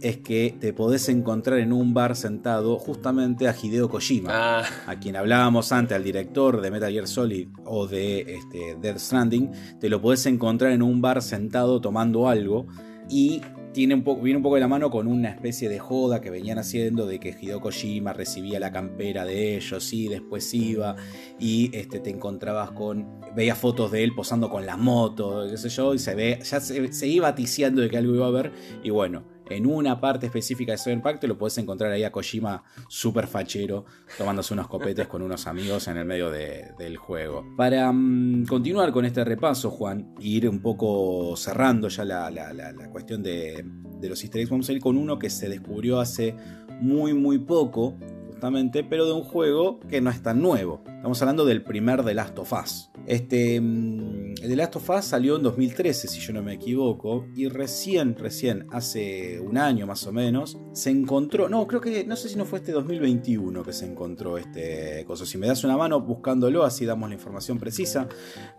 es 0.00 0.18
que 0.18 0.56
te 0.60 0.72
podés 0.72 1.08
encontrar 1.08 1.58
en 1.58 1.72
un 1.72 1.92
bar 1.92 2.14
sentado 2.14 2.78
justamente 2.78 3.48
a 3.48 3.56
Hideo 3.60 3.88
Kojima, 3.88 4.30
ah. 4.32 4.64
a 4.86 5.00
quien 5.00 5.16
hablábamos 5.16 5.72
antes, 5.72 5.96
al 5.96 6.04
director 6.04 6.60
de 6.60 6.70
Metal 6.70 6.92
Gear 6.92 7.08
Solid 7.08 7.48
o 7.64 7.88
de 7.88 8.36
este, 8.36 8.76
Death 8.80 8.98
Stranding, 8.98 9.50
te 9.80 9.88
lo 9.88 10.00
podés 10.00 10.24
encontrar 10.26 10.70
en 10.70 10.82
un 10.82 11.00
bar 11.00 11.20
sentado 11.20 11.80
tomando 11.80 12.28
algo 12.28 12.68
y 13.08 13.42
tiene 13.72 13.94
un 13.94 14.04
poco, 14.04 14.22
viene 14.22 14.36
un 14.38 14.42
poco 14.42 14.54
de 14.54 14.60
la 14.60 14.68
mano 14.68 14.90
con 14.90 15.08
una 15.08 15.30
especie 15.30 15.68
de 15.68 15.78
joda 15.78 16.20
que 16.20 16.30
venían 16.30 16.58
haciendo 16.58 17.06
de 17.06 17.18
que 17.18 17.36
Hideo 17.38 17.60
Kojima 17.60 18.12
recibía 18.12 18.60
la 18.60 18.70
campera 18.70 19.24
de 19.24 19.56
ellos 19.56 19.92
y 19.92 20.08
después 20.08 20.54
iba 20.54 20.94
y 21.40 21.76
este, 21.76 21.98
te 21.98 22.10
encontrabas 22.10 22.70
con, 22.70 23.20
veía 23.34 23.56
fotos 23.56 23.90
de 23.90 24.04
él 24.04 24.12
posando 24.14 24.48
con 24.48 24.64
la 24.64 24.76
moto, 24.76 25.46
qué 25.50 25.56
sé 25.56 25.68
yo, 25.68 25.92
y 25.92 25.98
se 25.98 26.14
ve, 26.14 26.38
ya 26.42 26.60
se, 26.60 26.92
se 26.92 27.06
iba 27.08 27.34
ticiando 27.34 27.82
de 27.82 27.90
que 27.90 27.98
algo 27.98 28.14
iba 28.14 28.26
a 28.26 28.28
haber 28.28 28.52
y 28.82 28.90
bueno, 28.90 29.33
en 29.50 29.66
una 29.66 30.00
parte 30.00 30.26
específica 30.26 30.72
de 30.72 30.78
Cyberpunk 30.78 31.20
te 31.20 31.28
lo 31.28 31.36
puedes 31.36 31.56
encontrar 31.58 31.92
ahí 31.92 32.04
a 32.04 32.12
Kojima 32.12 32.62
super 32.88 33.26
fachero 33.26 33.84
tomándose 34.16 34.54
unos 34.54 34.68
copetes 34.68 35.06
con 35.06 35.22
unos 35.22 35.46
amigos 35.46 35.88
en 35.88 35.98
el 35.98 36.04
medio 36.04 36.30
del 36.30 36.96
juego. 36.96 37.44
Para 37.56 37.90
mm, 37.92 38.46
continuar 38.46 38.92
con 38.92 39.04
este 39.04 39.24
repaso, 39.24 39.70
Juan, 39.70 40.14
e 40.20 40.26
ir 40.26 40.48
un 40.48 40.60
poco 40.60 41.36
cerrando 41.36 41.88
ya 41.88 42.04
la, 42.04 42.74
cuestión 42.90 43.22
de, 43.22 43.64
de, 44.00 44.08
los 44.08 44.22
easter 44.22 44.40
eggs, 44.40 44.50
vamos 44.50 44.68
a 44.68 44.72
ir 44.72 44.80
con 44.80 44.96
uno 44.96 45.18
que 45.18 45.30
se 45.30 45.48
descubrió 45.48 46.00
hace 46.00 46.34
muy 46.80 47.14
muy 47.14 47.38
poco, 47.38 47.96
justamente, 48.30 48.84
pero 48.84 49.06
de 49.06 49.12
un 49.12 49.22
juego 49.22 49.80
que 49.80 50.00
no 50.00 50.10
es 50.10 50.22
tan 50.22 50.40
nuevo. 50.40 50.82
Estamos 51.04 51.20
hablando 51.20 51.44
del 51.44 51.62
primer 51.62 52.02
The 52.02 52.14
Last 52.14 52.38
of 52.38 52.50
Us. 52.54 52.90
Este, 53.04 53.60
mm, 53.60 54.36
The 54.36 54.56
Last 54.56 54.76
of 54.76 54.88
Us 54.88 55.04
salió 55.04 55.36
en 55.36 55.42
2013, 55.42 56.08
si 56.08 56.18
yo 56.18 56.32
no 56.32 56.42
me 56.42 56.54
equivoco, 56.54 57.26
y 57.36 57.46
recién, 57.48 58.16
recién, 58.16 58.66
hace 58.70 59.38
un 59.38 59.58
año 59.58 59.86
más 59.86 60.06
o 60.06 60.12
menos, 60.14 60.56
se 60.72 60.88
encontró, 60.88 61.50
no, 61.50 61.66
creo 61.66 61.82
que, 61.82 62.06
no 62.06 62.16
sé 62.16 62.30
si 62.30 62.36
no 62.36 62.46
fue 62.46 62.60
este 62.60 62.72
2021 62.72 63.62
que 63.62 63.74
se 63.74 63.84
encontró 63.84 64.38
este 64.38 65.04
cosa. 65.06 65.26
Si 65.26 65.36
me 65.36 65.46
das 65.46 65.62
una 65.62 65.76
mano 65.76 66.00
buscándolo, 66.00 66.64
así 66.64 66.86
damos 66.86 67.10
la 67.10 67.16
información 67.16 67.58
precisa, 67.58 68.08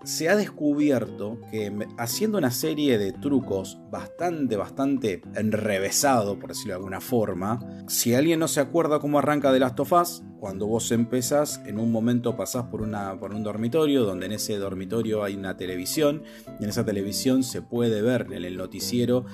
se 0.04 0.30
ha 0.30 0.36
descubierto 0.36 1.40
que 1.50 1.76
haciendo 1.98 2.38
una 2.38 2.52
serie 2.52 3.00
de 3.00 3.12
trucos 3.12 3.80
bastante, 3.90 4.56
bastante 4.56 5.24
enrevesado, 5.34 6.38
por 6.38 6.50
decirlo 6.50 6.74
de 6.74 6.78
alguna 6.78 7.02
forma, 7.02 7.60
si 7.88 8.14
alguien 8.14 8.38
no 8.38 8.48
se 8.48 8.60
acuerda 8.60 9.00
cómo 9.00 9.18
arranca 9.18 9.52
The 9.52 9.60
Last 9.60 9.80
of 9.80 9.94
Us, 9.94 10.24
cuando 10.40 10.68
vos 10.68 10.92
empezás, 10.92 11.62
en 11.66 11.80
un 11.80 11.92
momento 11.92 12.36
pasás 12.36 12.66
por, 12.66 12.82
una, 12.82 13.20
por 13.20 13.34
un 13.34 13.44
dormitorio, 13.44 14.04
donde 14.04 14.28
en 14.28 14.34
ese 14.34 14.58
dormitorio 14.58 15.24
hay 15.24 15.36
una 15.36 15.58
televisión, 15.58 16.24
y 16.60 16.64
en 16.64 16.70
esa 16.70 16.86
televisión 16.86 17.44
se 17.44 17.62
puede 17.62 18.02
ver 18.02 18.28
en 18.32 18.44
el 18.44 18.58
noticiero 18.58 19.26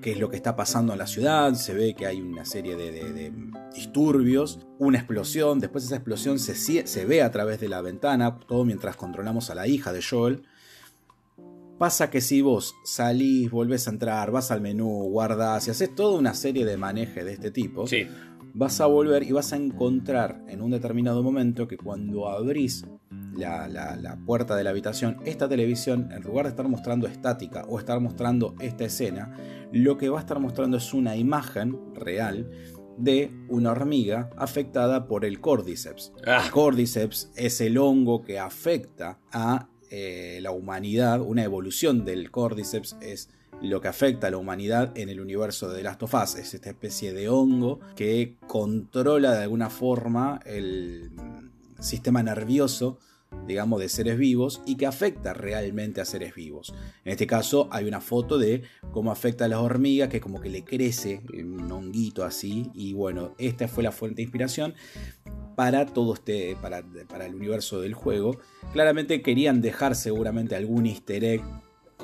qué 0.00 0.12
es 0.12 0.18
lo 0.18 0.30
que 0.30 0.36
está 0.36 0.54
pasando 0.54 0.92
en 0.92 0.98
la 0.98 1.06
ciudad, 1.06 1.54
se 1.54 1.74
ve 1.74 1.94
que 1.94 2.06
hay 2.06 2.20
una 2.20 2.44
serie 2.44 2.76
de, 2.76 3.32
disturbios, 3.74 4.60
una 4.78 4.98
explosión, 4.98 5.58
después 5.58 5.84
esa 5.84 5.96
explosión 5.96 6.38
se, 6.38 6.54
se 6.54 7.04
ve 7.04 7.22
a 7.22 7.30
través 7.30 7.60
de 7.60 7.68
la 7.68 7.80
ventana, 7.80 8.38
todo 8.38 8.64
mientras 8.64 8.96
controlamos 8.96 9.50
a 9.50 9.54
la 9.54 9.66
hija 9.66 9.92
de 9.92 10.02
Joel. 10.02 10.42
Pasa 11.78 12.10
que 12.10 12.20
si 12.20 12.42
vos 12.42 12.74
salís, 12.84 13.52
volvés 13.52 13.86
a 13.86 13.90
entrar, 13.90 14.32
vas 14.32 14.50
al 14.50 14.60
menú, 14.60 15.04
guardás 15.10 15.68
y 15.68 15.70
haces 15.70 15.94
toda 15.94 16.18
una 16.18 16.34
serie 16.34 16.64
de 16.64 16.76
manejes 16.76 17.24
de 17.24 17.32
este 17.34 17.52
tipo, 17.52 17.86
sí 17.86 18.08
vas 18.54 18.80
a 18.80 18.86
volver 18.86 19.22
y 19.22 19.32
vas 19.32 19.52
a 19.52 19.56
encontrar 19.56 20.42
en 20.48 20.62
un 20.62 20.70
determinado 20.70 21.22
momento 21.22 21.68
que 21.68 21.76
cuando 21.76 22.28
abrís 22.28 22.84
la, 23.36 24.18
puerta 24.26 24.56
de 24.56 24.64
la 24.64 24.70
habitación, 24.70 25.18
esta 25.24 25.48
televisión, 25.48 26.10
en 26.12 26.22
lugar 26.22 26.46
de 26.46 26.50
estar 26.50 26.68
mostrando 26.68 27.06
estática 27.06 27.64
o 27.68 27.78
estar 27.78 28.00
mostrando 28.00 28.54
esta 28.60 28.84
escena, 28.84 29.34
lo 29.72 29.96
que 29.96 30.08
va 30.08 30.18
a 30.18 30.20
estar 30.20 30.38
mostrando 30.40 30.76
es 30.76 30.92
una 30.92 31.16
imagen 31.16 31.78
real 31.94 32.50
de 32.96 33.30
una 33.48 33.70
hormiga 33.70 34.30
afectada 34.36 35.06
por 35.06 35.24
el 35.24 35.40
cordyceps. 35.40 36.12
Ah. 36.26 36.42
El 36.44 36.50
cordyceps 36.50 37.30
es 37.36 37.60
el 37.60 37.78
hongo 37.78 38.22
que 38.22 38.38
afecta 38.38 39.20
a 39.32 39.68
eh, 39.90 40.40
la 40.42 40.50
humanidad, 40.50 41.20
una 41.22 41.44
evolución 41.44 42.04
del 42.04 42.30
cordyceps 42.30 42.96
es 43.00 43.30
lo 43.60 43.80
que 43.80 43.88
afecta 43.88 44.28
a 44.28 44.30
la 44.30 44.36
humanidad 44.36 44.96
en 44.96 45.08
el 45.08 45.20
universo 45.20 45.70
de 45.70 45.82
Last 45.82 46.02
of 46.02 46.14
Us. 46.14 46.34
Es 46.36 46.54
esta 46.54 46.70
especie 46.70 47.12
de 47.12 47.28
hongo 47.28 47.80
que 47.96 48.36
controla 48.46 49.32
de 49.32 49.42
alguna 49.42 49.70
forma 49.70 50.40
el 50.44 51.10
sistema 51.80 52.22
nervioso 52.22 52.98
digamos, 53.46 53.80
de 53.80 53.88
seres 53.88 54.18
vivos 54.18 54.60
y 54.66 54.76
que 54.76 54.86
afecta 54.86 55.32
realmente 55.32 56.00
a 56.00 56.04
seres 56.04 56.34
vivos. 56.34 56.74
En 57.04 57.12
este 57.12 57.26
caso 57.26 57.68
hay 57.70 57.86
una 57.86 58.00
foto 58.00 58.38
de 58.38 58.62
cómo 58.90 59.10
afecta 59.10 59.44
a 59.46 59.48
las 59.48 59.60
hormigas, 59.60 60.08
que 60.08 60.20
como 60.20 60.40
que 60.40 60.50
le 60.50 60.64
crece 60.64 61.22
un 61.32 61.70
honguito 61.70 62.24
así, 62.24 62.70
y 62.74 62.92
bueno, 62.92 63.34
esta 63.38 63.68
fue 63.68 63.82
la 63.82 63.92
fuente 63.92 64.16
de 64.16 64.22
inspiración 64.22 64.74
para 65.56 65.86
todo 65.86 66.14
este, 66.14 66.56
para, 66.60 66.82
para 67.08 67.26
el 67.26 67.34
universo 67.34 67.80
del 67.80 67.94
juego. 67.94 68.38
Claramente 68.72 69.22
querían 69.22 69.60
dejar 69.60 69.94
seguramente 69.94 70.54
algún 70.54 70.86
easter 70.86 71.24
egg 71.24 71.42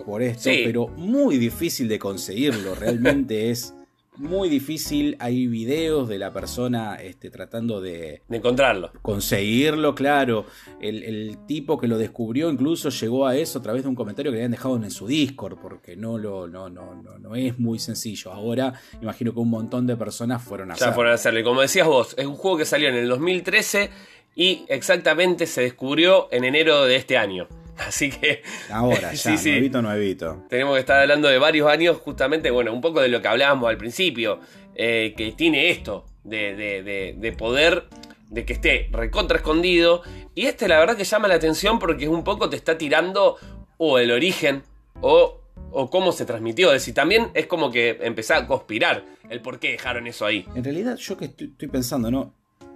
por 0.02 0.22
esto, 0.22 0.50
pero 0.64 0.88
muy 0.88 1.38
difícil 1.38 1.88
de 1.88 1.98
conseguirlo. 1.98 2.74
Realmente 2.74 3.50
es 3.50 3.74
muy 4.16 4.48
difícil. 4.48 5.16
Hay 5.18 5.46
videos 5.46 6.08
de 6.08 6.18
la 6.18 6.32
persona 6.32 6.96
este, 6.96 7.30
tratando 7.30 7.80
de, 7.80 8.22
de 8.28 8.36
encontrarlo. 8.36 8.92
Conseguirlo, 9.02 9.94
claro. 9.94 10.46
El, 10.80 11.38
tipo 11.46 11.78
que 11.78 11.88
lo 11.88 11.98
descubrió 11.98 12.50
incluso 12.50 12.88
llegó 12.88 13.26
a 13.26 13.36
eso 13.36 13.58
a 13.58 13.62
través 13.62 13.82
de 13.82 13.88
un 13.88 13.94
comentario 13.94 14.30
que 14.30 14.36
le 14.36 14.42
habían 14.42 14.52
dejado 14.52 14.76
en 14.76 14.90
su 14.90 15.06
Discord, 15.06 15.58
porque 15.60 15.96
no, 15.96 16.16
lo, 16.18 16.48
no, 16.48 16.70
no, 16.70 16.94
no, 16.94 17.18
no 17.18 17.34
es 17.34 17.58
muy 17.58 17.78
sencillo. 17.78 18.32
Ahora 18.32 18.74
imagino 19.00 19.32
que 19.32 19.40
un 19.40 19.50
montón 19.50 19.86
de 19.86 19.96
personas 19.96 20.42
fueron 20.42 20.70
a 20.70 20.74
hacerlo. 20.74 20.90
Ya 20.90 20.94
fueron 20.94 21.12
a 21.12 21.14
hacerlo. 21.16 21.40
Y 21.40 21.44
como 21.44 21.60
decías 21.60 21.86
vos, 21.86 22.14
es 22.16 22.26
un 22.26 22.36
juego 22.36 22.58
que 22.58 22.64
salió 22.64 22.88
en 22.88 22.96
el 22.96 23.08
2013 23.08 23.90
y 24.36 24.64
exactamente 24.68 25.46
se 25.46 25.62
descubrió 25.62 26.28
en 26.30 26.44
enero 26.44 26.84
de 26.84 26.96
este 26.96 27.16
año. 27.16 27.48
Así 27.78 28.10
que. 28.10 28.42
Ahora, 28.70 29.12
ya, 29.14 29.36
sí, 29.36 29.50
nuevito, 29.50 29.82
nuevito. 29.82 30.44
Tenemos 30.48 30.74
que 30.74 30.80
estar 30.80 31.00
hablando 31.00 31.28
de 31.28 31.38
varios 31.38 31.68
años, 31.68 31.98
justamente, 31.98 32.50
bueno, 32.50 32.72
un 32.72 32.80
poco 32.80 33.00
de 33.00 33.08
lo 33.08 33.20
que 33.20 33.28
hablábamos 33.28 33.68
al 33.68 33.76
principio, 33.76 34.40
eh, 34.74 35.14
que 35.16 35.32
tiene 35.32 35.70
esto, 35.70 36.06
de, 36.22 36.54
de, 36.54 37.14
de, 37.16 37.32
poder, 37.32 37.84
de 38.30 38.44
que 38.44 38.54
esté 38.54 38.88
recontra 38.92 39.38
escondido. 39.38 40.02
Y 40.34 40.46
este, 40.46 40.68
la 40.68 40.78
verdad, 40.78 40.96
que 40.96 41.04
llama 41.04 41.28
la 41.28 41.34
atención 41.34 41.78
porque 41.78 42.08
un 42.08 42.24
poco 42.24 42.48
te 42.48 42.56
está 42.56 42.78
tirando 42.78 43.36
o 43.76 43.98
el 43.98 44.10
origen 44.10 44.62
o, 45.00 45.40
o 45.70 45.90
cómo 45.90 46.12
se 46.12 46.24
transmitió. 46.24 46.68
Es 46.68 46.82
decir, 46.82 46.94
también 46.94 47.30
es 47.34 47.46
como 47.46 47.70
que 47.70 47.98
empezar 48.02 48.42
a 48.42 48.46
conspirar 48.46 49.04
el 49.28 49.40
por 49.40 49.58
qué 49.58 49.72
dejaron 49.72 50.06
eso 50.06 50.26
ahí. 50.26 50.46
En 50.54 50.64
realidad, 50.64 50.96
yo 50.96 51.16
que 51.16 51.26
estoy, 51.26 51.48
estoy 51.48 51.68
pensando, 51.68 52.10
¿no? 52.10 52.32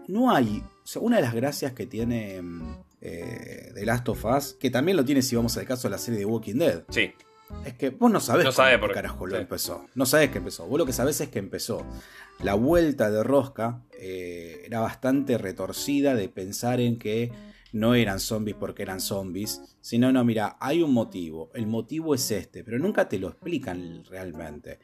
No 0.06 0.30
hay. 0.34 0.62
O 0.82 0.86
sea, 0.86 1.02
una 1.02 1.16
de 1.16 1.22
las 1.22 1.34
gracias 1.34 1.72
que 1.72 1.86
tiene 1.86 2.40
mm, 2.40 2.76
eh, 3.00 3.72
de 3.74 3.86
Last 3.86 4.08
of 4.08 4.24
Us, 4.24 4.56
que 4.58 4.70
también 4.70 4.96
lo 4.96 5.04
tiene 5.04 5.22
si 5.22 5.36
vamos 5.36 5.56
al 5.56 5.66
caso 5.66 5.88
de 5.88 5.92
la 5.92 5.98
serie 5.98 6.20
de 6.20 6.26
Walking 6.26 6.56
Dead. 6.56 6.84
Sí. 6.90 7.12
Es 7.64 7.74
que 7.74 7.90
vos 7.90 8.10
no 8.10 8.20
sabés 8.20 8.44
no 8.44 8.52
sabe 8.52 8.78
por 8.78 8.90
qué 8.90 8.94
carajo 8.94 9.26
lo 9.26 9.36
empezó. 9.36 9.86
No 9.94 10.04
sabés 10.04 10.30
que 10.30 10.38
empezó. 10.38 10.66
Vos 10.66 10.78
lo 10.78 10.86
que 10.86 10.92
sabés 10.92 11.20
es 11.20 11.28
que 11.28 11.38
empezó. 11.38 11.84
La 12.42 12.54
vuelta 12.54 13.10
de 13.10 13.22
Rosca 13.22 13.82
eh, 13.98 14.62
era 14.66 14.80
bastante 14.80 15.38
retorcida 15.38 16.14
de 16.14 16.28
pensar 16.28 16.80
en 16.80 16.98
que 16.98 17.32
no 17.72 17.94
eran 17.94 18.20
zombies 18.20 18.56
porque 18.58 18.82
eran 18.82 19.00
zombies, 19.00 19.62
sino, 19.80 20.12
no, 20.12 20.24
mira, 20.24 20.56
hay 20.60 20.82
un 20.82 20.92
motivo. 20.92 21.50
El 21.54 21.66
motivo 21.66 22.14
es 22.14 22.30
este, 22.30 22.64
pero 22.64 22.78
nunca 22.78 23.08
te 23.08 23.18
lo 23.18 23.28
explican 23.28 24.04
realmente. 24.04 24.78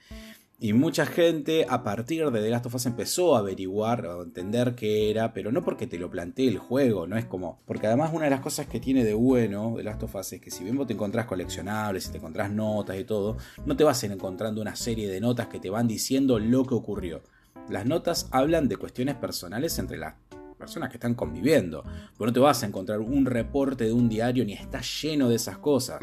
Y 0.61 0.73
mucha 0.73 1.05
gente 1.05 1.67
a 1.69 1.83
partir 1.83 2.31
de 2.31 2.41
The 2.41 2.49
Last 2.49 2.67
of 2.67 2.75
Us 2.77 2.87
empezó 2.87 3.35
a 3.35 3.41
averiguar 3.41 4.07
o 4.07 4.23
entender 4.23 4.75
qué 4.75 5.11
era, 5.11 5.35
pero 5.35 5.51
no 5.51 5.65
porque 5.65 5.87
te 5.87 5.99
lo 5.99 6.09
plantee 6.09 6.49
el 6.49 6.59
juego, 6.59 7.07
no 7.07 7.19
es 7.19 7.25
como. 7.25 7.61
Porque 7.67 7.89
además 7.89 8.13
una 8.15 8.25
de 8.25 8.31
las 8.31 8.41
cosas 8.41 8.67
que 8.67 8.81
tiene 8.81 9.05
de 9.05 9.15
bueno 9.15 9.75
The 9.77 9.83
Last 9.83 10.05
of 10.05 10.15
Us 10.15 10.33
es 10.33 10.41
que 10.41 10.51
si 10.51 10.63
bien 10.63 10.77
vos 10.77 10.87
te 10.87 10.93
encontrás 10.93 11.27
coleccionables 11.27 12.07
y 12.07 12.13
te 12.13 12.19
encontrás 12.19 12.51
notas 12.51 12.99
y 12.99 13.05
todo, 13.05 13.37
no 13.67 13.77
te 13.77 13.85
vas 13.85 14.03
a 14.03 14.07
ir 14.07 14.13
encontrando 14.13 14.63
una 14.63 14.77
serie 14.77 15.09
de 15.09 15.21
notas 15.21 15.49
que 15.49 15.59
te 15.59 15.71
van 15.71 15.89
diciendo 15.89 16.39
lo 16.39 16.65
que 16.65 16.75
ocurrió. 16.75 17.23
Las 17.69 17.85
notas 17.85 18.29
hablan 18.31 18.69
de 18.69 18.77
cuestiones 18.77 19.17
personales 19.17 19.79
entre 19.79 19.99
las 19.99 20.15
personas 20.59 20.89
que 20.89 20.97
están 20.97 21.15
conviviendo. 21.15 21.83
Pero 22.17 22.27
no 22.27 22.33
te 22.33 22.41
vas 22.41 22.63
a 22.63 22.67
encontrar 22.67 23.01
un 23.01 23.27
reporte 23.27 23.85
de 23.85 23.93
un 23.93 24.09
diario 24.09 24.45
ni 24.45 24.55
está 24.55 24.81
lleno 24.81 25.29
de 25.29 25.37
esas 25.37 25.59
cosas. 25.59 26.01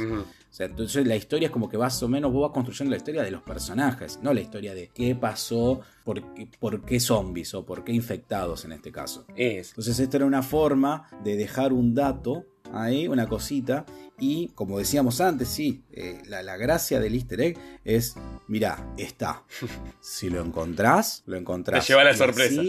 O 0.51 0.53
sea, 0.53 0.65
entonces 0.65 1.07
la 1.07 1.15
historia 1.15 1.45
es 1.45 1.51
como 1.51 1.69
que 1.69 1.77
más 1.77 2.03
o 2.03 2.09
menos 2.09 2.33
vos 2.33 2.41
vas 2.41 2.51
construyendo 2.51 2.91
la 2.91 2.97
historia 2.97 3.23
de 3.23 3.31
los 3.31 3.41
personajes, 3.41 4.19
no 4.21 4.33
la 4.33 4.41
historia 4.41 4.75
de 4.75 4.89
qué 4.89 5.15
pasó, 5.15 5.79
por 6.03 6.33
qué, 6.33 6.49
por 6.59 6.83
qué 6.83 6.99
zombies 6.99 7.53
o 7.53 7.65
por 7.65 7.85
qué 7.85 7.93
infectados 7.93 8.65
en 8.65 8.73
este 8.73 8.91
caso. 8.91 9.25
Entonces 9.35 9.97
esta 9.97 10.17
era 10.17 10.25
una 10.25 10.43
forma 10.43 11.07
de 11.23 11.37
dejar 11.37 11.71
un 11.71 11.95
dato 11.95 12.45
ahí, 12.73 13.07
una 13.07 13.27
cosita, 13.27 13.85
y 14.21 14.49
como 14.49 14.77
decíamos 14.77 15.19
antes, 15.19 15.47
sí, 15.47 15.83
eh, 15.91 16.21
la, 16.27 16.55
gracia 16.55 16.99
del 16.99 17.15
easter 17.15 17.41
egg 17.41 17.57
es, 17.83 18.15
mira, 18.47 18.93
está. 18.95 19.43
Si 19.99 20.29
lo 20.29 20.43
encontrás, 20.43 21.23
lo 21.25 21.37
encontrás. 21.37 21.85
Te 21.85 21.93
lleva 21.93 22.03
la 22.03 22.13
sorpresa. 22.13 22.61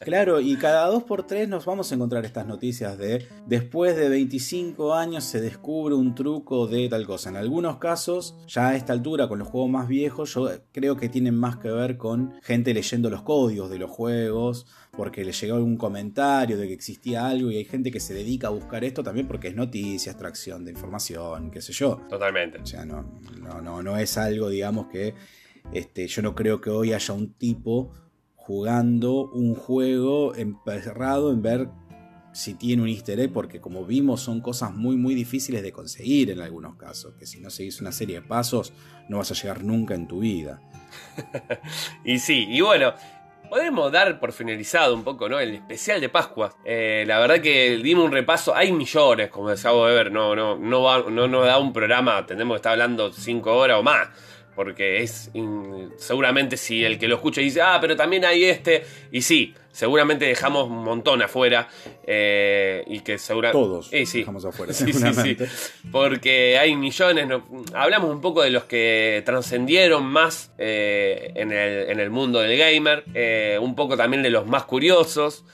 claro, 0.00 0.40
y 0.40 0.56
cada 0.56 0.86
dos 0.86 1.02
por 1.02 1.26
tres 1.26 1.48
nos 1.48 1.64
vamos 1.64 1.90
a 1.90 1.94
encontrar 1.96 2.24
estas 2.24 2.46
noticias 2.46 2.96
de, 2.96 3.26
después 3.46 3.96
de 3.96 4.08
25 4.08 4.94
años 4.94 5.24
se 5.24 5.40
descubre 5.40 5.96
un 5.96 6.14
truco 6.14 6.68
de 6.68 6.88
tal 6.88 7.06
cosa. 7.06 7.30
En 7.30 7.36
algunos 7.36 7.78
casos, 7.78 8.36
ya 8.46 8.68
a 8.68 8.76
esta 8.76 8.92
altura, 8.92 9.26
con 9.26 9.40
los 9.40 9.48
juegos 9.48 9.70
más 9.70 9.88
viejos, 9.88 10.34
yo 10.34 10.48
creo 10.72 10.96
que 10.96 11.08
tienen 11.08 11.34
más 11.34 11.56
que 11.56 11.70
ver 11.70 11.96
con 11.96 12.34
gente 12.42 12.72
leyendo 12.72 13.10
los 13.10 13.22
códigos 13.22 13.70
de 13.70 13.78
los 13.78 13.90
juegos, 13.90 14.66
porque 14.98 15.24
le 15.24 15.30
llegó 15.30 15.54
algún 15.54 15.76
comentario 15.76 16.58
de 16.58 16.66
que 16.66 16.72
existía 16.72 17.28
algo 17.28 17.52
y 17.52 17.56
hay 17.56 17.64
gente 17.64 17.92
que 17.92 18.00
se 18.00 18.14
dedica 18.14 18.48
a 18.48 18.50
buscar 18.50 18.82
esto 18.82 19.00
también 19.04 19.28
porque 19.28 19.46
es 19.46 19.54
noticia, 19.54 20.10
extracción 20.10 20.66
información, 20.68 21.52
qué 21.52 21.62
sé 21.62 21.72
yo. 21.72 22.00
Totalmente. 22.08 22.58
O 22.58 22.66
sea, 22.66 22.84
no, 22.84 23.20
no, 23.40 23.62
no, 23.62 23.80
no 23.80 23.96
es 23.96 24.18
algo, 24.18 24.48
digamos, 24.48 24.88
que 24.88 25.14
este, 25.72 26.08
yo 26.08 26.20
no 26.20 26.34
creo 26.34 26.60
que 26.60 26.70
hoy 26.70 26.94
haya 26.94 27.14
un 27.14 27.32
tipo 27.34 27.92
jugando 28.34 29.30
un 29.30 29.54
juego 29.54 30.34
emperrado 30.34 31.30
en 31.30 31.42
ver 31.42 31.68
si 32.32 32.54
tiene 32.54 32.82
un 32.82 32.88
easter 32.88 33.20
egg, 33.20 33.32
porque 33.32 33.60
como 33.60 33.84
vimos 33.84 34.20
son 34.20 34.40
cosas 34.40 34.74
muy 34.74 34.96
muy 34.96 35.14
difíciles 35.14 35.62
de 35.62 35.70
conseguir 35.70 36.30
en 36.30 36.40
algunos 36.40 36.74
casos, 36.74 37.14
que 37.14 37.24
si 37.24 37.38
no 37.38 37.50
seguís 37.50 37.80
una 37.80 37.92
serie 37.92 38.16
de 38.16 38.26
pasos 38.26 38.72
no 39.08 39.18
vas 39.18 39.30
a 39.30 39.34
llegar 39.34 39.62
nunca 39.62 39.94
en 39.94 40.08
tu 40.08 40.20
vida. 40.20 40.60
y 42.04 42.18
sí, 42.18 42.46
y 42.48 42.60
bueno, 42.62 42.94
Podemos 43.48 43.90
dar 43.90 44.20
por 44.20 44.32
finalizado 44.32 44.94
un 44.94 45.04
poco, 45.04 45.28
¿no? 45.28 45.38
El 45.40 45.54
especial 45.54 46.00
de 46.00 46.08
Pascua. 46.08 46.54
Eh, 46.64 47.04
la 47.06 47.18
verdad 47.18 47.40
que 47.40 47.76
dimos 47.82 48.04
un 48.04 48.12
repaso. 48.12 48.54
Hay 48.54 48.72
millones, 48.72 49.30
como 49.30 49.50
decía 49.50 49.72
ver, 49.72 50.12
No, 50.12 50.36
no, 50.36 50.56
no, 50.56 51.10
no 51.10 51.28
nos 51.28 51.46
da 51.46 51.58
un 51.58 51.72
programa. 51.72 52.26
Tendremos 52.26 52.54
que 52.54 52.58
estar 52.58 52.72
hablando 52.72 53.12
cinco 53.12 53.56
horas 53.56 53.78
o 53.78 53.82
más 53.82 54.08
porque 54.58 55.04
es 55.04 55.30
seguramente 55.98 56.56
si 56.56 56.84
el 56.84 56.98
que 56.98 57.06
lo 57.06 57.14
escucha 57.14 57.40
dice, 57.40 57.62
ah, 57.62 57.78
pero 57.80 57.94
también 57.94 58.24
hay 58.24 58.44
este, 58.44 58.82
y 59.12 59.22
sí, 59.22 59.54
seguramente 59.70 60.24
dejamos 60.24 60.66
un 60.66 60.82
montón 60.82 61.22
afuera, 61.22 61.68
eh, 62.04 62.82
y 62.88 62.98
que 63.02 63.18
seguramente... 63.18 63.56
Todos 63.56 63.88
eh, 63.92 64.04
dejamos 64.12 64.44
afuera, 64.44 64.72
sí, 64.74 64.92
sí, 64.92 65.14
sí, 65.14 65.36
porque 65.92 66.58
hay 66.58 66.74
millones, 66.74 67.28
hablamos 67.72 68.10
un 68.10 68.20
poco 68.20 68.42
de 68.42 68.50
los 68.50 68.64
que 68.64 69.22
trascendieron 69.24 70.04
más 70.04 70.50
eh, 70.58 71.30
en, 71.36 71.52
el, 71.52 71.90
en, 71.90 72.00
el, 72.00 72.10
mundo 72.10 72.40
del 72.40 72.58
gamer, 72.58 73.04
un 73.60 73.76
poco 73.76 73.96
también 73.96 74.24
de 74.24 74.30
los 74.30 74.44
más 74.44 74.64
curiosos, 74.64 75.44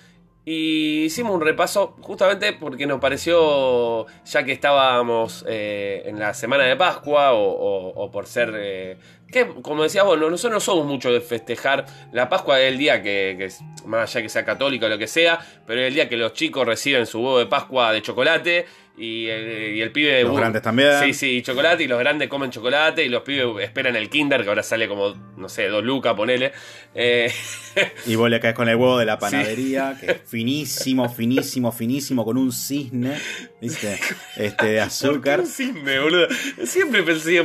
y 0.47 1.05
hicimos 1.05 1.35
un 1.35 1.41
repaso 1.41 1.97
justamente 2.03 2.53
porque 2.53 2.87
nos 2.87 3.01
pareció, 3.01 4.07
ya 4.27 4.45
que 4.45 4.53
estábamos 4.53 5.45
eh, 5.49 6.03
en 6.05 6.19
la 6.19 6.35
semana 6.35 6.65
de 6.65 6.77
Pascua 6.77 7.31
o, 7.33 8.11
por 8.13 8.27
ser... 8.27 8.53
Eh, 8.55 8.99
que, 9.33 9.47
como 9.63 9.83
decías 9.83 10.05
vos, 10.05 10.19
nosotros 10.19 10.53
no 10.53 10.61
somos 10.61 10.87
mucho 10.87 11.11
de 11.11 11.21
festejar 11.21 11.87
la 12.13 12.29
Pascua, 12.29 12.61
es 12.61 12.73
el 12.73 12.79
día 12.79 13.03
que, 13.03 13.51
más 13.87 14.11
allá 14.11 14.23
que 14.23 14.29
sea 14.29 14.45
católico 14.45 14.85
o 14.87 14.89
lo 14.89 14.99
que 14.99 15.07
sea, 15.07 15.41
pero 15.67 15.81
es 15.81 15.89
el 15.89 15.95
día 15.95 16.09
que 16.09 16.17
los 16.17 16.35
chicos 16.35 16.67
reciben 16.67 17.07
su 17.07 17.21
huevo 17.21 17.39
de 17.39 17.47
Pascua 17.47 17.93
de 17.93 18.03
chocolate 18.03 18.67
y 18.97 19.27
el, 19.27 19.75
y 19.75 19.81
el 19.81 19.91
pibe. 19.91 20.23
Los 20.23 20.37
grandes 20.37 20.63
también. 20.63 21.01
Sí, 21.03 21.15
sí, 21.15 21.43
chocolate. 21.43 21.83
Y 21.83 21.89
los 21.89 21.99
grandes 21.99 22.29
comen 22.29 22.51
chocolate. 22.51 23.05
Y 23.05 23.09
los 23.09 23.23
pibes 23.23 23.47
esperan 23.61 23.97
el 23.97 24.09
Kinder, 24.09 24.43
que 24.43 24.49
ahora 24.49 24.63
sale 24.63 24.87
como, 24.87 25.15
no 25.37 25.49
sé, 25.49 25.67
dos 25.69 25.83
lucas, 25.83 26.15
ponele. 26.15 26.53
Eh, 26.95 27.33
y 28.07 28.15
vos 28.15 28.31
le 28.31 28.39
caes 28.39 28.55
con 28.55 28.69
el 28.69 28.77
huevo 28.77 28.99
de 28.99 29.05
la 29.05 29.19
panadería, 29.19 29.97
que 29.99 30.13
es 30.13 30.21
finísimo, 30.25 31.09
finísimo, 31.09 31.73
finísimo, 31.73 32.25
con 32.25 32.39
un 32.39 32.53
cisne, 32.53 33.19
¿viste? 33.61 33.99
Este, 34.37 34.67
de 34.67 34.81
azúcar. 34.81 35.41
un 35.41 35.47
cisne, 35.47 35.99
boludo? 35.99 36.29
Siempre 36.65 37.03
pensé, 37.03 37.41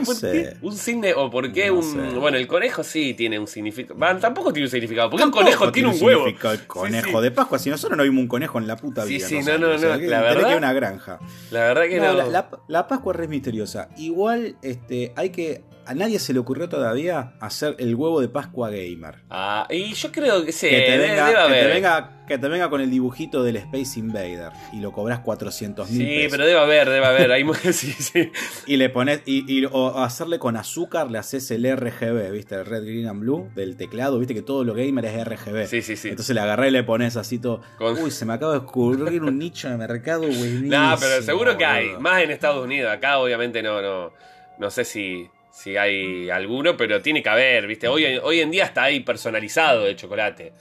¿un 0.62 0.78
cisne 0.78 1.14
o 1.16 1.32
por 1.32 1.52
qué 1.52 1.72
un. 1.72 2.20
Bueno, 2.20 2.38
el 2.38 2.46
conejo 2.46 2.84
sí 2.84 3.16
tiene 3.16 3.40
un 3.40 3.48
significado. 3.48 3.98
Bueno, 3.98 4.20
tampoco 4.20 4.54
tiene 4.54 4.68
un 4.68 4.72
significado. 4.72 5.10
Porque 5.10 5.26
un 5.26 5.32
conejo 5.32 5.72
tiene 5.72 5.90
un, 5.90 5.98
huevo. 6.00 6.28
El 6.28 6.68
conejo 6.68 7.22
de 7.22 7.32
Pascua. 7.32 7.58
Si 7.58 7.72
nosotros 7.72 7.98
no 7.98 8.04
vimos 8.04 8.22
un 8.22 8.28
conejo 8.28 8.60
en 8.60 8.68
la 8.68 8.78
puta 8.78 9.04
vida. 9.04 9.28
Sí, 9.28 9.42
sí, 9.42 9.46
no, 9.46 9.58
no, 9.58 9.78
no. 9.78 9.98
la 9.98 10.22
verdad. 10.22 10.50
que 10.50 10.56
una 10.56 10.74
granja. 10.74 11.20
La 11.52 11.62
verdad 11.62 11.84
que 11.88 12.00
no. 12.00 12.14
La, 12.68 12.88
Pascua 12.88 13.16
es 13.20 13.30
misteriosa. 13.30 13.90
Igual 13.98 14.58
este, 14.62 15.14
hay 15.16 15.30
que 15.32 15.64
a 15.90 15.96
nadie 15.96 16.20
se 16.20 16.34
le 16.34 16.40
ocurrió 16.40 16.70
todavía 16.70 17.34
hacer 17.40 17.76
el 17.80 17.96
huevo 17.96 18.22
de 18.22 18.30
Pascua 18.30 18.70
Gamer. 18.70 19.24
Ah, 19.32 19.66
y 19.72 19.94
yo 19.94 20.12
creo 20.12 20.46
que 20.46 20.52
sí. 20.52 20.70
Que 20.70 20.82
te 20.82 20.98
venga, 21.00 21.36
que 22.28 22.38
te 22.38 22.48
venga, 22.48 22.70
con 22.70 22.80
el 22.80 22.92
dibujito 22.92 23.42
del 23.42 23.56
Space 23.56 24.00
Invader 24.00 24.52
y 24.72 24.82
lo 24.82 24.92
cobras 24.92 25.22
400 25.22 25.90
mil 25.90 26.08
Sí, 26.08 26.28
pero 26.30 26.46
debe 26.46 26.60
haber, 26.60 26.92
debe 26.92 27.08
haber. 27.08 27.32
Hay 27.32 27.44
sí, 27.74 27.92
sí. 27.92 28.32
Y 28.68 28.78
le 28.78 28.92
pones, 28.92 29.24
y, 29.26 29.66
o 29.66 29.98
hacerle 29.98 30.38
con 30.38 30.58
azúcar, 30.58 31.10
le 31.10 31.18
haces 31.18 31.50
el 31.50 31.66
RGB, 31.76 32.34
¿viste? 32.34 32.54
El 32.54 32.68
Red, 32.68 32.84
Green 32.84 33.08
and 33.08 33.22
Blue 33.22 33.50
del 33.56 33.76
teclado, 33.76 34.20
¿viste? 34.20 34.36
Que 34.36 34.44
todo 34.44 34.64
lo 34.64 34.76
gamer 34.76 35.06
es 35.06 35.26
RGB. 35.26 35.66
Sí, 35.66 35.82
sí, 35.82 35.98
sí. 35.98 36.10
Entonces 36.10 36.36
le 36.36 36.42
agarré 36.42 36.68
y 36.68 36.72
le 36.72 36.84
pones 36.84 37.18
así 37.18 37.40
todo. 37.40 37.62
Uy, 37.80 38.12
se 38.12 38.28
me 38.28 38.34
acaba 38.34 38.54
de 38.54 38.60
descubrir 38.60 39.24
un 39.24 39.40
nicho 39.40 39.68
de 39.70 39.78
mercado 39.78 40.22
buenísimo. 40.22 40.70
No, 40.70 40.96
pero 41.00 41.24
seguro 41.24 41.58
que 41.58 41.66
hay. 41.66 41.98
Más 41.98 42.22
en 42.22 42.30
Estados 42.30 42.64
Unidos. 42.64 42.92
Acá, 42.92 43.18
obviamente, 43.18 43.64
no, 43.64 43.82
no. 43.82 44.14
No 44.60 44.70
sé 44.70 44.86
si 44.86 45.30
si 45.52 45.78
hay 45.78 46.30
alguno, 46.30 46.78
pero 46.78 47.02
tiene 47.02 47.24
que 47.24 47.30
haber, 47.30 47.68
¿viste? 47.68 47.88
Hoy, 47.88 48.06
hoy 48.22 48.40
en 48.42 48.52
día 48.52 48.66
está 48.66 48.84
ahí 48.84 49.02
personalizado 49.02 49.88
el 49.88 49.96
chocolate. 49.96 50.54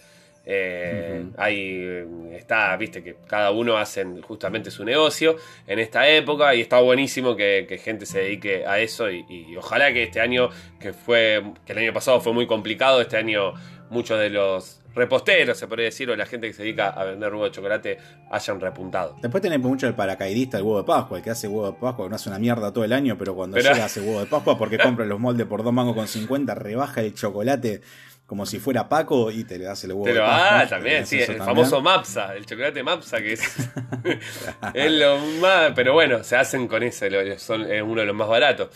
Eh, 0.50 1.26
ahí 1.36 1.84
está, 2.32 2.74
viste, 2.78 3.02
que 3.04 3.16
cada 3.26 3.50
uno 3.50 3.76
hace 3.76 4.02
justamente 4.22 4.70
su 4.70 4.82
negocio 4.82 5.36
en 5.66 5.78
esta 5.78 6.08
época 6.08 6.54
y 6.54 6.62
está 6.62 6.80
buenísimo 6.80 7.36
que, 7.36 7.78
gente 7.84 8.06
se 8.06 8.20
dedique 8.20 8.64
a 8.66 8.78
eso 8.78 9.10
y, 9.10 9.54
ojalá 9.58 9.92
que 9.92 10.04
este 10.04 10.22
año, 10.22 10.48
que 10.80 10.94
fue, 10.94 11.42
que 11.66 11.72
el 11.72 11.78
año 11.78 11.92
pasado 11.92 12.18
fue 12.22 12.32
muy 12.32 12.46
complicado, 12.46 13.02
este 13.02 13.18
año 13.18 13.52
muchos 13.90 14.18
de 14.18 14.30
los 14.30 14.77
reposteros, 14.94 15.58
se 15.58 15.66
podría 15.66 15.86
decir, 15.86 16.10
o 16.10 16.16
la 16.16 16.26
gente 16.26 16.46
que 16.46 16.52
se 16.52 16.62
dedica 16.62 16.88
a 16.88 17.04
vender 17.04 17.32
huevo 17.32 17.44
de 17.44 17.50
chocolate 17.50 17.98
hayan 18.30 18.60
repuntado. 18.60 19.16
Después 19.20 19.42
tenemos 19.42 19.68
mucho 19.68 19.86
el 19.86 19.94
paracaidista, 19.94 20.58
el 20.58 20.64
huevo 20.64 20.78
de 20.78 20.84
Pascua, 20.84 21.18
el 21.18 21.24
que 21.24 21.30
hace 21.30 21.48
huevo 21.48 21.72
de 21.72 21.78
Pascua, 21.78 22.06
que 22.06 22.10
no 22.10 22.16
hace 22.16 22.28
una 22.28 22.38
mierda 22.38 22.72
todo 22.72 22.84
el 22.84 22.92
año, 22.92 23.16
pero 23.18 23.34
cuando 23.34 23.58
llega 23.58 23.84
hace 23.84 24.00
huevo 24.00 24.20
de 24.20 24.26
Pascua 24.26 24.58
porque 24.58 24.78
compra 24.78 25.04
los 25.04 25.20
moldes 25.20 25.46
por 25.46 25.62
dos 25.62 25.72
mangos 25.72 25.94
con 25.94 26.08
50, 26.08 26.54
rebaja 26.54 27.00
el 27.02 27.14
chocolate 27.14 27.80
como 28.28 28.44
si 28.44 28.58
fuera 28.58 28.90
Paco 28.90 29.30
y 29.30 29.44
te 29.44 29.56
le 29.56 29.64
das 29.64 29.82
el 29.84 29.92
huevo. 29.92 30.04
Pero, 30.04 30.26
ah, 30.26 30.66
también, 30.68 31.06
sí, 31.06 31.18
el 31.18 31.38
famoso 31.38 31.80
Mapsa, 31.80 32.36
el 32.36 32.44
chocolate 32.44 32.82
Mapsa, 32.82 33.22
que 33.22 33.32
es, 33.32 33.40
es 34.74 34.92
lo 34.92 35.18
más. 35.40 35.72
Pero 35.74 35.94
bueno, 35.94 36.22
se 36.22 36.36
hacen 36.36 36.68
con 36.68 36.82
ese, 36.82 37.38
son, 37.38 37.70
es 37.70 37.82
uno 37.82 38.02
de 38.02 38.06
los 38.06 38.14
más 38.14 38.28
baratos. 38.28 38.68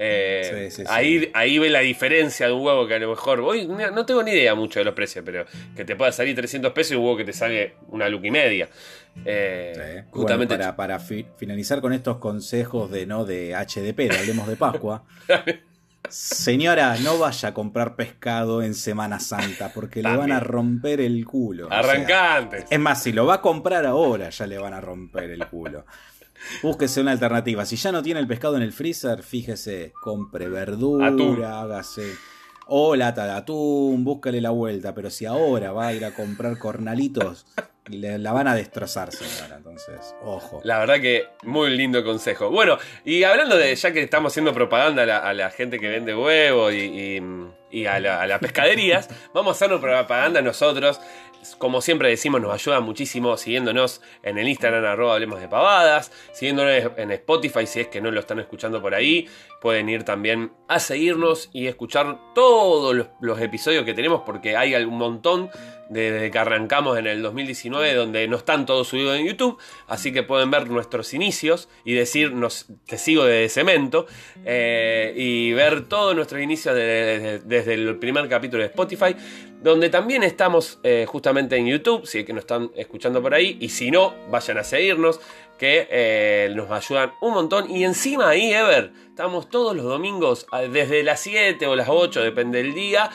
Eh, 0.00 0.70
ahí, 0.86 1.28
ahí 1.34 1.58
ve 1.58 1.70
la 1.70 1.80
diferencia 1.80 2.46
de 2.46 2.52
un 2.52 2.64
huevo 2.64 2.86
que 2.86 2.94
a 2.94 2.98
lo 3.00 3.10
mejor. 3.10 3.40
Hoy 3.40 3.66
no 3.66 4.06
tengo 4.06 4.22
ni 4.22 4.30
idea 4.30 4.54
mucho 4.54 4.78
de 4.78 4.84
los 4.84 4.94
precios, 4.94 5.24
pero 5.24 5.44
que 5.74 5.84
te 5.84 5.96
pueda 5.96 6.12
salir 6.12 6.36
300 6.36 6.72
pesos 6.72 6.92
y 6.92 6.94
un 6.94 7.04
huevo 7.04 7.16
que 7.16 7.24
te 7.24 7.32
sale 7.32 7.74
una 7.88 8.08
luca 8.08 8.28
y 8.28 8.30
media. 8.30 8.68
Eh, 9.24 10.04
justamente 10.10 10.56
para, 10.56 10.76
para 10.76 11.00
finalizar 11.00 11.80
con 11.80 11.92
estos 11.92 12.18
consejos 12.18 12.90
de 12.90 13.06
no 13.06 13.24
de 13.24 13.54
HDP, 13.54 14.12
de 14.12 14.18
hablemos 14.18 14.46
de 14.46 14.56
Pascua. 14.56 15.04
Señora, 16.08 16.96
no 17.02 17.18
vaya 17.18 17.50
a 17.50 17.54
comprar 17.54 17.94
pescado 17.94 18.62
en 18.62 18.74
Semana 18.74 19.20
Santa 19.20 19.70
porque 19.74 20.02
le 20.02 20.16
van 20.16 20.32
a 20.32 20.40
romper 20.40 21.00
el 21.00 21.24
culo. 21.26 21.68
Arrancante. 21.70 22.64
es 22.70 22.78
más, 22.78 23.02
si 23.02 23.12
lo 23.12 23.26
va 23.26 23.34
a 23.34 23.40
comprar 23.42 23.84
ahora, 23.84 24.30
ya 24.30 24.46
le 24.46 24.56
van 24.56 24.72
a 24.72 24.80
romper 24.80 25.30
el 25.30 25.46
culo. 25.48 25.84
Búsquese 26.62 27.00
una 27.00 27.12
alternativa. 27.12 27.64
Si 27.64 27.76
ya 27.76 27.92
no 27.92 28.02
tiene 28.02 28.20
el 28.20 28.26
pescado 28.26 28.56
en 28.56 28.62
el 28.62 28.72
freezer, 28.72 29.22
fíjese, 29.22 29.92
compre 30.00 30.48
verdura, 30.48 31.60
hágase. 31.60 32.14
O 32.66 32.96
lata 32.96 33.24
de 33.24 33.32
atún, 33.32 34.04
búscale 34.04 34.40
la 34.40 34.50
vuelta. 34.50 34.94
Pero 34.94 35.10
si 35.10 35.24
ahora 35.24 35.72
va 35.72 35.88
a 35.88 35.94
ir 35.94 36.04
a 36.04 36.12
comprar 36.12 36.58
cornalitos, 36.58 37.46
la 37.90 38.32
van 38.32 38.48
a 38.48 38.54
destrozar, 38.54 39.12
señora. 39.12 39.56
Entonces, 39.56 40.14
ojo. 40.22 40.60
La 40.64 40.78
verdad 40.78 41.00
que 41.00 41.26
muy 41.44 41.76
lindo 41.76 42.04
consejo. 42.04 42.50
Bueno, 42.50 42.78
y 43.04 43.22
hablando 43.24 43.56
de, 43.56 43.74
ya 43.74 43.92
que 43.92 44.02
estamos 44.02 44.32
haciendo 44.32 44.52
propaganda 44.52 45.02
a 45.02 45.32
la, 45.34 45.50
gente 45.50 45.78
que 45.78 45.88
vende 45.88 46.14
huevos 46.14 46.72
y, 46.72 47.20
a, 47.86 48.00
las 48.00 48.38
pescaderías, 48.40 49.08
vamos 49.34 49.60
a 49.60 49.64
hacer 49.64 49.80
propaganda 49.80 50.42
nosotros. 50.42 51.00
Como 51.58 51.80
siempre 51.80 52.08
decimos, 52.08 52.40
nos 52.40 52.52
ayuda 52.52 52.80
muchísimo 52.80 53.36
siguiéndonos 53.36 54.02
en 54.24 54.38
el 54.38 54.48
Instagram, 54.48 54.84
arroba 54.84 55.14
hablemos 55.14 55.40
de 55.40 55.48
pavadas, 55.48 56.10
siguiéndonos 56.32 56.92
en 56.96 57.12
Spotify 57.12 57.64
si 57.64 57.80
es 57.80 57.86
que 57.88 58.00
no 58.00 58.10
lo 58.10 58.18
están 58.18 58.40
escuchando 58.40 58.82
por 58.82 58.94
ahí. 58.94 59.28
Pueden 59.60 59.88
ir 59.88 60.02
también 60.02 60.52
a 60.66 60.80
seguirnos 60.80 61.48
y 61.52 61.68
escuchar 61.68 62.18
todos 62.34 62.94
los, 62.94 63.06
los 63.20 63.40
episodios 63.40 63.84
que 63.84 63.94
tenemos 63.94 64.22
porque 64.26 64.56
hay 64.56 64.74
un 64.74 64.98
montón 64.98 65.50
desde 65.88 66.30
que 66.30 66.38
arrancamos 66.38 66.98
en 66.98 67.06
el 67.06 67.22
2019, 67.22 67.94
donde 67.94 68.28
no 68.28 68.36
están 68.36 68.66
todos 68.66 68.88
subidos 68.88 69.18
en 69.18 69.26
YouTube, 69.26 69.58
así 69.86 70.12
que 70.12 70.22
pueden 70.22 70.50
ver 70.50 70.68
nuestros 70.68 71.14
inicios 71.14 71.68
y 71.84 71.94
decir, 71.94 72.32
te 72.86 72.98
sigo 72.98 73.24
de 73.24 73.48
cemento, 73.48 74.06
eh, 74.44 75.12
y 75.16 75.52
ver 75.52 75.88
todos 75.88 76.14
nuestros 76.14 76.42
inicios 76.42 76.74
desde 77.64 77.74
el 77.74 77.96
primer 77.98 78.28
capítulo 78.28 78.62
de 78.62 78.68
Spotify, 78.68 79.14
donde 79.62 79.90
también 79.90 80.22
estamos 80.22 80.78
eh, 80.82 81.06
justamente 81.08 81.56
en 81.56 81.66
YouTube, 81.66 82.06
si 82.06 82.20
es 82.20 82.24
que 82.24 82.32
nos 82.32 82.42
están 82.42 82.70
escuchando 82.76 83.22
por 83.22 83.34
ahí, 83.34 83.56
y 83.60 83.68
si 83.68 83.90
no, 83.90 84.14
vayan 84.30 84.58
a 84.58 84.64
seguirnos, 84.64 85.20
que 85.58 85.88
eh, 85.90 86.52
nos 86.54 86.70
ayudan 86.70 87.12
un 87.20 87.34
montón, 87.34 87.70
y 87.70 87.84
encima 87.84 88.28
ahí, 88.28 88.52
Ever, 88.52 88.92
estamos 89.08 89.48
todos 89.48 89.74
los 89.74 89.84
domingos 89.84 90.46
desde 90.72 91.02
las 91.02 91.20
7 91.20 91.66
o 91.66 91.74
las 91.74 91.88
8, 91.88 92.22
depende 92.22 92.62
del 92.62 92.74
día, 92.74 93.10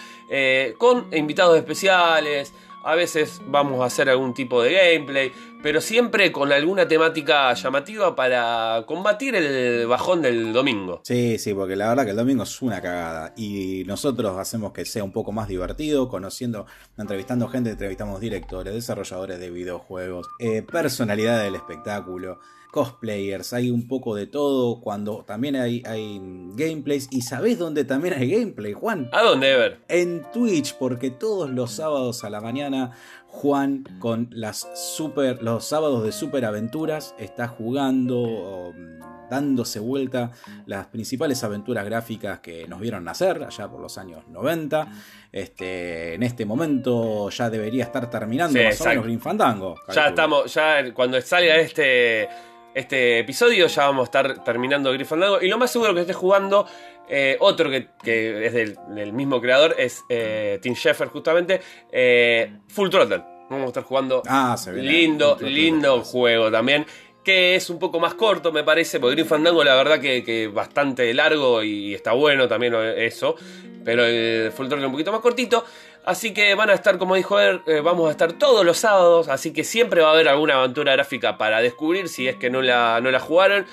con 0.78 1.08
invitados 1.14 1.58
especiales, 1.58 2.54
a 2.84 2.96
veces 2.96 3.42
vamos 3.48 3.82
a 3.82 3.86
hacer 3.86 4.10
algún 4.10 4.34
tipo 4.34 4.62
de 4.62 4.74
gameplay, 4.74 5.32
pero 5.62 5.82
siempre 5.82 6.32
con 6.32 6.52
alguna 6.52 6.88
temática 6.88 7.54
llamativa 7.54 8.16
para 8.16 8.84
combatir 8.86 9.36
el 9.36 9.88
bajón 9.88 10.22
del 10.22 10.54
domingo. 10.54 11.02
Sí, 11.04 11.38
sí, 11.38 11.54
porque 11.54 11.76
la 11.76 11.90
verdad 11.90 12.04
que 12.04 12.12
el 12.12 12.18
domingo 12.18 12.44
es 12.44 12.62
una 12.62 12.82
cagada 12.82 13.34
y 13.38 13.84
nosotros 13.86 14.38
hacemos 14.38 14.74
que 14.74 14.86
sea 14.86 15.04
un 15.04 15.12
poco 15.12 15.32
más 15.32 15.48
divertido, 15.48 16.10
conociendo, 16.10 16.66
entrevistando 16.98 17.48
gente, 17.48 17.72
entrevistamos 17.72 18.20
directores, 18.20 18.74
desarrolladores 18.74 19.40
de 19.40 19.50
videojuegos, 19.50 20.28
eh, 20.40 20.62
personalidad 20.62 21.42
del 21.42 21.56
espectáculo 21.56 22.40
cosplayers, 22.74 23.54
hay 23.54 23.70
un 23.70 23.88
poco 23.88 24.16
de 24.16 24.26
todo, 24.26 24.82
cuando 24.82 25.24
también 25.28 25.56
hay, 25.56 25.84
hay 25.86 26.20
gameplays. 26.56 27.08
¿Y 27.12 27.22
sabés 27.22 27.60
dónde 27.60 27.86
también 27.86 28.16
hay 28.16 28.32
gameplay, 28.32 28.74
Juan? 28.74 29.10
¿A 29.14 29.22
dónde, 29.22 29.52
Ever? 29.52 29.80
En 29.88 30.24
Twitch, 30.34 30.76
porque 30.80 31.12
todos 31.12 31.52
los 31.52 31.72
sábados 31.72 32.24
a 32.24 32.32
la 32.32 32.42
mañana 32.42 32.92
Juan 33.28 33.84
con 34.00 34.28
las 34.32 34.68
super, 34.74 35.44
los 35.44 35.66
sábados 35.66 36.04
de 36.04 36.12
super 36.12 36.46
aventuras 36.46 37.14
está 37.20 37.48
jugando, 37.48 38.74
dándose 39.30 39.80
vuelta 39.80 40.32
las 40.66 40.88
principales 40.88 41.44
aventuras 41.44 41.86
gráficas 41.86 42.40
que 42.40 42.68
nos 42.68 42.80
vieron 42.80 43.04
nacer 43.04 43.44
allá 43.44 43.70
por 43.70 43.82
los 43.82 44.00
años 44.00 44.28
90. 44.30 44.88
Este, 45.32 46.16
en 46.16 46.24
este 46.24 46.46
momento 46.46 47.30
ya 47.30 47.52
debería 47.52 47.84
estar 47.84 48.10
terminando 48.10 48.60
más 48.64 48.82
o 48.82 48.86
menos 48.86 49.04
Green 49.04 49.22
Fandango. 49.22 49.76
Ya 49.94 50.08
estamos, 50.08 50.52
ya 50.52 50.92
cuando 50.94 51.22
salga 51.22 51.56
este 51.58 52.30
este 52.74 53.20
episodio. 53.20 53.68
Ya 53.68 53.86
vamos 53.88 54.02
a 54.02 54.06
estar 54.06 54.44
terminando 54.44 54.92
Gryffindor. 54.92 55.44
Y 55.44 55.48
lo 55.48 55.58
más 55.58 55.72
seguro 55.72 55.94
que 55.94 56.02
esté 56.02 56.14
jugando, 56.14 56.66
eh, 57.08 57.38
otro 57.40 57.70
que, 57.70 57.88
es 58.46 58.54
del, 58.54 59.14
mismo 59.14 59.42
creador, 59.42 59.76
es 59.78 60.04
eh, 60.10 60.60
Tim 60.62 60.76
Schafer, 60.76 61.10
justamente, 61.10 61.62
eh, 61.92 62.52
Full 62.70 62.90
Throttle. 62.90 63.24
Vamos 63.50 63.66
a 63.66 63.68
estar 63.68 63.84
jugando. 63.84 64.24
Ah, 64.28 64.56
lindo, 64.74 65.38
lindo 65.42 66.02
juego 66.02 66.52
también. 66.52 66.86
Que 67.24 67.56
es 67.56 67.70
un 67.70 67.80
poco 67.80 68.02
más 68.02 68.16
corto, 68.16 68.52
me 68.52 68.64
parece, 68.64 69.00
porque 69.00 69.16
Grim 69.16 69.28
Fandango, 69.28 69.64
la 69.64 69.76
verdad, 69.76 70.00
que, 70.00 70.24
que 70.26 70.48
bastante 70.48 71.14
largo 71.14 71.64
y 71.64 71.94
está 71.94 72.12
bueno 72.12 72.50
también 72.50 72.74
eso. 72.98 73.36
Pero 73.86 74.06
el 74.06 74.52
Full 74.52 74.68
Throttle 74.68 74.88
un 74.88 74.92
poquito 74.92 75.12
más 75.12 75.22
cortito. 75.22 75.64
Así 76.06 76.34
que 76.34 76.54
van 76.56 76.70
a 76.70 76.74
estar, 76.74 76.98
como 76.98 77.16
dijo 77.16 77.40
él, 77.40 77.62
eh, 77.66 77.80
vamos 77.80 78.10
a 78.10 78.12
estar 78.12 78.34
todos 78.34 78.66
los 78.66 78.78
sábados. 78.78 79.30
Así 79.30 79.54
que 79.54 79.64
siempre 79.64 80.02
va 80.02 80.10
a 80.10 80.14
haber 80.14 80.28
alguna 80.28 80.56
aventura 80.56 80.92
gráfica 80.94 81.38
para 81.38 81.62
descubrir 81.62 82.10
si 82.10 82.28
es 82.28 82.36
que 82.36 82.50
no 82.50 82.62
la, 82.62 83.00
no 83.02 83.10
la 83.10 83.20
jugaron. 83.20 83.66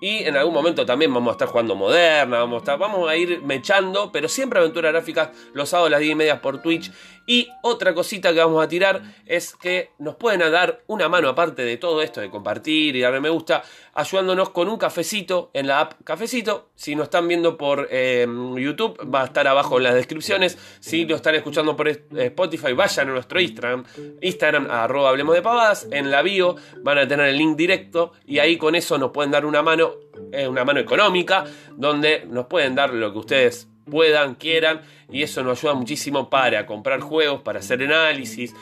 Y 0.00 0.24
en 0.24 0.36
algún 0.36 0.52
momento 0.52 0.84
también 0.84 1.14
vamos 1.14 1.30
a 1.30 1.32
estar 1.32 1.48
jugando 1.48 1.76
moderna, 1.76 2.38
vamos 2.38 2.68
a, 2.68 2.76
vamos 2.76 3.08
a 3.08 3.16
ir 3.16 3.40
mechando, 3.42 4.12
pero 4.12 4.28
siempre 4.28 4.58
aventuras 4.58 4.92
gráficas 4.92 5.30
los 5.52 5.68
sábados 5.68 5.88
a 5.88 5.90
las 5.92 6.00
10 6.00 6.12
y 6.12 6.14
media 6.14 6.40
por 6.42 6.60
Twitch. 6.60 6.92
Y 7.26 7.48
otra 7.62 7.94
cosita 7.94 8.32
que 8.32 8.40
vamos 8.40 8.62
a 8.62 8.68
tirar 8.68 9.02
es 9.26 9.54
que 9.54 9.90
nos 9.98 10.16
pueden 10.16 10.40
dar 10.40 10.82
una 10.86 11.08
mano 11.08 11.28
aparte 11.28 11.64
de 11.64 11.76
todo 11.76 12.02
esto 12.02 12.20
de 12.20 12.30
compartir 12.30 12.96
y 12.96 13.00
darle 13.00 13.20
me 13.20 13.30
gusta, 13.30 13.62
ayudándonos 13.94 14.50
con 14.50 14.68
un 14.68 14.76
cafecito 14.76 15.50
en 15.54 15.66
la 15.66 15.80
app 15.80 15.94
Cafecito. 16.04 16.70
Si 16.74 16.94
nos 16.94 17.04
están 17.04 17.26
viendo 17.28 17.56
por 17.56 17.88
eh, 17.90 18.26
YouTube, 18.56 18.98
va 19.12 19.22
a 19.22 19.24
estar 19.26 19.46
abajo 19.48 19.78
en 19.78 19.84
las 19.84 19.94
descripciones. 19.94 20.58
Si 20.80 21.06
lo 21.06 21.16
están 21.16 21.34
escuchando 21.34 21.76
por 21.76 21.88
Spotify, 21.88 22.72
vayan 22.72 23.08
a 23.08 23.12
nuestro 23.12 23.40
Instagram, 23.40 23.84
Instagram 24.20 24.70
arroba 24.70 25.08
hablemos 25.08 25.34
de 25.34 25.42
pavadas. 25.42 25.88
En 25.90 26.10
la 26.10 26.22
bio 26.22 26.56
van 26.82 26.98
a 26.98 27.08
tener 27.08 27.28
el 27.28 27.38
link 27.38 27.56
directo 27.56 28.12
y 28.26 28.38
ahí 28.38 28.58
con 28.58 28.74
eso 28.74 28.98
nos 28.98 29.12
pueden 29.12 29.30
dar 29.30 29.46
una 29.46 29.62
mano, 29.62 29.94
eh, 30.32 30.46
una 30.46 30.64
mano 30.64 30.80
económica, 30.80 31.44
donde 31.76 32.26
nos 32.26 32.46
pueden 32.46 32.74
dar 32.74 32.92
lo 32.92 33.12
que 33.12 33.18
ustedes 33.18 33.68
puedan, 33.90 34.34
quieran, 34.34 34.80
y 35.10 35.22
eso 35.22 35.42
nos 35.42 35.58
ayuda 35.58 35.74
muchísimo 35.74 36.30
para 36.30 36.66
comprar 36.66 37.00
juegos, 37.00 37.42
para 37.42 37.60
hacer 37.60 37.82
análisis, 37.82 38.54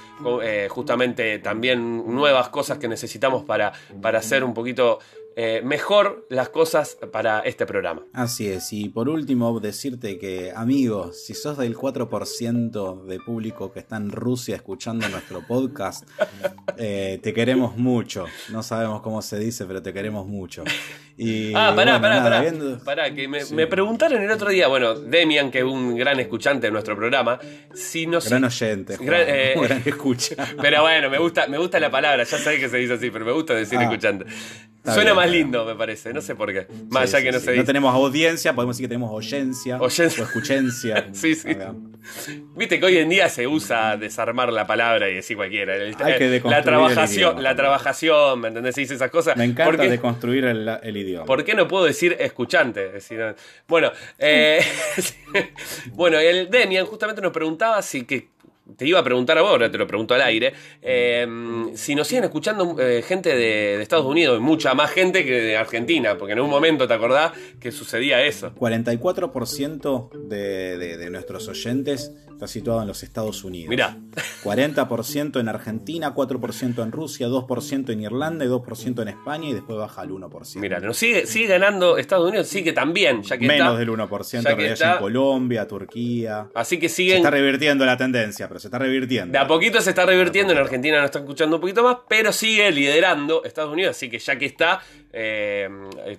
eh, 0.43 0.69
justamente 0.71 1.39
también 1.39 2.13
nuevas 2.13 2.49
cosas 2.49 2.79
que 2.79 2.89
necesitamos 2.89 3.45
para, 3.45 3.73
para 4.01 4.19
hacer 4.19 4.45
un 4.45 4.55
poquito 4.55 4.99
eh, 5.37 5.63
mejor 5.65 6.27
las 6.29 6.49
cosas 6.49 6.99
para 7.11 7.41
este 7.41 7.67
programa. 7.67 8.03
Así 8.13 8.49
es, 8.49 8.73
y 8.73 8.89
por 8.89 9.09
último 9.09 9.59
decirte 9.61 10.19
que 10.19 10.53
amigos, 10.55 11.25
si 11.25 11.35
sos 11.35 11.59
del 11.59 11.77
4% 11.77 13.05
de 13.05 13.19
público 13.21 13.73
que 13.73 13.81
está 13.81 13.97
en 13.97 14.11
Rusia 14.11 14.57
escuchando 14.57 15.09
nuestro 15.09 15.47
podcast, 15.47 16.09
eh, 16.77 17.19
te 17.23 17.33
queremos 17.33 17.77
mucho. 17.77 18.27
No 18.51 18.63
sabemos 18.63 19.03
cómo 19.03 19.23
se 19.23 19.39
dice, 19.39 19.65
pero 19.67 19.83
te 19.83 19.93
queremos 19.93 20.27
mucho. 20.27 20.65
Y, 21.17 21.53
ah, 21.55 21.73
pará, 21.77 22.01
pará, 22.01 22.53
pará, 22.85 23.15
que 23.15 23.29
me, 23.29 23.67
preguntaron 23.67 24.23
el 24.23 24.31
otro 24.31 24.51
día, 24.51 24.67
bueno, 24.69 24.95
Demian, 24.95 25.51
que 25.51 25.59
es 25.59 25.65
un 25.65 25.95
gran 25.97 26.19
escuchante 26.21 26.69
de 26.69 26.71
nuestro 26.71 26.97
programa, 26.97 27.39
si 27.75 28.07
nos... 28.07 28.29
Gran 28.29 28.45
oyente, 28.45 28.97
gran, 28.99 29.21
eh, 29.27 29.83
escucha. 29.85 30.35
Pero 30.61 30.83
bueno, 30.83 31.11
me 31.11 31.19
gusta, 31.19 31.47
me 31.49 31.59
gusta 31.59 31.79
la 31.79 31.91
palabra, 31.91 32.25
ya 32.25 32.39
sabés 32.39 32.61
que 32.61 32.69
se 32.69 32.79
dice 32.79 32.95
así, 32.95 33.11
pero 33.11 33.25
me 33.25 33.33
gusta 33.33 33.55
decir 33.55 33.79
ah. 33.79 33.85
escuchante. 33.85 34.25
Suena 34.85 35.15
más 35.15 35.31
lindo, 35.31 35.65
me 35.65 35.77
parece. 35.77 36.13
No 36.13 36.21
sé 36.21 36.35
por 36.35 36.53
qué. 36.53 36.67
Más 36.89 37.15
allá 37.15 37.25
que 37.25 37.33
no 37.33 37.39
se 37.39 37.57
No 37.57 37.65
tenemos 37.65 37.95
audiencia, 37.95 38.53
podemos 38.55 38.77
decir 38.77 38.85
que 38.85 38.89
tenemos 38.89 39.11
oyencia. 39.13 39.81
Oyencia. 39.81 40.25
O 40.25 40.27
escuchencia. 40.27 41.07
sí, 41.13 41.35
sí. 41.35 41.57
Viste 42.57 42.81
que 42.81 42.87
hoy 42.87 42.99
en 42.99 43.09
día 43.09 43.29
se 43.29 43.47
usa 43.47 43.97
desarmar 43.97 44.53
la 44.53 44.67
palabra 44.67 45.09
y 45.09 45.15
decir 45.15 45.37
cualquiera. 45.37 45.75
Hay 45.75 46.19
que 46.19 46.43
la 46.45 46.63
trabajación, 46.63 47.43
la 47.43 47.55
trabajación, 47.55 48.41
¿me 48.41 48.49
entendés? 48.49 48.75
Se 48.75 48.81
dice 48.81 48.95
esas 48.95 49.11
cosas. 49.11 49.37
Me 49.37 49.45
encanta 49.45 49.85
deconstruir 49.85 50.45
el, 50.47 50.69
el, 50.83 50.97
idioma. 50.97 51.27
¿Por 51.27 51.45
qué 51.45 51.55
no 51.55 51.69
puedo 51.69 51.85
decir 51.85 52.17
escuchante? 52.19 52.91
decir, 52.91 53.35
bueno, 53.69 53.93
eh, 54.19 54.61
bueno, 55.93 56.19
el 56.19 56.51
Demian 56.51 56.87
justamente 56.87 57.23
nos 57.23 57.33
preguntaba 57.33 57.81
si 57.83 58.05
que 58.05 58.32
te 58.77 58.87
iba 58.87 59.01
a 59.01 59.05
preguntar 59.05 59.39
a 59.39 59.43
vos, 59.43 59.51
ahora 59.51 59.71
te 59.71 59.79
lo 59.79 59.87
pregunto 59.87 60.15
al 60.15 60.23
aire, 60.23 60.53
eh, 60.81 61.27
si 61.75 61.95
nos 61.95 62.07
siguen 62.07 62.25
escuchando 62.25 62.77
eh, 62.79 63.03
gente 63.03 63.35
de, 63.35 63.83
Estados 63.83 64.07
Unidos, 64.07 64.41
mucha 64.41 64.75
más 64.75 64.91
gente 64.91 65.25
que 65.25 65.41
de 65.41 65.57
Argentina, 65.57 66.17
porque 66.17 66.33
en 66.33 66.41
un 66.41 66.51
momento 66.51 66.87
te 66.87 66.95
acordás 66.95 67.33
que 67.61 67.73
sucedía 67.73 68.23
eso. 68.23 68.55
44% 68.55 70.11
de, 70.29 70.77
de, 70.97 71.11
nuestros 71.11 71.49
oyentes 71.49 72.13
está 72.31 72.47
situado 72.47 72.83
en 72.83 72.89
los 72.89 73.03
Estados 73.03 73.45
Unidos. 73.45 73.69
Mirá. 73.69 73.97
40% 74.43 75.41
en 75.41 75.49
Argentina, 75.49 76.15
4% 76.15 76.83
en 76.83 76.93
Rusia, 76.93 77.29
2% 77.29 77.93
en 77.93 78.01
Irlanda 78.01 78.45
y 78.45 78.49
2% 78.49 79.03
en 79.03 79.09
España 79.09 79.49
y 79.49 79.53
después 79.53 79.79
baja 79.79 80.03
al 80.03 80.11
1%. 80.11 80.57
Mira, 80.57 80.81
nos 80.81 80.97
sigue, 80.97 81.27
sigue 81.27 81.47
ganando 81.47 81.99
Estados 81.99 82.29
Unidos, 82.29 82.49
sigue 82.49 82.73
también, 82.73 83.23
ya 83.23 83.39
que 83.39 83.47
Menos 83.47 83.79
del 83.79 83.91
1%, 83.91 84.57
que 84.57 84.73
está, 84.73 84.95
en 84.95 84.99
Colombia, 84.99 85.67
Turquía. 85.69 86.49
Así 86.55 86.79
que 86.79 86.89
siguen... 86.89 87.15
Se 87.15 87.19
está 87.19 87.31
revirtiendo 87.31 87.87
la 87.87 87.97
tendencia, 87.97 88.49
pero 88.49 88.59
se 88.63 88.69
está 88.69 88.79
revirtiendo. 88.79 89.33
De 89.33 89.39
a 89.39 89.47
poquito 89.47 89.81
se 89.81 89.91
está 89.91 90.07
revirtiendo, 90.07 90.53
en 90.53 90.59
Argentina 90.59 90.97
nos 90.99 91.07
está 91.07 91.19
escuchando 91.19 91.57
un 91.57 91.61
poquito 91.61 91.83
más, 91.83 91.99
pero 92.09 92.33
sigue 92.33 92.71
liderando 92.71 93.45
Estados 93.45 93.73
Unidos, 93.73 93.97
así 93.97 94.09
que 94.09 94.19
ya 94.19 94.39
que 94.39 94.47
está, 94.47 94.81
eh, 95.13 95.69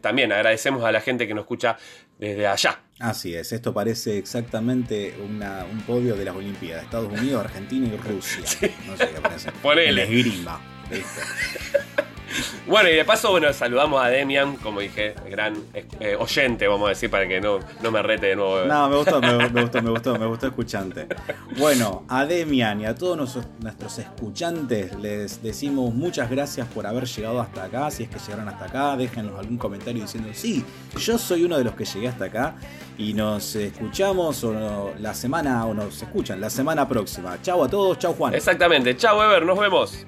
también 0.01 0.31
agradecemos 0.31 0.83
a 0.83 0.91
la 0.91 1.01
gente 1.01 1.27
que 1.27 1.33
nos 1.33 1.43
escucha 1.43 1.77
desde 2.19 2.45
allá. 2.45 2.81
Así 2.99 3.33
es, 3.33 3.51
esto 3.51 3.73
parece 3.73 4.17
exactamente 4.17 5.15
un 5.19 5.81
podio 5.87 6.15
de 6.15 6.25
las 6.25 6.35
Olimpiadas, 6.35 6.83
Estados 6.83 7.11
Unidos, 7.11 7.43
Argentina 7.43 7.87
y 7.91 7.97
Rusia. 7.97 8.43
No 8.87 8.97
sé 8.97 9.09
qué 9.09 9.21
parece. 9.21 9.51
Ponele. 9.53 9.89
El 9.89 9.99
esgrima. 9.99 10.61
Bueno, 12.67 12.89
y 12.89 12.95
de 12.95 13.05
paso, 13.05 13.31
bueno, 13.31 13.51
saludamos 13.53 14.03
a 14.03 14.07
Demian, 14.07 14.55
como 14.57 14.79
dije, 14.79 15.15
gran 15.29 15.55
eh, 15.73 16.15
oyente, 16.17 16.67
vamos 16.67 16.88
a 16.88 16.89
decir, 16.89 17.09
para 17.09 17.27
que 17.27 17.41
no, 17.41 17.59
no 17.81 17.91
me 17.91 18.01
rete 18.01 18.27
de 18.27 18.36
nuevo. 18.36 18.65
No, 18.65 18.89
me 18.89 18.97
gustó, 18.97 19.21
me, 19.21 19.47
gustó, 19.61 19.81
me 19.81 19.89
gustó, 19.89 20.19
me 20.19 20.25
gustó 20.25 20.47
escuchante. 20.47 21.07
Bueno, 21.57 22.05
a 22.07 22.25
Demian 22.25 22.81
y 22.81 22.86
a 22.86 22.95
todos 22.95 23.17
nuestros, 23.59 23.99
escuchantes 23.99 24.95
les 24.95 25.43
decimos 25.43 25.93
muchas 25.93 26.29
gracias 26.29 26.67
por 26.67 26.88
haber 26.88 27.05
llegado 27.05 27.41
hasta 27.41 27.65
acá. 27.65 27.91
Si 27.91 28.03
es 28.03 28.09
que 28.09 28.19
llegaron 28.19 28.47
hasta 28.47 28.65
acá, 28.65 28.97
déjenos 28.97 29.38
algún 29.38 29.57
comentario 29.57 30.01
diciendo, 30.01 30.29
sí, 30.34 30.65
yo 30.97 31.17
soy 31.17 31.43
uno 31.43 31.57
de 31.57 31.63
los 31.63 31.75
que 31.75 31.86
llegué 31.86 32.07
hasta 32.07 32.25
acá. 32.25 32.55
Y 32.97 33.13
nos 33.13 33.55
escuchamos 33.55 34.43
o 34.43 34.93
la 34.99 35.13
semana, 35.13 35.65
o 35.65 35.73
nos 35.73 36.01
escuchan 36.01 36.39
la 36.39 36.49
semana 36.49 36.88
próxima. 36.88 37.41
Chau 37.41 37.63
a 37.63 37.67
todos, 37.67 37.97
chau 37.97 38.13
Juan. 38.13 38.36
Exactamente, 38.36 38.95
chau 38.95 39.21
Ever, 39.21 39.43
nos 39.45 39.59
vemos. 39.59 40.05